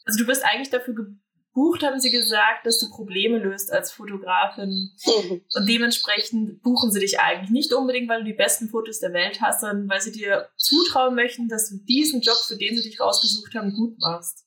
also 0.04 0.22
du 0.22 0.28
wirst 0.28 0.44
eigentlich 0.44 0.70
dafür 0.70 0.94
gebucht, 1.56 1.82
haben 1.82 1.98
sie 1.98 2.10
gesagt, 2.10 2.66
dass 2.66 2.78
du 2.78 2.90
Probleme 2.90 3.38
löst 3.38 3.72
als 3.72 3.90
Fotografin. 3.90 4.92
Mhm. 5.04 5.44
Und 5.54 5.68
dementsprechend 5.68 6.62
buchen 6.62 6.92
sie 6.92 7.00
dich 7.00 7.18
eigentlich 7.18 7.50
nicht 7.50 7.72
unbedingt, 7.72 8.08
weil 8.08 8.20
du 8.20 8.26
die 8.26 8.34
besten 8.34 8.68
Fotos 8.68 9.00
der 9.00 9.12
Welt 9.12 9.40
hast, 9.40 9.62
sondern 9.62 9.88
weil 9.88 10.00
sie 10.00 10.12
dir 10.12 10.50
zutrauen 10.56 11.14
möchten, 11.14 11.48
dass 11.48 11.70
du 11.70 11.78
diesen 11.78 12.20
Job, 12.20 12.36
für 12.46 12.56
den 12.56 12.76
sie 12.76 12.88
dich 12.88 13.00
rausgesucht 13.00 13.54
haben, 13.54 13.72
gut 13.72 13.98
machst. 13.98 14.44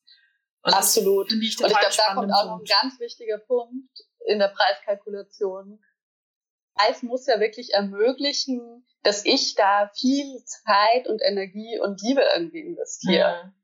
Und 0.61 0.73
Absolut. 0.73 1.31
Und 1.31 1.41
ich 1.41 1.57
glaube, 1.57 1.73
da 1.73 2.13
kommt 2.13 2.31
auch 2.31 2.45
noch 2.45 2.59
ein 2.59 2.65
ganz 2.81 2.99
wichtiger 2.99 3.39
Punkt 3.39 3.89
in 4.27 4.39
der 4.39 4.49
Preiskalkulation. 4.49 5.81
Preis 6.75 7.01
muss 7.01 7.25
ja 7.25 7.39
wirklich 7.39 7.73
ermöglichen, 7.73 8.85
dass 9.03 9.25
ich 9.25 9.55
da 9.55 9.89
viel 9.95 10.43
Zeit 10.45 11.07
und 11.07 11.21
Energie 11.21 11.79
und 11.79 12.01
Liebe 12.01 12.21
irgendwie 12.35 12.59
investiere. 12.59 13.45
Mhm. 13.45 13.58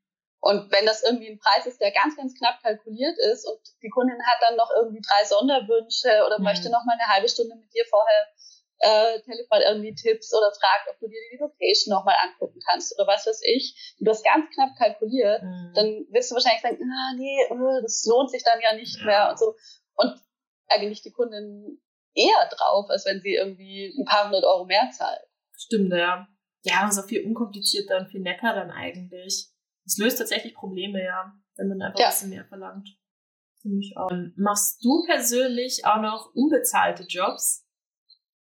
Und 0.46 0.70
wenn 0.70 0.86
das 0.86 1.02
irgendwie 1.02 1.26
ein 1.26 1.40
Preis 1.40 1.66
ist, 1.66 1.80
der 1.80 1.90
ganz, 1.90 2.14
ganz 2.16 2.32
knapp 2.38 2.62
kalkuliert 2.62 3.18
ist 3.32 3.44
und 3.50 3.58
die 3.82 3.90
Kundin 3.90 4.14
hat 4.14 4.38
dann 4.46 4.56
noch 4.56 4.70
irgendwie 4.78 5.02
drei 5.02 5.24
Sonderwünsche 5.24 6.22
oder 6.24 6.38
mhm. 6.38 6.44
möchte 6.44 6.70
noch 6.70 6.84
mal 6.84 6.94
eine 6.94 7.12
halbe 7.12 7.28
Stunde 7.28 7.56
mit 7.56 7.74
dir 7.74 7.82
vorher 7.90 8.30
äh, 8.78 9.20
Telefon 9.22 9.58
irgendwie 9.66 9.92
Tipps 9.96 10.32
oder 10.32 10.52
fragt, 10.54 10.86
ob 10.88 11.00
du 11.00 11.08
dir 11.08 11.18
die 11.32 11.38
Location 11.38 11.90
nochmal 11.90 12.14
angucken 12.22 12.60
kannst 12.64 12.94
oder 12.94 13.08
was 13.08 13.26
weiß 13.26 13.40
ich, 13.42 13.96
du 13.98 14.08
hast 14.08 14.24
ganz 14.24 14.46
knapp 14.54 14.70
kalkuliert, 14.78 15.42
mhm. 15.42 15.72
dann 15.74 16.06
wirst 16.14 16.30
du 16.30 16.36
wahrscheinlich 16.36 16.62
sagen, 16.62 16.78
ah, 16.78 17.14
nee, 17.18 17.42
uh, 17.50 17.82
das 17.82 18.06
lohnt 18.06 18.30
sich 18.30 18.44
dann 18.44 18.60
ja 18.62 18.76
nicht 18.76 19.00
ja. 19.00 19.04
mehr 19.04 19.30
und 19.30 19.40
so. 19.40 19.56
Und 19.96 20.14
eigentlich 20.68 21.02
die 21.02 21.10
Kundin 21.10 21.82
eher 22.14 22.48
drauf, 22.54 22.86
als 22.88 23.04
wenn 23.04 23.20
sie 23.20 23.34
irgendwie 23.34 23.92
ein 23.98 24.04
paar 24.04 24.26
hundert 24.26 24.44
Euro 24.44 24.64
mehr 24.64 24.90
zahlt. 24.96 25.26
Stimmt, 25.58 25.92
ja. 25.92 26.28
Ja, 26.62 26.84
und 26.84 26.94
so 26.94 27.02
viel 27.02 27.26
unkomplizierter 27.26 27.98
und 27.98 28.10
viel 28.10 28.20
netter 28.20 28.54
dann 28.54 28.70
eigentlich. 28.70 29.50
Es 29.86 29.98
löst 29.98 30.18
tatsächlich 30.18 30.54
Probleme, 30.54 31.02
ja, 31.02 31.32
wenn 31.56 31.68
man 31.68 31.80
einfach 31.80 31.98
ja. 31.98 32.06
ein 32.06 32.12
bisschen 32.12 32.30
mehr 32.30 32.44
verlangt. 32.44 32.88
Für 33.62 33.68
mich 33.68 33.96
auch. 33.96 34.10
Machst 34.36 34.84
du 34.84 35.04
persönlich 35.06 35.84
auch 35.84 36.00
noch 36.00 36.34
unbezahlte 36.34 37.04
Jobs? 37.04 37.64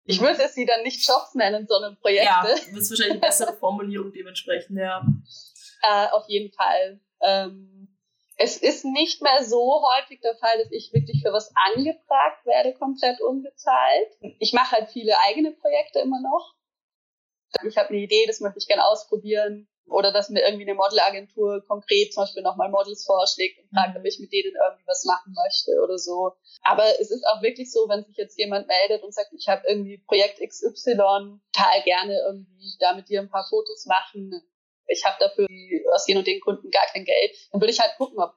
Ich 0.05 0.21
würde 0.21 0.47
sie 0.47 0.65
dann 0.65 0.84
nicht 0.84 1.05
Jobs 1.05 1.36
nennen, 1.36 1.67
sondern 1.67 1.97
Projekte. 1.99 2.25
Ja, 2.25 2.41
das 2.41 2.65
ist 2.65 2.89
wahrscheinlich 2.89 3.11
eine 3.11 3.19
bessere 3.19 3.53
Formulierung 3.59 4.13
dementsprechend, 4.13 4.80
ja. 4.80 5.05
Äh, 5.84 6.07
auf 6.11 6.25
jeden 6.30 6.53
Fall. 6.53 7.01
Ähm, 7.21 7.97
es 8.38 8.55
ist 8.57 8.86
nicht 8.86 9.21
mehr 9.21 9.43
so 9.43 9.84
häufig 9.84 10.21
der 10.21 10.36
Fall, 10.36 10.57
dass 10.59 10.71
ich 10.71 10.93
wirklich 10.93 11.21
für 11.23 11.34
was 11.34 11.51
angefragt 11.73 12.45
werde, 12.45 12.73
komplett 12.73 13.19
unbezahlt. 13.19 14.07
Ich 14.39 14.53
mache 14.53 14.78
halt 14.78 14.89
viele 14.91 15.19
eigene 15.28 15.51
Projekte 15.51 15.99
immer 15.99 16.21
noch. 16.21 16.55
Ich 17.67 17.78
habe 17.78 17.89
eine 17.89 17.97
Idee, 17.97 18.25
das 18.28 18.39
möchte 18.39 18.59
ich 18.59 18.67
gerne 18.67 18.86
ausprobieren 18.86 19.67
oder 19.90 20.12
dass 20.12 20.30
mir 20.30 20.44
irgendwie 20.44 20.66
eine 20.66 20.76
Modelagentur 20.76 21.64
konkret 21.68 22.14
zum 22.14 22.24
Beispiel 22.24 22.44
nochmal 22.44 22.70
Models 22.70 23.06
vorschlägt 23.06 23.60
und 23.60 23.70
fragt, 23.70 23.98
ob 23.98 24.06
ich 24.06 24.20
mit 24.20 24.32
denen 24.32 24.54
irgendwie 24.54 24.86
was 24.86 25.06
machen 25.06 25.34
möchte 25.34 25.82
oder 25.82 25.98
so. 25.98 26.34
Aber 26.62 26.84
es 27.00 27.12
ist 27.12 27.26
auch 27.26 27.42
wirklich 27.42 27.72
so, 27.72 27.88
wenn 27.88 28.04
sich 28.04 28.18
jetzt 28.18 28.38
jemand 28.38 28.68
meldet 28.68 29.04
und 29.04 29.14
sagt, 29.14 29.32
ich 29.34 29.48
habe 29.48 29.64
irgendwie 29.68 29.98
Projekt 30.08 30.40
XY, 30.40 31.40
total 31.54 31.84
gerne 31.84 32.20
irgendwie 32.28 32.76
da 32.80 32.94
mit 32.94 33.10
dir 33.10 33.22
ein 33.22 33.30
paar 33.30 33.48
Fotos 33.50 33.86
machen. 33.86 34.42
Ich 34.88 35.04
habe 35.06 35.18
dafür 35.20 35.48
aus 35.94 36.06
den 36.06 36.18
und 36.18 36.28
den 36.28 36.40
Kunden 36.42 36.70
gar 36.70 36.86
kein 36.94 37.06
Geld. 37.06 37.32
Dann 37.52 37.62
würde 37.62 37.72
ich 37.72 37.80
halt 37.80 37.96
gucken, 37.98 38.20
ob, 38.20 38.34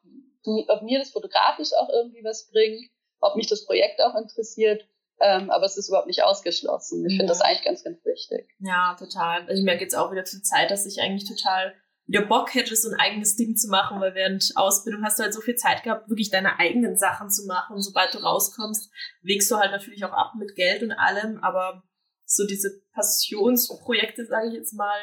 ob 0.68 0.82
mir 0.82 0.98
das 0.98 1.10
fotografisch 1.10 1.70
auch 1.78 1.88
irgendwie 1.88 2.24
was 2.24 2.50
bringt, 2.50 2.90
ob 3.20 3.36
mich 3.36 3.48
das 3.48 3.64
Projekt 3.64 4.00
auch 4.00 4.14
interessiert 4.14 4.86
ähm, 5.20 5.50
aber 5.50 5.64
es 5.64 5.76
ist 5.76 5.88
überhaupt 5.88 6.06
nicht 6.06 6.22
ausgeschlossen. 6.22 7.04
Ich 7.06 7.16
finde 7.16 7.26
das 7.26 7.40
eigentlich 7.40 7.64
ganz, 7.64 7.84
ganz 7.84 8.04
wichtig. 8.04 8.48
Ja, 8.58 8.96
total. 8.98 9.42
Also 9.42 9.60
ich 9.60 9.64
merke 9.64 9.82
jetzt 9.82 9.96
auch 9.96 10.10
wieder 10.10 10.24
zur 10.24 10.42
Zeit, 10.42 10.70
dass 10.70 10.86
ich 10.86 11.00
eigentlich 11.00 11.28
total 11.28 11.74
wieder 12.06 12.26
Bock 12.26 12.54
hätte, 12.54 12.74
so 12.74 12.88
ein 12.88 12.98
eigenes 12.98 13.36
Ding 13.36 13.54
zu 13.54 13.68
machen, 13.68 14.00
weil 14.00 14.14
während 14.14 14.50
Ausbildung 14.56 15.04
hast 15.04 15.18
du 15.18 15.22
halt 15.22 15.34
so 15.34 15.40
viel 15.40 15.54
Zeit 15.54 15.84
gehabt, 15.84 16.08
wirklich 16.08 16.30
deine 16.30 16.58
eigenen 16.58 16.96
Sachen 16.96 17.30
zu 17.30 17.46
machen. 17.46 17.76
Und 17.76 17.82
sobald 17.82 18.14
du 18.14 18.18
rauskommst, 18.18 18.90
wägst 19.22 19.50
du 19.50 19.56
halt 19.56 19.70
natürlich 19.70 20.04
auch 20.04 20.12
ab 20.12 20.32
mit 20.38 20.56
Geld 20.56 20.82
und 20.82 20.92
allem, 20.92 21.38
aber 21.42 21.84
so 22.24 22.46
diese 22.46 22.80
Passionsprojekte, 22.94 24.26
sage 24.26 24.48
ich 24.48 24.54
jetzt 24.54 24.72
mal, 24.72 24.98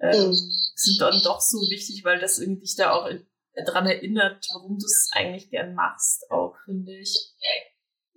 ähm, 0.00 0.28
mhm. 0.28 0.32
sind 0.74 1.00
dann 1.00 1.20
doch 1.22 1.40
so 1.40 1.58
wichtig, 1.70 2.02
weil 2.04 2.18
das 2.18 2.38
irgendwie 2.38 2.62
dich 2.62 2.76
da 2.76 2.92
auch 2.92 3.06
in, 3.06 3.26
daran 3.66 3.86
erinnert, 3.86 4.46
warum 4.54 4.78
du 4.78 4.86
es 4.86 5.10
eigentlich 5.12 5.50
gern 5.50 5.74
machst, 5.74 6.30
auch, 6.30 6.56
finde 6.64 6.92
ich 6.98 7.34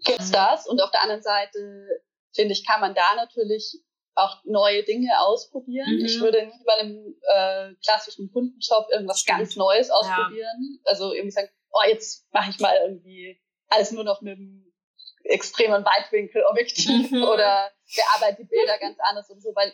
gibt's 0.03 0.31
das 0.31 0.67
und 0.67 0.81
auf 0.81 0.91
der 0.91 1.01
anderen 1.01 1.21
Seite 1.21 1.87
finde 2.33 2.53
ich, 2.53 2.65
kann 2.65 2.81
man 2.81 2.95
da 2.95 3.15
natürlich 3.15 3.79
auch 4.15 4.37
neue 4.43 4.83
Dinge 4.83 5.09
ausprobieren. 5.21 5.97
Mhm. 5.97 6.05
Ich 6.05 6.19
würde 6.19 6.45
nie 6.45 6.63
bei 6.65 6.73
einem 6.73 7.15
äh, 7.21 7.75
klassischen 7.83 8.31
Kundenshop 8.31 8.87
irgendwas 8.91 9.21
Stimmt. 9.21 9.39
ganz 9.39 9.55
Neues 9.55 9.89
ausprobieren. 9.89 10.79
Ja. 10.83 10.91
Also 10.91 11.13
irgendwie 11.13 11.31
sagen, 11.31 11.49
oh, 11.71 11.87
jetzt 11.87 12.27
mache 12.31 12.51
ich 12.51 12.59
mal 12.59 12.75
irgendwie 12.83 13.41
alles 13.69 13.91
nur 13.91 14.03
noch 14.03 14.21
mit 14.21 14.37
einem 14.37 14.71
extremen 15.23 15.83
Weitwinkelobjektiv 15.83 17.11
mhm. 17.11 17.23
oder 17.33 17.71
bearbeite 17.95 18.43
die 18.43 18.47
Bilder 18.47 18.77
ganz 18.77 18.97
anders 18.99 19.29
und 19.29 19.41
so, 19.41 19.49
weil 19.55 19.73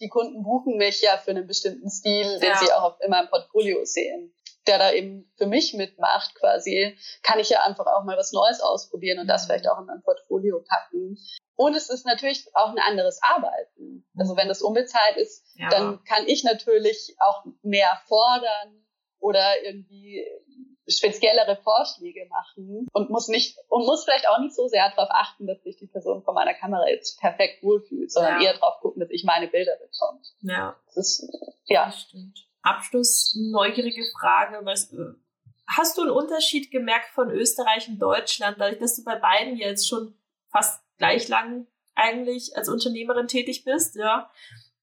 die 0.00 0.08
Kunden 0.08 0.42
buchen 0.42 0.76
mich 0.76 1.02
ja 1.02 1.18
für 1.18 1.30
einen 1.30 1.46
bestimmten 1.46 1.90
Stil, 1.90 2.38
den 2.38 2.48
ja. 2.48 2.56
sie 2.56 2.72
auch 2.72 2.98
in 3.00 3.10
meinem 3.10 3.28
Portfolio 3.28 3.84
sehen. 3.84 4.34
Der 4.70 4.78
da 4.78 4.92
eben 4.92 5.28
für 5.36 5.46
mich 5.46 5.74
mitmacht 5.74 6.36
quasi, 6.36 6.96
kann 7.24 7.40
ich 7.40 7.50
ja 7.50 7.64
einfach 7.64 7.86
auch 7.86 8.04
mal 8.04 8.16
was 8.16 8.30
Neues 8.30 8.60
ausprobieren 8.60 9.18
und 9.18 9.26
das 9.26 9.42
mhm. 9.42 9.46
vielleicht 9.48 9.68
auch 9.68 9.80
in 9.80 9.86
mein 9.86 10.00
Portfolio 10.02 10.62
packen. 10.62 11.18
Und 11.56 11.74
es 11.74 11.90
ist 11.90 12.06
natürlich 12.06 12.46
auch 12.54 12.68
ein 12.68 12.78
anderes 12.78 13.18
Arbeiten. 13.20 14.08
Also 14.16 14.36
wenn 14.36 14.46
das 14.46 14.62
unbezahlt 14.62 15.16
ist, 15.16 15.44
ja. 15.56 15.68
dann 15.70 16.04
kann 16.04 16.28
ich 16.28 16.44
natürlich 16.44 17.16
auch 17.18 17.44
mehr 17.62 18.00
fordern 18.06 18.86
oder 19.18 19.60
irgendwie 19.64 20.24
speziellere 20.86 21.56
Vorschläge 21.56 22.26
machen 22.28 22.86
und 22.92 23.10
muss 23.10 23.26
nicht 23.26 23.58
und 23.68 23.86
muss 23.86 24.04
vielleicht 24.04 24.28
auch 24.28 24.38
nicht 24.38 24.54
so 24.54 24.68
sehr 24.68 24.88
darauf 24.90 25.10
achten, 25.10 25.48
dass 25.48 25.60
sich 25.64 25.76
die 25.78 25.88
Person 25.88 26.22
vor 26.22 26.34
meiner 26.34 26.54
Kamera 26.54 26.88
jetzt 26.88 27.18
perfekt 27.18 27.64
wohlfühlt, 27.64 28.12
sondern 28.12 28.40
ja. 28.40 28.48
eher 28.50 28.54
darauf 28.54 28.78
gucken, 28.80 29.00
dass 29.00 29.10
ich 29.10 29.24
meine 29.24 29.48
Bilder 29.48 29.72
bekomme. 29.76 30.20
Ja. 30.42 30.76
Das 30.86 30.96
ist, 30.96 31.28
ja. 31.64 31.86
Das 31.86 32.02
stimmt. 32.02 32.49
Abschluss, 32.62 33.36
neugierige 33.50 34.04
Frage. 34.18 34.60
Was, 34.64 34.94
hast 35.66 35.96
du 35.96 36.02
einen 36.02 36.10
Unterschied 36.10 36.70
gemerkt 36.70 37.10
von 37.14 37.30
Österreich 37.30 37.88
und 37.88 37.98
Deutschland, 37.98 38.56
dadurch, 38.58 38.78
dass 38.78 38.96
du 38.96 39.04
bei 39.04 39.16
beiden 39.16 39.56
jetzt 39.56 39.88
schon 39.88 40.14
fast 40.50 40.82
gleich 40.98 41.28
lang 41.28 41.66
eigentlich 41.94 42.56
als 42.56 42.68
Unternehmerin 42.68 43.28
tätig 43.28 43.64
bist, 43.64 43.96
ja? 43.96 44.30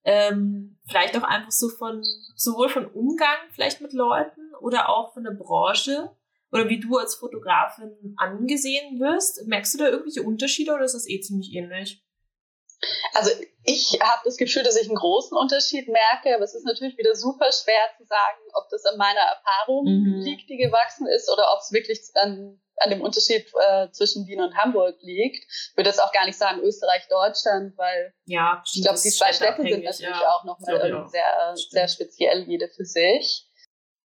Ähm, 0.04 0.78
vielleicht 0.88 1.18
auch 1.18 1.24
einfach 1.24 1.52
so 1.52 1.68
von, 1.70 2.02
sowohl 2.36 2.70
von 2.70 2.86
Umgang 2.86 3.38
vielleicht 3.52 3.82
mit 3.82 3.92
Leuten 3.92 4.56
oder 4.62 4.90
auch 4.90 5.14
von 5.14 5.24
der 5.24 5.32
Branche 5.32 6.16
oder 6.52 6.70
wie 6.70 6.80
du 6.80 6.98
als 6.98 7.16
Fotografin 7.16 8.14
angesehen 8.16 9.02
wirst. 9.02 9.46
Merkst 9.48 9.74
du 9.74 9.78
da 9.80 9.90
irgendwelche 9.90 10.24
Unterschiede 10.24 10.74
oder 10.74 10.86
ist 10.86 10.96
das 10.96 11.10
eh 11.10 11.20
ziemlich 11.20 11.54
ähnlich? 11.54 12.07
Also 13.14 13.32
ich 13.64 14.00
habe 14.02 14.22
das 14.24 14.38
Gefühl, 14.38 14.64
dass 14.64 14.80
ich 14.80 14.88
einen 14.88 14.96
großen 14.96 15.36
Unterschied 15.36 15.88
merke, 15.88 16.36
aber 16.36 16.44
es 16.44 16.54
ist 16.54 16.66
natürlich 16.66 16.98
wieder 16.98 17.16
super 17.16 17.52
schwer 17.52 17.90
zu 17.98 18.06
sagen, 18.06 18.40
ob 18.54 18.70
das 18.70 18.86
an 18.86 18.98
meiner 18.98 19.20
Erfahrung 19.20 19.86
mhm. 19.86 20.22
liegt, 20.22 20.50
die 20.50 20.58
gewachsen 20.58 21.08
ist, 21.08 21.30
oder 21.32 21.52
ob 21.54 21.60
es 21.60 21.72
wirklich 21.72 22.00
an, 22.16 22.62
an 22.78 22.90
dem 22.92 23.02
Unterschied 23.02 23.52
äh, 23.68 23.90
zwischen 23.92 24.28
Wien 24.28 24.42
und 24.42 24.56
Hamburg 24.56 24.98
liegt. 25.02 25.44
Ich 25.50 25.74
würde 25.76 25.90
jetzt 25.90 26.02
auch 26.02 26.14
gar 26.14 26.26
nicht 26.26 26.38
sagen 26.38 26.62
Österreich, 26.62 27.08
Deutschland, 27.10 27.78
weil 27.78 28.14
ja, 28.26 28.64
ich 28.72 28.84
glaube, 28.84 29.00
die 29.04 29.10
zwei 29.10 29.34
Städte 29.34 29.64
sind 29.64 29.84
natürlich 29.84 30.02
ja. 30.02 30.36
auch 30.36 30.44
nochmal 30.44 31.10
sehr, 31.10 31.56
sehr 31.56 31.88
speziell, 31.88 32.44
jede 32.44 32.70
für 32.70 32.86
sich. 32.86 33.48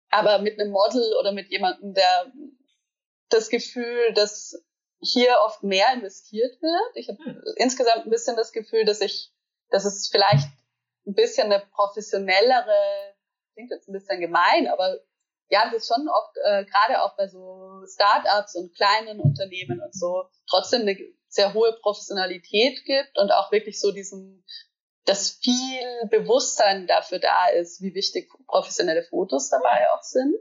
Aber 0.10 0.40
mit 0.40 0.60
einem 0.60 0.72
Model 0.72 1.16
oder 1.20 1.32
mit 1.32 1.50
jemandem, 1.50 1.94
der 1.94 2.32
das 3.30 3.50
Gefühl, 3.50 4.14
dass 4.14 4.56
hier 5.04 5.36
oft 5.46 5.64
mehr 5.64 5.94
investiert 5.94 6.62
wird. 6.62 6.96
Ich 6.96 7.10
habe 7.10 7.24
hm. 7.24 7.44
insgesamt 7.58 8.06
ein 8.06 8.10
bisschen 8.10 8.36
das 8.36 8.52
Gefühl, 8.52 8.86
dass 8.86 9.02
ich, 9.02 9.32
dass 9.70 9.86
es 9.86 10.10
vielleicht 10.10 10.48
ein 11.06 11.14
bisschen 11.14 11.52
eine 11.52 11.64
professionellere, 11.74 13.16
klingt 13.54 13.72
jetzt 13.72 13.88
ein 13.88 13.94
bisschen 13.94 14.20
gemein, 14.20 14.68
aber 14.68 15.00
ja, 15.50 15.66
das 15.66 15.84
ist 15.84 15.94
schon 15.94 16.08
oft, 16.08 16.38
äh, 16.46 16.66
gerade 16.66 17.04
auch 17.04 17.16
bei 17.16 17.28
so 17.28 17.84
Startups 17.86 18.56
und 18.56 18.76
kleinen 18.76 19.20
Unternehmen 19.20 19.82
und 19.82 19.94
so, 19.94 20.24
trotzdem 20.50 20.82
eine 20.82 20.98
sehr 21.28 21.54
hohe 21.54 21.74
Professionalität 21.82 22.86
gibt 22.86 23.18
und 23.18 23.32
auch 23.32 23.52
wirklich 23.52 23.80
so 23.80 23.92
diesen, 23.92 24.46
dass 25.06 25.32
viel 25.32 26.08
Bewusstsein 26.10 26.88
dafür 26.88 27.20
da 27.20 27.48
ist, 27.50 27.82
wie 27.82 27.94
wichtig 27.94 28.32
professionelle 28.48 29.04
Fotos 29.04 29.50
dabei 29.50 29.88
auch 29.94 30.02
sind. 30.02 30.40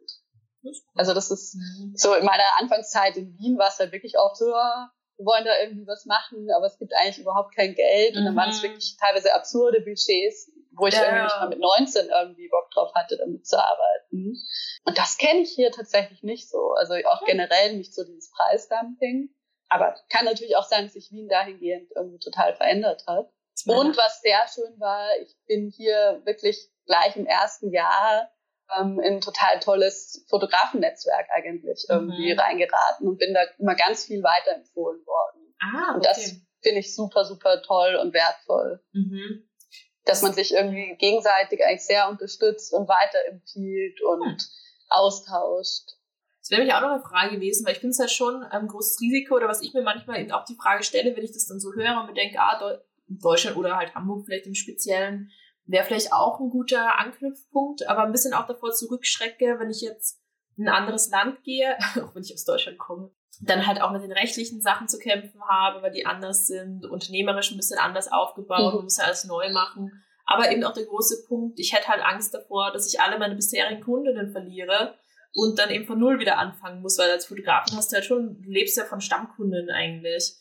Also 0.95 1.15
das 1.15 1.31
ist 1.31 1.55
mhm. 1.55 1.93
so 1.97 2.15
in 2.15 2.25
meiner 2.25 2.45
Anfangszeit 2.59 3.17
in 3.17 3.37
Wien 3.39 3.59
war 3.59 3.69
es 3.69 3.79
halt 3.79 3.93
wirklich 3.93 4.19
auch 4.19 4.35
so, 4.35 4.47
wir 4.47 5.27
wollen 5.27 5.45
da 5.45 5.59
irgendwie 5.61 5.87
was 5.87 6.07
machen, 6.07 6.49
aber 6.57 6.67
es 6.67 6.79
gibt 6.79 6.93
eigentlich 6.95 7.19
überhaupt 7.19 7.55
kein 7.55 7.75
Geld. 7.75 8.17
Und 8.17 8.25
dann 8.25 8.37
waren 8.37 8.51
es 8.51 8.59
mhm. 8.59 8.69
wirklich 8.69 8.97
teilweise 8.97 9.35
absurde 9.35 9.81
Budgets, 9.81 10.51
wo 10.73 10.87
ich 10.87 10.95
ja. 10.95 11.05
irgendwie 11.05 11.25
nicht 11.25 11.37
mal 11.37 11.49
mit 11.49 11.59
19 11.59 12.09
irgendwie 12.09 12.49
Bock 12.49 12.71
drauf 12.71 12.95
hatte, 12.95 13.17
damit 13.17 13.47
zu 13.47 13.59
arbeiten. 13.59 14.37
Und 14.85 14.99
das 14.99 15.19
kenne 15.19 15.41
ich 15.41 15.51
hier 15.51 15.71
tatsächlich 15.71 16.23
nicht 16.23 16.49
so. 16.49 16.73
Also 16.73 16.95
auch 17.07 17.25
generell 17.25 17.77
nicht 17.77 17.95
so 17.95 18.05
dieses 18.05 18.31
Preisdumping. 18.31 19.31
Aber 19.69 19.95
kann 20.11 20.25
natürlich 20.25 20.57
auch 20.57 20.65
sein, 20.65 20.85
dass 20.85 20.93
sich 20.93 21.11
Wien 21.13 21.29
dahingehend 21.29 21.91
irgendwie 21.95 22.19
total 22.19 22.55
verändert 22.55 23.05
hat. 23.07 23.31
Und 23.67 23.97
was 23.97 24.21
sehr 24.21 24.41
schön 24.53 24.79
war, 24.81 25.09
ich 25.21 25.37
bin 25.47 25.71
hier 25.71 26.21
wirklich 26.25 26.71
gleich 26.87 27.17
im 27.17 27.27
ersten 27.27 27.73
Jahr 27.73 28.31
ähm, 28.79 29.01
in 29.01 29.14
ein 29.14 29.20
total 29.20 29.61
tolles 29.61 30.25
Fotografennetzwerk 30.29 31.29
eigentlich 31.31 31.87
irgendwie 31.89 32.33
mhm. 32.33 32.39
reingeraten 32.39 33.09
und 33.09 33.18
bin 33.18 33.35
da 33.35 33.41
immer 33.59 33.75
ganz 33.75 34.05
viel 34.05 34.23
weiterempfohlen 34.23 35.05
worden. 35.07 35.55
Ah, 35.61 35.91
okay. 35.91 35.95
Und 35.97 36.07
das 36.07 36.37
finde 36.62 36.81
ich 36.81 36.95
super, 36.95 37.25
super 37.25 37.62
toll 37.62 37.97
und 37.97 38.12
wertvoll. 38.14 38.81
Mhm. 38.93 39.49
Dass 40.05 40.23
man 40.23 40.33
sich 40.33 40.53
irgendwie 40.53 40.97
gegenseitig 40.97 41.64
eigentlich 41.64 41.87
sehr 41.87 42.09
unterstützt 42.09 42.73
und 42.73 42.89
weiterempfiehlt 42.89 44.01
und 44.03 44.25
hm. 44.25 44.37
austauscht. 44.89 45.91
Das 46.41 46.51
wäre 46.51 46.64
mich 46.64 46.75
auch 46.75 46.81
noch 46.81 46.91
eine 46.91 47.03
Frage 47.03 47.37
gewesen, 47.37 47.64
weil 47.64 47.75
ich 47.75 47.79
finde 47.79 47.93
es 47.93 48.01
halt 48.01 48.11
schon 48.11 48.43
ein 48.43 48.66
großes 48.66 49.01
Risiko 49.01 49.37
oder 49.37 49.47
was 49.47 49.62
ich 49.62 49.75
mir 49.75 49.83
manchmal 49.83 50.20
eben 50.20 50.33
auch 50.33 50.45
die 50.45 50.57
Frage 50.57 50.83
stelle, 50.83 51.14
wenn 51.14 51.23
ich 51.23 51.31
das 51.31 51.47
dann 51.47 51.61
so 51.61 51.73
höre 51.73 52.01
und 52.01 52.07
mir 52.09 52.14
denke, 52.14 52.41
ah, 52.41 52.81
Deutschland 53.07 53.57
oder 53.57 53.77
halt 53.77 53.95
Hamburg 53.95 54.25
vielleicht 54.27 54.47
im 54.47 54.57
Speziellen, 54.57 55.31
wäre 55.67 55.85
vielleicht 55.85 56.13
auch 56.13 56.41
ein 56.41 56.51
guter 56.51 56.99
Anknüpfpunkt, 56.99 57.87
aber 57.89 58.03
ein 58.03 58.13
bisschen 58.13 58.35
auch 58.35 58.47
davor 58.47 58.73
zurückschrecke, 58.73 59.57
wenn 59.59 59.71
ich 59.71 59.81
jetzt 59.81 60.21
in 60.57 60.69
ein 60.69 60.75
anderes 60.75 61.11
Land 61.11 61.43
gehe, 61.45 61.77
auch 62.03 62.15
wenn 62.15 62.23
ich 62.23 62.35
aus 62.35 62.45
Deutschland 62.45 62.79
komme, 62.79 63.11
dann 63.41 63.67
halt 63.67 63.81
auch 63.81 63.93
mit 63.93 64.03
den 64.03 64.13
rechtlichen 64.13 64.61
Sachen 64.61 64.89
zu 64.89 64.99
kämpfen 64.99 65.41
habe, 65.49 65.83
weil 65.83 65.93
die 65.93 66.07
anders 66.07 66.47
sind, 66.47 66.85
unternehmerisch 66.87 67.51
ein 67.51 67.57
bisschen 67.57 67.79
anders 67.79 68.11
aufgebaut, 68.11 68.73
mhm. 68.73 68.77
man 68.77 68.85
muss 68.85 68.99
ja 68.99 69.05
alles 69.05 69.25
neu 69.25 69.51
machen. 69.53 69.91
Aber 70.25 70.51
eben 70.51 70.63
auch 70.65 70.73
der 70.73 70.87
große 70.87 71.25
Punkt, 71.27 71.59
ich 71.59 71.73
hätte 71.73 71.89
halt 71.89 72.03
Angst 72.03 72.33
davor, 72.33 72.73
dass 72.73 72.93
ich 72.93 73.01
alle 73.01 73.19
meine 73.19 73.35
bisherigen 73.35 73.83
Kundinnen 73.83 74.31
verliere 74.31 74.95
und 75.35 75.59
dann 75.59 75.71
eben 75.71 75.87
von 75.87 75.99
Null 75.99 76.21
wieder 76.21 76.39
anfangen 76.39 76.81
muss, 76.81 76.99
weil 76.99 77.11
als 77.11 77.27
Fotografin 77.27 77.77
hast 77.77 77.91
du 77.91 77.97
halt 77.97 78.05
schon, 78.05 78.41
du 78.41 78.51
lebst 78.51 78.77
ja 78.77 78.85
von 78.85 79.01
Stammkunden 79.01 79.71
eigentlich. 79.71 80.37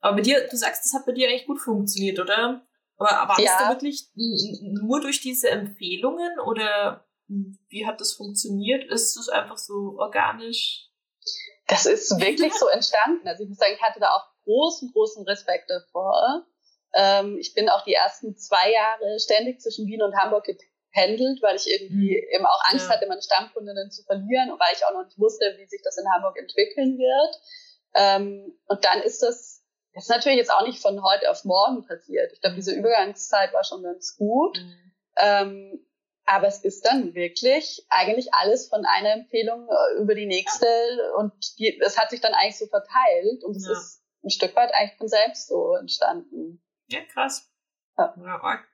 Aber 0.00 0.16
bei 0.16 0.22
dir, 0.22 0.46
du 0.48 0.56
sagst, 0.56 0.84
das 0.84 0.92
hat 0.94 1.06
bei 1.06 1.12
dir 1.12 1.28
eigentlich 1.28 1.46
gut 1.46 1.60
funktioniert, 1.60 2.20
oder? 2.20 2.64
Aber, 2.96 3.18
aber 3.20 3.40
ja. 3.40 3.58
du 3.58 3.74
wirklich 3.74 4.08
nur 4.14 5.00
durch 5.00 5.20
diese 5.20 5.50
Empfehlungen 5.50 6.38
oder 6.40 7.06
wie 7.26 7.86
hat 7.86 8.00
das 8.00 8.12
funktioniert? 8.12 8.84
Ist 8.84 9.16
es 9.16 9.28
einfach 9.28 9.56
so 9.56 9.96
organisch? 9.98 10.90
Das 11.66 11.86
ist 11.86 12.20
wirklich 12.20 12.52
so 12.54 12.68
entstanden. 12.68 13.26
Also 13.26 13.42
ich 13.42 13.48
muss 13.48 13.58
sagen, 13.58 13.72
ich 13.74 13.82
hatte 13.82 14.00
da 14.00 14.10
auch 14.10 14.26
großen, 14.44 14.92
großen 14.92 15.24
Respekt 15.24 15.70
davor. 15.70 16.46
Ähm, 16.94 17.38
ich 17.40 17.54
bin 17.54 17.68
auch 17.68 17.82
die 17.84 17.94
ersten 17.94 18.36
zwei 18.36 18.70
Jahre 18.70 19.18
ständig 19.18 19.60
zwischen 19.60 19.86
Wien 19.86 20.02
und 20.02 20.14
Hamburg 20.14 20.44
gependelt, 20.44 21.42
weil 21.42 21.56
ich 21.56 21.68
irgendwie 21.68 22.20
mhm. 22.20 22.36
eben 22.36 22.46
auch 22.46 22.60
Angst 22.70 22.88
ja. 22.88 22.94
hatte, 22.94 23.06
meine 23.06 23.22
Stammkundinnen 23.22 23.90
zu 23.90 24.04
verlieren 24.04 24.52
und 24.52 24.60
weil 24.60 24.74
ich 24.76 24.84
auch 24.84 24.92
noch 24.92 25.04
nicht 25.04 25.18
wusste, 25.18 25.56
wie 25.58 25.66
sich 25.66 25.80
das 25.82 25.96
in 25.96 26.04
Hamburg 26.14 26.36
entwickeln 26.38 26.98
wird. 26.98 27.40
Ähm, 27.94 28.58
und 28.66 28.84
dann 28.84 29.00
ist 29.00 29.22
das 29.22 29.63
das 29.94 30.04
ist 30.04 30.10
natürlich 30.10 30.38
jetzt 30.38 30.52
auch 30.52 30.66
nicht 30.66 30.82
von 30.82 31.02
heute 31.02 31.30
auf 31.30 31.44
morgen 31.44 31.86
passiert. 31.86 32.32
Ich 32.32 32.40
glaube, 32.40 32.56
diese 32.56 32.74
Übergangszeit 32.74 33.52
war 33.52 33.64
schon 33.64 33.82
ganz 33.82 34.16
gut. 34.16 34.58
Mhm. 34.58 34.92
Ähm, 35.16 35.86
aber 36.26 36.48
es 36.48 36.64
ist 36.64 36.84
dann 36.84 37.14
wirklich 37.14 37.86
eigentlich 37.90 38.32
alles 38.32 38.68
von 38.68 38.84
einer 38.86 39.12
Empfehlung 39.12 39.68
äh, 39.68 40.00
über 40.00 40.14
die 40.14 40.26
nächste 40.26 40.66
und 41.18 41.32
es 41.80 41.98
hat 41.98 42.10
sich 42.10 42.20
dann 42.20 42.32
eigentlich 42.32 42.58
so 42.58 42.66
verteilt 42.66 43.44
und 43.44 43.56
es 43.56 43.66
ja. 43.66 43.72
ist 43.72 44.02
ein 44.24 44.30
Stück 44.30 44.56
weit 44.56 44.72
eigentlich 44.74 44.98
von 44.98 45.08
selbst 45.08 45.48
so 45.48 45.74
entstanden. 45.74 46.64
Ja, 46.88 47.00
krass. 47.12 47.50
Ja. 47.98 48.14
ja 48.16 48.64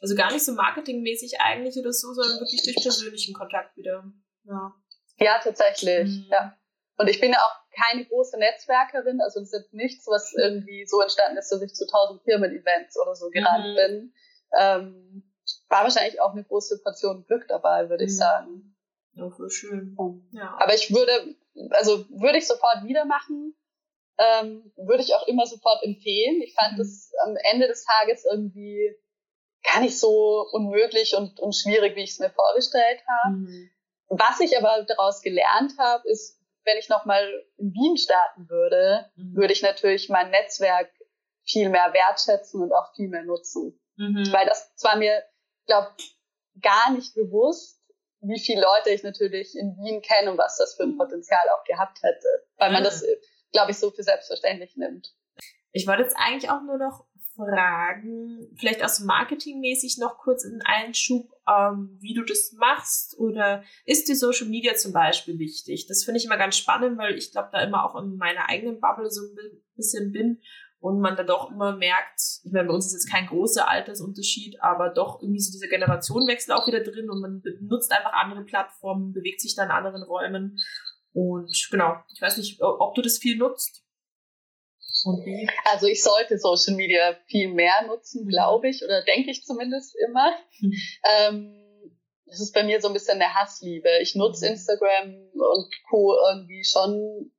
also 0.00 0.14
gar 0.14 0.32
nicht 0.32 0.44
so 0.44 0.52
marketingmäßig 0.52 1.40
eigentlich 1.40 1.76
oder 1.78 1.92
so, 1.92 2.12
sondern 2.12 2.40
wirklich 2.40 2.62
durch 2.62 2.76
persönlichen 2.76 3.34
Kontakt 3.34 3.76
wieder. 3.76 4.04
Ja, 4.44 4.74
ja 5.18 5.40
tatsächlich. 5.42 6.08
Mhm. 6.08 6.26
Ja. 6.30 6.58
Und 6.98 7.08
ich 7.08 7.20
bin 7.20 7.32
ja 7.32 7.38
auch 7.38 7.58
keine 7.70 8.04
große 8.04 8.38
Netzwerkerin, 8.38 9.20
also 9.20 9.40
es 9.40 9.52
ist 9.52 9.72
nichts, 9.72 10.06
was 10.08 10.34
irgendwie 10.34 10.84
so 10.84 11.00
entstanden 11.00 11.38
ist, 11.38 11.50
dass 11.50 11.62
ich 11.62 11.74
zu 11.74 11.86
tausend 11.86 12.22
Firmen-Events 12.24 13.00
oder 13.00 13.14
so 13.14 13.30
gerannt 13.30 13.68
mhm. 13.68 13.76
bin. 13.76 14.14
Ähm, 14.58 15.32
war 15.68 15.84
wahrscheinlich 15.84 16.20
auch 16.20 16.32
eine 16.32 16.44
große 16.44 16.82
Portion 16.82 17.24
Glück 17.26 17.46
dabei, 17.48 17.88
würde 17.88 18.04
mhm. 18.04 18.08
ich 18.08 18.16
sagen. 18.16 18.76
Ja, 19.12 19.30
voll 19.30 19.50
schön. 19.50 19.96
Ja. 20.32 20.56
Aber 20.60 20.74
ich 20.74 20.92
würde, 20.92 21.36
also 21.70 22.04
würde 22.10 22.38
ich 22.38 22.46
sofort 22.46 22.84
wieder 22.84 23.04
machen, 23.04 23.54
ähm, 24.18 24.72
würde 24.76 25.02
ich 25.02 25.14
auch 25.14 25.26
immer 25.28 25.46
sofort 25.46 25.82
empfehlen. 25.84 26.42
Ich 26.42 26.54
fand 26.54 26.78
es 26.80 27.12
mhm. 27.12 27.30
am 27.30 27.36
Ende 27.52 27.68
des 27.68 27.84
Tages 27.84 28.24
irgendwie 28.24 28.96
gar 29.62 29.80
nicht 29.80 29.98
so 29.98 30.46
unmöglich 30.52 31.14
und, 31.16 31.38
und 31.40 31.54
schwierig, 31.54 31.94
wie 31.96 32.02
ich 32.02 32.10
es 32.10 32.18
mir 32.18 32.30
vorgestellt 32.30 33.02
habe. 33.06 33.36
Mhm. 33.36 33.70
Was 34.08 34.40
ich 34.40 34.56
aber 34.56 34.84
daraus 34.84 35.20
gelernt 35.20 35.74
habe, 35.78 36.08
ist, 36.08 36.37
wenn 36.64 36.78
ich 36.78 36.88
nochmal 36.88 37.26
in 37.56 37.72
Wien 37.72 37.96
starten 37.96 38.48
würde, 38.48 39.10
mhm. 39.16 39.36
würde 39.36 39.52
ich 39.52 39.62
natürlich 39.62 40.08
mein 40.08 40.30
Netzwerk 40.30 40.90
viel 41.44 41.68
mehr 41.68 41.92
wertschätzen 41.92 42.62
und 42.62 42.72
auch 42.72 42.94
viel 42.94 43.08
mehr 43.08 43.22
nutzen. 43.22 43.80
Mhm. 43.96 44.28
Weil 44.32 44.46
das 44.46 44.74
zwar 44.76 44.96
mir, 44.96 45.24
glaube 45.66 45.90
gar 46.60 46.92
nicht 46.92 47.14
bewusst, 47.14 47.80
wie 48.20 48.40
viele 48.40 48.62
Leute 48.62 48.90
ich 48.90 49.02
natürlich 49.02 49.56
in 49.56 49.76
Wien 49.78 50.02
kenne 50.02 50.32
und 50.32 50.38
was 50.38 50.56
das 50.56 50.74
für 50.74 50.82
ein 50.82 50.96
Potenzial 50.96 51.48
auch 51.50 51.64
gehabt 51.64 52.02
hätte. 52.02 52.26
Weil 52.56 52.72
man 52.72 52.82
das, 52.82 53.04
glaube 53.52 53.70
ich, 53.70 53.78
so 53.78 53.90
für 53.90 54.02
selbstverständlich 54.02 54.76
nimmt. 54.76 55.14
Ich 55.72 55.86
wollte 55.86 56.02
jetzt 56.02 56.16
eigentlich 56.18 56.50
auch 56.50 56.62
nur 56.62 56.78
noch 56.78 57.04
fragen, 57.38 58.48
vielleicht 58.58 58.84
aus 58.84 59.00
marketingmäßig 59.00 59.98
noch 59.98 60.18
kurz 60.18 60.44
in 60.44 60.60
Einschub, 60.64 61.30
ähm, 61.48 61.96
wie 62.00 62.14
du 62.14 62.24
das 62.24 62.52
machst 62.58 63.16
oder 63.18 63.62
ist 63.84 64.08
dir 64.08 64.16
Social 64.16 64.48
Media 64.48 64.74
zum 64.74 64.92
Beispiel 64.92 65.38
wichtig? 65.38 65.86
Das 65.86 66.04
finde 66.04 66.18
ich 66.18 66.26
immer 66.26 66.36
ganz 66.36 66.56
spannend, 66.56 66.98
weil 66.98 67.14
ich 67.14 67.30
glaube, 67.30 67.50
da 67.52 67.60
immer 67.62 67.84
auch 67.84 68.00
in 68.02 68.16
meiner 68.16 68.48
eigenen 68.48 68.80
Bubble 68.80 69.10
so 69.10 69.22
ein 69.22 69.62
bisschen 69.76 70.10
bin 70.10 70.40
und 70.80 71.00
man 71.00 71.16
dann 71.16 71.28
doch 71.28 71.50
immer 71.50 71.76
merkt, 71.76 72.20
ich 72.42 72.52
meine, 72.52 72.66
bei 72.66 72.74
uns 72.74 72.86
ist 72.86 72.92
jetzt 72.92 73.10
kein 73.10 73.26
großer 73.26 73.68
Altersunterschied, 73.68 74.60
aber 74.60 74.90
doch 74.90 75.22
irgendwie 75.22 75.40
so 75.40 75.52
dieser 75.52 75.68
Generationenwechsel 75.68 76.54
auch 76.54 76.66
wieder 76.66 76.80
drin 76.80 77.08
und 77.08 77.20
man 77.20 77.42
nutzt 77.60 77.92
einfach 77.92 78.12
andere 78.14 78.44
Plattformen, 78.44 79.12
bewegt 79.12 79.40
sich 79.40 79.54
dann 79.54 79.66
in 79.66 79.72
anderen 79.72 80.02
Räumen 80.02 80.58
und 81.12 81.68
genau, 81.70 81.96
ich 82.12 82.20
weiß 82.20 82.36
nicht, 82.36 82.60
ob 82.60 82.94
du 82.94 83.02
das 83.02 83.18
viel 83.18 83.36
nutzt. 83.36 83.82
Also 85.64 85.86
ich 85.86 86.02
sollte 86.02 86.38
Social 86.38 86.74
Media 86.74 87.16
viel 87.26 87.48
mehr 87.48 87.82
nutzen, 87.86 88.24
mhm. 88.24 88.28
glaube 88.28 88.68
ich, 88.68 88.82
oder 88.84 89.02
denke 89.04 89.30
ich 89.30 89.44
zumindest 89.44 89.94
immer. 89.96 90.32
Mhm. 90.60 90.72
Ähm, 91.18 91.54
das 92.26 92.40
ist 92.40 92.52
bei 92.52 92.62
mir 92.62 92.80
so 92.80 92.88
ein 92.88 92.94
bisschen 92.94 93.20
eine 93.20 93.34
Hassliebe. 93.34 93.88
Ich 94.00 94.14
nutze 94.14 94.46
mhm. 94.46 94.52
Instagram 94.52 95.30
und 95.32 95.74
Co. 95.88 96.16
irgendwie 96.30 96.64
schon 96.64 97.32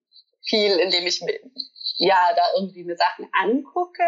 viel, 0.44 0.78
indem 0.80 1.06
ich 1.06 1.22
ja 1.98 2.34
da 2.36 2.44
irgendwie 2.56 2.84
mir 2.84 2.96
Sachen 2.96 3.30
angucke. 3.34 4.04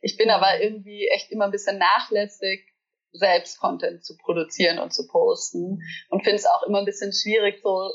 Ich 0.00 0.16
bin 0.16 0.30
aber 0.30 0.60
irgendwie 0.60 1.08
echt 1.08 1.30
immer 1.30 1.46
ein 1.46 1.50
bisschen 1.50 1.78
nachlässig, 1.78 2.68
selbst 3.12 3.58
Content 3.58 4.04
zu 4.04 4.16
produzieren 4.16 4.78
und 4.78 4.92
zu 4.92 5.06
posten 5.06 5.82
und 6.08 6.22
finde 6.22 6.36
es 6.36 6.46
auch 6.46 6.62
immer 6.64 6.78
ein 6.78 6.84
bisschen 6.84 7.12
schwierig, 7.12 7.60
so 7.62 7.92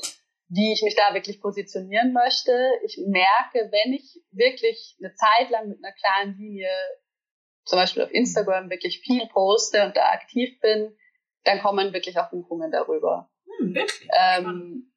wie 0.48 0.72
ich 0.72 0.82
mich 0.82 0.96
da 0.96 1.14
wirklich 1.14 1.40
positionieren 1.40 2.12
möchte. 2.12 2.52
Ich 2.84 2.98
merke, 3.06 3.70
wenn 3.70 3.92
ich 3.92 4.20
wirklich 4.30 4.96
eine 4.98 5.14
Zeit 5.14 5.50
lang 5.50 5.68
mit 5.68 5.78
einer 5.82 5.92
klaren 5.92 6.36
Linie, 6.38 6.70
zum 7.64 7.78
Beispiel 7.78 8.02
auf 8.02 8.10
Instagram, 8.10 8.70
wirklich 8.70 9.00
viel 9.00 9.26
poste 9.28 9.84
und 9.84 9.96
da 9.96 10.10
aktiv 10.10 10.58
bin, 10.60 10.96
dann 11.44 11.60
kommen 11.60 11.92
wirklich 11.92 12.18
auch 12.18 12.30
Buchungen 12.30 12.70
darüber. 12.70 13.30
Hm, 13.58 13.76
ähm, 14.18 14.92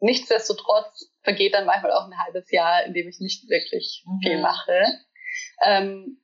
nichtsdestotrotz 0.00 1.12
vergeht 1.22 1.54
dann 1.54 1.66
manchmal 1.66 1.92
auch 1.92 2.06
ein 2.06 2.18
halbes 2.18 2.50
Jahr, 2.50 2.84
in 2.84 2.92
dem 2.92 3.08
ich 3.08 3.20
nicht 3.20 3.48
wirklich 3.48 4.04
mhm. 4.06 4.18
viel 4.22 4.40
mache. 4.40 4.84
Ähm, 5.64 6.21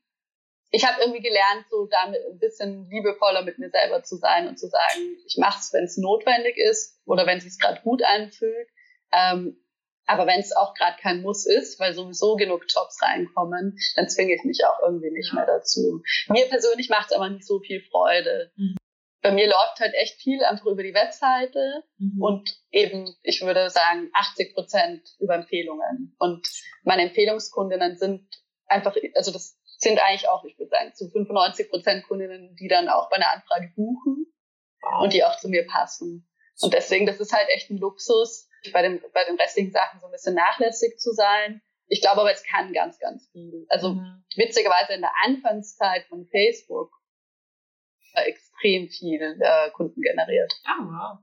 ich 0.70 0.86
habe 0.86 1.00
irgendwie 1.00 1.22
gelernt, 1.22 1.66
so 1.70 1.86
damit 1.86 2.20
ein 2.30 2.38
bisschen 2.38 2.88
liebevoller 2.90 3.42
mit 3.42 3.58
mir 3.58 3.70
selber 3.70 4.02
zu 4.02 4.16
sein 4.16 4.48
und 4.48 4.58
zu 4.58 4.68
sagen, 4.68 5.16
ich 5.26 5.36
mache 5.38 5.58
es, 5.60 5.72
wenn 5.72 5.84
es 5.84 5.96
notwendig 5.96 6.56
ist 6.56 7.00
oder 7.06 7.26
wenn 7.26 7.38
es 7.38 7.44
sich 7.44 7.58
gerade 7.58 7.80
gut 7.82 8.02
anfühlt. 8.04 8.68
Ähm, 9.12 9.62
aber 10.08 10.26
wenn 10.26 10.40
es 10.40 10.56
auch 10.56 10.74
gerade 10.74 10.96
kein 11.00 11.20
Muss 11.20 11.46
ist, 11.46 11.78
weil 11.78 11.92
sowieso 11.92 12.36
genug 12.36 12.64
Jobs 12.68 13.00
reinkommen, 13.02 13.78
dann 13.94 14.08
zwinge 14.08 14.34
ich 14.34 14.42
mich 14.44 14.60
auch 14.64 14.80
irgendwie 14.82 15.10
nicht 15.10 15.34
mehr 15.34 15.46
dazu. 15.46 16.02
Mir 16.28 16.46
persönlich 16.46 16.88
macht 16.88 17.10
es 17.10 17.16
aber 17.16 17.28
nicht 17.28 17.46
so 17.46 17.60
viel 17.60 17.82
Freude. 17.90 18.50
Mhm. 18.56 18.76
Bei 19.20 19.32
mir 19.32 19.46
läuft 19.46 19.80
halt 19.80 19.94
echt 19.94 20.20
viel 20.20 20.42
einfach 20.44 20.66
über 20.66 20.82
die 20.82 20.94
Webseite 20.94 21.84
mhm. 21.98 22.22
und 22.22 22.56
eben, 22.70 23.14
ich 23.22 23.42
würde 23.42 23.68
sagen, 23.68 24.10
80 24.14 24.54
Prozent 24.54 25.02
über 25.18 25.34
Empfehlungen. 25.34 26.14
Und 26.18 26.46
meine 26.84 27.02
Empfehlungskundinnen 27.02 27.98
sind 27.98 28.26
einfach, 28.66 28.96
also 29.14 29.30
das 29.30 29.57
sind 29.78 29.98
eigentlich 30.00 30.28
auch, 30.28 30.44
ich 30.44 30.58
würde 30.58 30.70
sagen, 30.70 30.92
zu 30.94 31.08
95 31.08 31.70
Prozent 31.70 32.04
Kundinnen, 32.06 32.54
die 32.56 32.68
dann 32.68 32.88
auch 32.88 33.08
bei 33.08 33.16
einer 33.16 33.32
Anfrage 33.32 33.72
buchen 33.74 34.26
wow. 34.82 35.02
und 35.02 35.12
die 35.12 35.24
auch 35.24 35.38
zu 35.38 35.48
mir 35.48 35.66
passen. 35.66 36.28
Und 36.60 36.74
deswegen, 36.74 37.06
das 37.06 37.20
ist 37.20 37.32
halt 37.32 37.48
echt 37.50 37.70
ein 37.70 37.78
Luxus, 37.78 38.48
bei, 38.72 38.82
dem, 38.82 39.00
bei 39.14 39.24
den 39.24 39.36
restlichen 39.36 39.70
Sachen 39.70 40.00
so 40.00 40.06
ein 40.06 40.12
bisschen 40.12 40.34
nachlässig 40.34 40.98
zu 40.98 41.12
sein. 41.12 41.62
Ich 41.86 42.00
glaube 42.00 42.20
aber, 42.20 42.32
es 42.32 42.42
kann 42.42 42.72
ganz, 42.72 42.98
ganz 42.98 43.28
viel. 43.30 43.64
Also 43.68 43.94
mhm. 43.94 44.24
witzigerweise 44.34 44.94
in 44.94 45.00
der 45.00 45.12
Anfangszeit 45.24 46.04
von 46.06 46.26
Facebook 46.26 46.90
war 48.14 48.26
extrem 48.26 48.88
viel 48.88 49.38
äh, 49.40 49.70
Kunden 49.70 50.00
generiert. 50.00 50.52
Ah, 50.64 50.78
wow. 50.80 51.18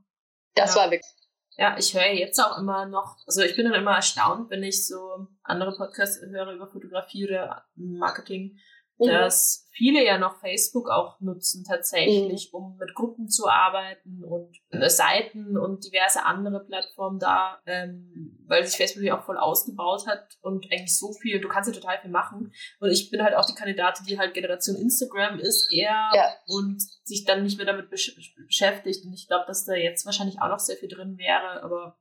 Das 0.55 0.75
ja. 0.75 0.81
war 0.81 0.91
wirklich 0.91 1.11
ja, 1.57 1.77
ich 1.77 1.93
höre 1.93 2.13
jetzt 2.13 2.39
auch 2.39 2.57
immer 2.57 2.85
noch, 2.85 3.17
also 3.25 3.41
ich 3.41 3.55
bin 3.55 3.65
dann 3.65 3.79
immer 3.79 3.95
erstaunt, 3.95 4.49
wenn 4.49 4.63
ich 4.63 4.87
so 4.87 5.27
andere 5.43 5.75
Podcasts 5.75 6.21
höre 6.21 6.53
über 6.53 6.67
Fotografie 6.67 7.25
oder 7.25 7.65
Marketing, 7.75 8.57
mhm. 8.97 9.07
dass 9.07 9.67
viele 9.71 10.05
ja 10.05 10.17
noch 10.17 10.39
Facebook 10.39 10.89
auch 10.89 11.19
nutzen 11.19 11.65
tatsächlich, 11.67 12.51
mhm. 12.51 12.57
um 12.57 12.77
mit 12.77 12.95
Gruppen 12.95 13.27
zu 13.27 13.47
arbeiten 13.47 14.23
und 14.23 14.57
äh, 14.69 14.89
Seiten 14.89 15.57
und 15.57 15.85
diverse 15.85 16.23
andere 16.23 16.63
Plattformen 16.65 17.19
da, 17.19 17.59
ähm, 17.65 18.39
weil 18.47 18.65
sich 18.65 18.77
Facebook 18.77 19.03
ja 19.03 19.19
auch 19.19 19.25
voll 19.25 19.37
ausgebaut 19.37 20.07
hat 20.07 20.37
und 20.41 20.65
eigentlich 20.71 20.97
so 20.97 21.11
viel, 21.11 21.41
du 21.41 21.49
kannst 21.49 21.69
ja 21.69 21.75
total 21.75 21.99
viel 21.99 22.11
machen. 22.11 22.53
Und 22.79 22.91
ich 22.91 23.11
bin 23.11 23.21
halt 23.21 23.35
auch 23.35 23.45
die 23.45 23.55
Kandidatin, 23.55 24.05
die 24.05 24.17
halt 24.17 24.33
Generation 24.33 24.75
Instagram 24.75 25.39
ist 25.39 25.71
eher 25.71 26.09
ja. 26.13 26.33
und 26.47 26.81
sich 27.03 27.25
dann 27.25 27.43
nicht 27.43 27.57
mehr 27.57 27.67
damit 27.67 27.89
besch 27.89 28.15
beschäftigt. 28.45 29.05
Und 29.05 29.13
ich 29.13 29.27
glaube, 29.27 29.45
dass 29.47 29.65
da 29.65 29.73
jetzt 29.73 30.05
wahrscheinlich 30.05 30.41
auch 30.41 30.49
noch 30.49 30.59
sehr 30.59 30.77
viel 30.77 30.89
drin 30.89 31.17
wäre, 31.17 31.63
aber 31.63 31.97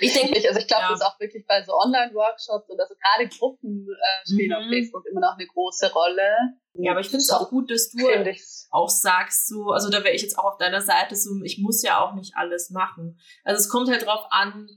ich 0.00 0.12
denke, 0.12 0.48
also 0.48 0.58
ich 0.58 0.66
glaube, 0.66 0.82
ja. 0.82 0.90
das 0.90 1.00
ist 1.00 1.06
auch 1.06 1.20
wirklich 1.20 1.46
bei 1.46 1.62
so 1.62 1.72
Online-Workshops 1.72 2.68
und 2.68 2.80
also 2.80 2.94
gerade 2.94 3.28
Gruppen 3.28 3.86
äh, 3.88 4.28
spielen 4.28 4.50
mhm. 4.50 4.64
auf 4.64 4.70
Facebook 4.70 5.04
immer 5.10 5.20
noch 5.20 5.34
eine 5.34 5.46
große 5.46 5.92
Rolle. 5.92 6.30
Ja, 6.74 6.92
aber 6.92 7.00
ich 7.00 7.08
finde 7.08 7.22
es 7.22 7.30
auch 7.30 7.48
gut, 7.48 7.70
dass 7.70 7.90
du 7.90 7.98
auch 8.70 8.88
sagst, 8.88 9.48
so, 9.48 9.70
also 9.70 9.90
da 9.90 10.04
wäre 10.04 10.14
ich 10.14 10.22
jetzt 10.22 10.38
auch 10.38 10.44
auf 10.44 10.58
deiner 10.58 10.80
Seite, 10.80 11.16
so, 11.16 11.30
ich 11.42 11.58
muss 11.58 11.82
ja 11.82 12.00
auch 12.00 12.14
nicht 12.14 12.34
alles 12.36 12.70
machen. 12.70 13.18
Also 13.44 13.60
es 13.60 13.68
kommt 13.68 13.88
halt 13.88 14.06
drauf 14.06 14.26
an, 14.30 14.68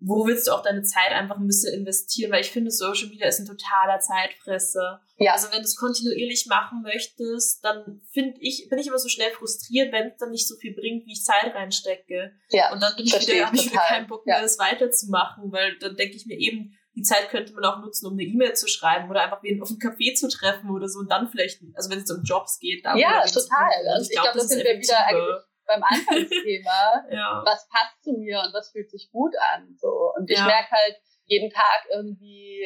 wo 0.00 0.26
willst 0.26 0.46
du 0.46 0.52
auch 0.52 0.62
deine 0.62 0.82
Zeit 0.82 1.10
einfach 1.10 1.36
ein 1.36 1.46
bisschen 1.46 1.74
investieren? 1.74 2.30
Weil 2.30 2.42
ich 2.42 2.50
finde, 2.50 2.70
Social 2.70 3.08
Media 3.08 3.26
ist 3.26 3.40
ein 3.40 3.46
totaler 3.46 3.98
Zeitfresser. 3.98 5.00
Ja. 5.16 5.32
Also 5.32 5.48
wenn 5.50 5.58
du 5.58 5.64
es 5.64 5.76
kontinuierlich 5.76 6.46
machen 6.46 6.82
möchtest, 6.82 7.64
dann 7.64 8.00
finde 8.12 8.38
ich, 8.40 8.68
bin 8.68 8.78
ich 8.78 8.86
immer 8.86 8.98
so 8.98 9.08
schnell 9.08 9.30
frustriert, 9.32 9.92
wenn 9.92 10.08
es 10.08 10.16
dann 10.18 10.30
nicht 10.30 10.46
so 10.46 10.54
viel 10.56 10.74
bringt, 10.74 11.06
wie 11.06 11.12
ich 11.12 11.24
Zeit 11.24 11.54
reinstecke. 11.54 12.32
Ja. 12.50 12.72
Und 12.72 12.80
dann 12.80 12.94
bin 12.96 13.06
ich 13.06 13.14
wieder, 13.14 13.46
habe 13.46 13.56
ich 13.56 13.70
wieder 13.70 13.82
keinen 13.88 14.06
Bock 14.06 14.24
mehr, 14.24 14.36
ja. 14.36 14.42
das 14.42 14.58
weiterzumachen, 14.58 15.50
weil 15.50 15.76
dann 15.78 15.96
denke 15.96 16.16
ich 16.16 16.26
mir 16.26 16.38
eben, 16.38 16.74
die 16.94 17.02
Zeit 17.02 17.28
könnte 17.30 17.52
man 17.54 17.64
auch 17.64 17.78
nutzen, 17.80 18.06
um 18.06 18.14
eine 18.14 18.24
E-Mail 18.24 18.54
zu 18.54 18.66
schreiben 18.66 19.08
oder 19.08 19.22
einfach 19.22 19.42
wen 19.42 19.62
auf 19.62 19.68
einem 19.68 19.78
Café 19.78 20.14
zu 20.14 20.28
treffen 20.28 20.70
oder 20.70 20.88
so 20.88 20.98
und 20.98 21.10
dann 21.10 21.28
vielleicht, 21.28 21.60
also 21.74 21.90
wenn 21.90 22.00
es 22.00 22.10
um 22.10 22.22
Jobs 22.24 22.58
geht, 22.58 22.84
da 22.84 22.96
Ja, 22.96 23.24
total. 23.24 23.70
Also 23.92 24.08
ich, 24.08 24.10
glaube, 24.10 24.30
glaub, 24.32 24.34
das, 24.34 24.34
das 24.34 24.48
sind 24.48 24.64
wir 24.64 24.78
wieder 24.78 25.06
eigentlich 25.06 25.47
beim 25.68 25.82
Anfangsthema, 25.82 27.04
ja. 27.10 27.42
was 27.44 27.68
passt 27.68 28.02
zu 28.02 28.12
mir 28.12 28.40
und 28.40 28.52
was 28.52 28.70
fühlt 28.72 28.90
sich 28.90 29.10
gut 29.12 29.34
an. 29.54 29.76
So. 29.78 30.12
Und 30.16 30.28
ich 30.30 30.38
ja. 30.38 30.46
merke 30.46 30.70
halt 30.72 30.96
jeden 31.26 31.50
Tag 31.50 31.86
irgendwie 31.92 32.64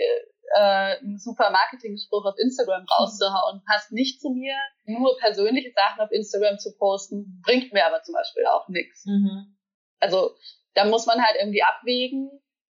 äh, 0.54 0.98
einen 0.98 1.18
super 1.18 1.50
Marketing-Spruch 1.50 2.24
auf 2.24 2.38
Instagram 2.38 2.86
rauszuhauen, 2.86 3.62
passt 3.66 3.92
nicht 3.92 4.20
zu 4.20 4.30
mir. 4.30 4.56
Nur 4.84 5.18
persönliche 5.18 5.72
Sachen 5.74 6.00
auf 6.00 6.10
Instagram 6.12 6.58
zu 6.58 6.74
posten, 6.76 7.42
bringt 7.44 7.72
mir 7.72 7.86
aber 7.86 8.02
zum 8.02 8.14
Beispiel 8.14 8.46
auch 8.46 8.68
nichts. 8.68 9.04
Mhm. 9.04 9.58
Also 10.00 10.34
da 10.74 10.84
muss 10.84 11.06
man 11.06 11.22
halt 11.22 11.36
irgendwie 11.38 11.62
abwägen. 11.62 12.30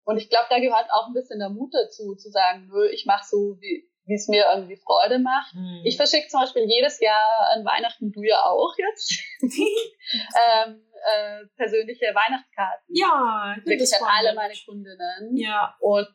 Und 0.05 0.19
ich 0.19 0.29
glaube, 0.29 0.47
da 0.51 0.59
gehört 0.59 0.89
auch 0.91 1.09
ein 1.09 1.15
bisschen 1.15 1.39
der 1.39 1.51
Mut 1.51 1.73
dazu, 1.73 2.15
zu 2.15 2.31
sagen, 2.31 2.69
nö, 2.69 2.89
ich 2.89 3.07
mache 3.07 3.25
so, 3.27 3.57
wie, 3.61 3.89
wie 4.07 4.15
es 4.15 4.29
mir 4.29 4.47
irgendwie 4.55 4.77
Freude 4.77 5.19
macht. 5.19 5.55
Mhm. 5.55 5.83
Ich 5.85 5.97
verschicke 5.97 6.29
zum 6.29 6.41
Beispiel 6.41 6.65
jedes 6.65 7.01
Jahr 7.01 7.51
an 7.55 7.65
Weihnachten, 7.65 8.13
du 8.13 8.23
ja 8.23 8.43
auch 8.45 8.75
jetzt, 8.79 9.21
ähm, 9.43 10.83
äh, 10.93 11.47
persönliche 11.57 12.07
Weihnachtskarten. 12.07 12.87
Ja, 12.89 13.57
wirklich 13.65 13.93
an 13.95 14.09
alle 14.09 14.35
meine 14.35 14.55
Kundinnen. 14.65 15.37
Ja. 15.37 15.77
Und 15.81 16.09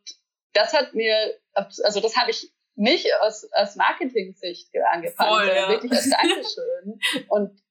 das 0.54 0.74
hat 0.74 0.94
mir, 0.94 1.38
also 1.54 2.00
das 2.00 2.16
habe 2.18 2.32
ich 2.32 2.52
nicht 2.76 3.08
aus, 3.22 3.48
aus 3.54 3.76
Marketing-Sicht 3.76 4.70
angefangen, 4.92 5.30
Voll, 5.30 5.46
sondern 5.46 5.64
ja. 5.64 5.70
wirklich 5.70 5.92
als 5.92 6.10
Dankeschön. 6.10 7.00
Und 7.28 7.62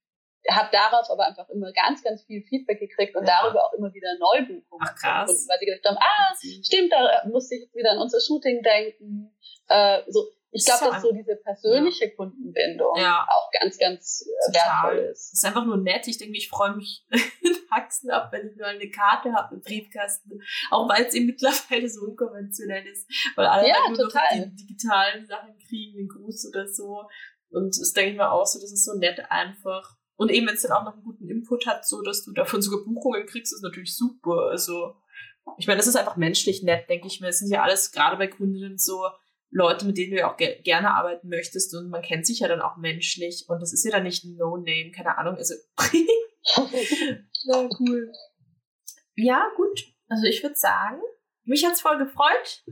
habe 0.49 0.69
darauf 0.73 1.11
aber 1.11 1.27
einfach 1.27 1.49
immer 1.51 1.73
ganz, 1.73 2.03
ganz 2.03 2.23
viel 2.23 2.43
Feedback 2.43 2.81
gekriegt 2.81 3.15
und 3.17 3.27
ja. 3.27 3.41
darüber 3.43 3.67
auch 3.67 3.73
immer 3.75 3.93
wieder 3.93 4.09
Neubuchungen 4.19 4.81
Ach, 4.81 4.95
krass. 4.95 5.29
gefunden, 5.29 5.49
weil 5.49 5.59
sie 5.59 5.67
gedacht 5.67 5.85
haben, 5.85 5.99
ah, 5.99 6.35
stimmt, 6.65 6.93
da 6.93 7.29
musste 7.29 7.57
ich 7.57 7.63
jetzt 7.63 7.75
wieder 7.75 7.93
an 7.93 7.99
unser 7.99 8.21
Shooting 8.21 8.63
denken. 8.63 9.37
Äh, 9.69 10.03
so, 10.09 10.29
ich 10.53 10.65
glaube, 10.65 10.87
dass 10.87 11.03
so 11.03 11.13
diese 11.13 11.37
persönliche 11.37 12.07
ja. 12.07 12.15
Kundenbindung 12.17 12.97
ja. 12.97 13.27
auch 13.31 13.51
ganz, 13.61 13.79
ganz 13.79 14.27
äh, 14.27 14.53
Total. 14.53 14.93
wertvoll 14.93 15.11
ist. 15.11 15.31
Das 15.31 15.33
ist 15.35 15.45
einfach 15.45 15.65
nur 15.65 15.77
nett. 15.77 16.09
Ich 16.09 16.19
denke, 16.19 16.37
ich 16.37 16.49
freue 16.49 16.75
mich 16.75 17.07
in 17.11 17.57
Haxen 17.71 18.11
ab, 18.11 18.33
wenn 18.33 18.49
ich 18.49 18.57
nur 18.57 18.67
eine 18.67 18.91
Karte 18.91 19.33
habe 19.33 19.55
im 19.55 19.61
Briefkasten. 19.61 20.41
Auch 20.71 20.89
weil 20.89 21.05
es 21.05 21.15
eben 21.15 21.27
mittlerweile 21.27 21.89
so 21.89 22.01
unkonventionell 22.01 22.85
ist. 22.87 23.09
Weil 23.37 23.47
alle 23.47 23.69
ja, 23.69 23.77
nur 23.89 23.97
total. 23.97 24.39
noch 24.39 24.45
die 24.47 24.57
digitalen 24.57 25.25
Sachen 25.25 25.57
kriegen, 25.59 25.99
den 25.99 26.09
Gruß 26.09 26.49
oder 26.49 26.67
so. 26.67 27.05
Und 27.51 27.79
das 27.81 27.93
denke 27.93 28.13
ich 28.13 28.17
mir 28.17 28.31
auch 28.31 28.47
so, 28.47 28.61
das 28.61 28.73
ist 28.73 28.85
so 28.85 28.95
nett 28.95 29.31
einfach. 29.31 29.97
Und 30.21 30.31
eben, 30.31 30.47
wenn 30.47 30.55
es 30.55 30.61
dann 30.61 30.73
auch 30.73 30.85
noch 30.85 30.93
einen 30.93 31.03
guten 31.03 31.31
Input 31.31 31.67
hat, 31.67 31.89
so 31.89 32.03
dass 32.03 32.25
du 32.25 32.33
davon 32.33 32.61
sogar 32.61 32.85
Buchungen 32.85 33.25
kriegst, 33.25 33.55
ist 33.55 33.63
natürlich 33.63 33.97
super. 33.97 34.49
Also, 34.51 34.95
ich 35.57 35.67
meine, 35.67 35.79
das 35.79 35.87
ist 35.87 35.97
einfach 35.97 36.17
menschlich 36.17 36.63
nett, 36.63 36.91
denke 36.91 37.07
ich 37.07 37.23
mir. 37.23 37.29
Es 37.29 37.39
sind 37.39 37.51
ja 37.51 37.63
alles, 37.63 37.91
gerade 37.91 38.19
bei 38.19 38.27
Kundinnen 38.27 38.77
so, 38.77 39.03
Leute, 39.51 39.87
mit 39.87 39.97
denen 39.97 40.11
du 40.11 40.19
ja 40.19 40.31
auch 40.31 40.37
ge 40.37 40.61
gerne 40.61 40.93
arbeiten 40.93 41.31
möchtest 41.31 41.75
und 41.75 41.89
man 41.89 42.03
kennt 42.03 42.27
sich 42.27 42.41
ja 42.41 42.49
dann 42.49 42.61
auch 42.61 42.77
menschlich 42.77 43.47
und 43.49 43.63
das 43.63 43.73
ist 43.73 43.83
ja 43.83 43.93
dann 43.93 44.03
nicht 44.03 44.23
ein 44.25 44.37
No-Name, 44.37 44.91
keine 44.95 45.17
Ahnung, 45.17 45.37
also 45.37 45.55
Na 47.47 47.69
cool. 47.81 48.13
Ja, 49.15 49.51
gut. 49.57 49.87
Also 50.07 50.27
ich 50.27 50.43
würde 50.43 50.57
sagen, 50.57 51.01
mich 51.45 51.65
hat's 51.65 51.81
voll 51.81 51.97
gefreut 51.97 52.63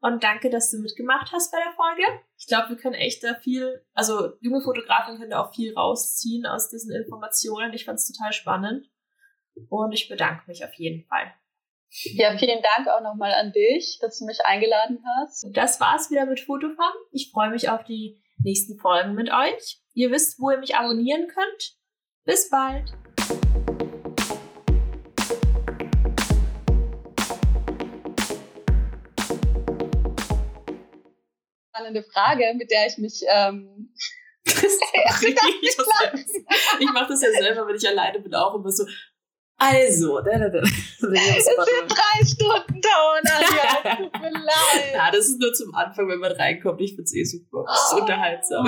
und 0.00 0.24
danke, 0.24 0.50
dass 0.50 0.72
du 0.72 0.78
mitgemacht 0.78 1.30
hast 1.32 1.52
bei 1.52 1.58
der 1.58 1.72
Folge. 1.72 2.02
Ich 2.38 2.46
glaube, 2.46 2.70
wir 2.70 2.76
können 2.76 2.94
echt 2.94 3.24
da 3.24 3.34
viel, 3.34 3.84
also 3.94 4.32
junge 4.40 4.60
Fotografen 4.60 5.16
können 5.16 5.30
da 5.30 5.42
auch 5.42 5.54
viel 5.54 5.74
rausziehen 5.74 6.46
aus 6.46 6.68
diesen 6.68 6.94
Informationen. 6.94 7.72
Ich 7.72 7.84
fand's 7.84 8.10
total 8.10 8.32
spannend 8.32 8.90
und 9.68 9.92
ich 9.92 10.08
bedanke 10.08 10.44
mich 10.46 10.64
auf 10.64 10.74
jeden 10.74 11.06
Fall. 11.06 11.32
Ja, 11.88 12.36
vielen 12.36 12.62
Dank 12.62 12.88
auch 12.88 13.00
nochmal 13.00 13.32
an 13.32 13.52
dich, 13.52 13.98
dass 14.00 14.18
du 14.18 14.26
mich 14.26 14.44
eingeladen 14.44 15.02
hast. 15.18 15.46
Das 15.52 15.80
war's 15.80 16.10
wieder 16.10 16.26
mit 16.26 16.40
Fotofarm. 16.40 16.94
Ich 17.10 17.30
freue 17.32 17.50
mich 17.50 17.70
auf 17.70 17.84
die 17.84 18.20
nächsten 18.38 18.78
Folgen 18.78 19.14
mit 19.14 19.30
euch. 19.30 19.80
Ihr 19.94 20.10
wisst, 20.10 20.38
wo 20.38 20.50
ihr 20.50 20.58
mich 20.58 20.76
abonnieren 20.76 21.28
könnt. 21.28 21.76
Bis 22.24 22.50
bald. 22.50 22.92
Spannende 31.76 32.02
Frage, 32.02 32.54
mit 32.56 32.70
der 32.70 32.86
ich 32.86 32.96
mich 32.98 33.22
ähm, 33.28 33.92
ich, 34.46 35.36
ich 36.80 36.92
mache 36.92 37.08
das 37.08 37.22
ja 37.22 37.30
selber, 37.30 37.66
wenn 37.66 37.76
ich 37.76 37.86
alleine 37.86 38.20
bin, 38.20 38.34
auch 38.34 38.54
immer 38.54 38.70
so, 38.70 38.86
also, 39.58 40.20
da, 40.20 40.38
da, 40.38 40.48
da. 40.50 40.58
Es 40.60 41.00
wird 41.00 41.90
drei 41.90 42.24
Stunden 42.26 42.80
dauern, 42.80 43.22
Anja. 43.24 43.96
Tut 43.96 44.20
mir 44.20 44.30
leid. 44.30 44.94
Ja, 44.94 45.10
das 45.10 45.28
ist 45.28 45.40
nur 45.40 45.52
zum 45.54 45.74
Anfang, 45.74 46.08
wenn 46.08 46.18
man 46.18 46.32
reinkommt. 46.32 46.80
Ich 46.82 46.94
find's 46.94 47.14
eh 47.14 47.24
super. 47.24 47.64
Das 47.66 47.92
ist 47.92 48.00
unterhaltsam. 48.00 48.66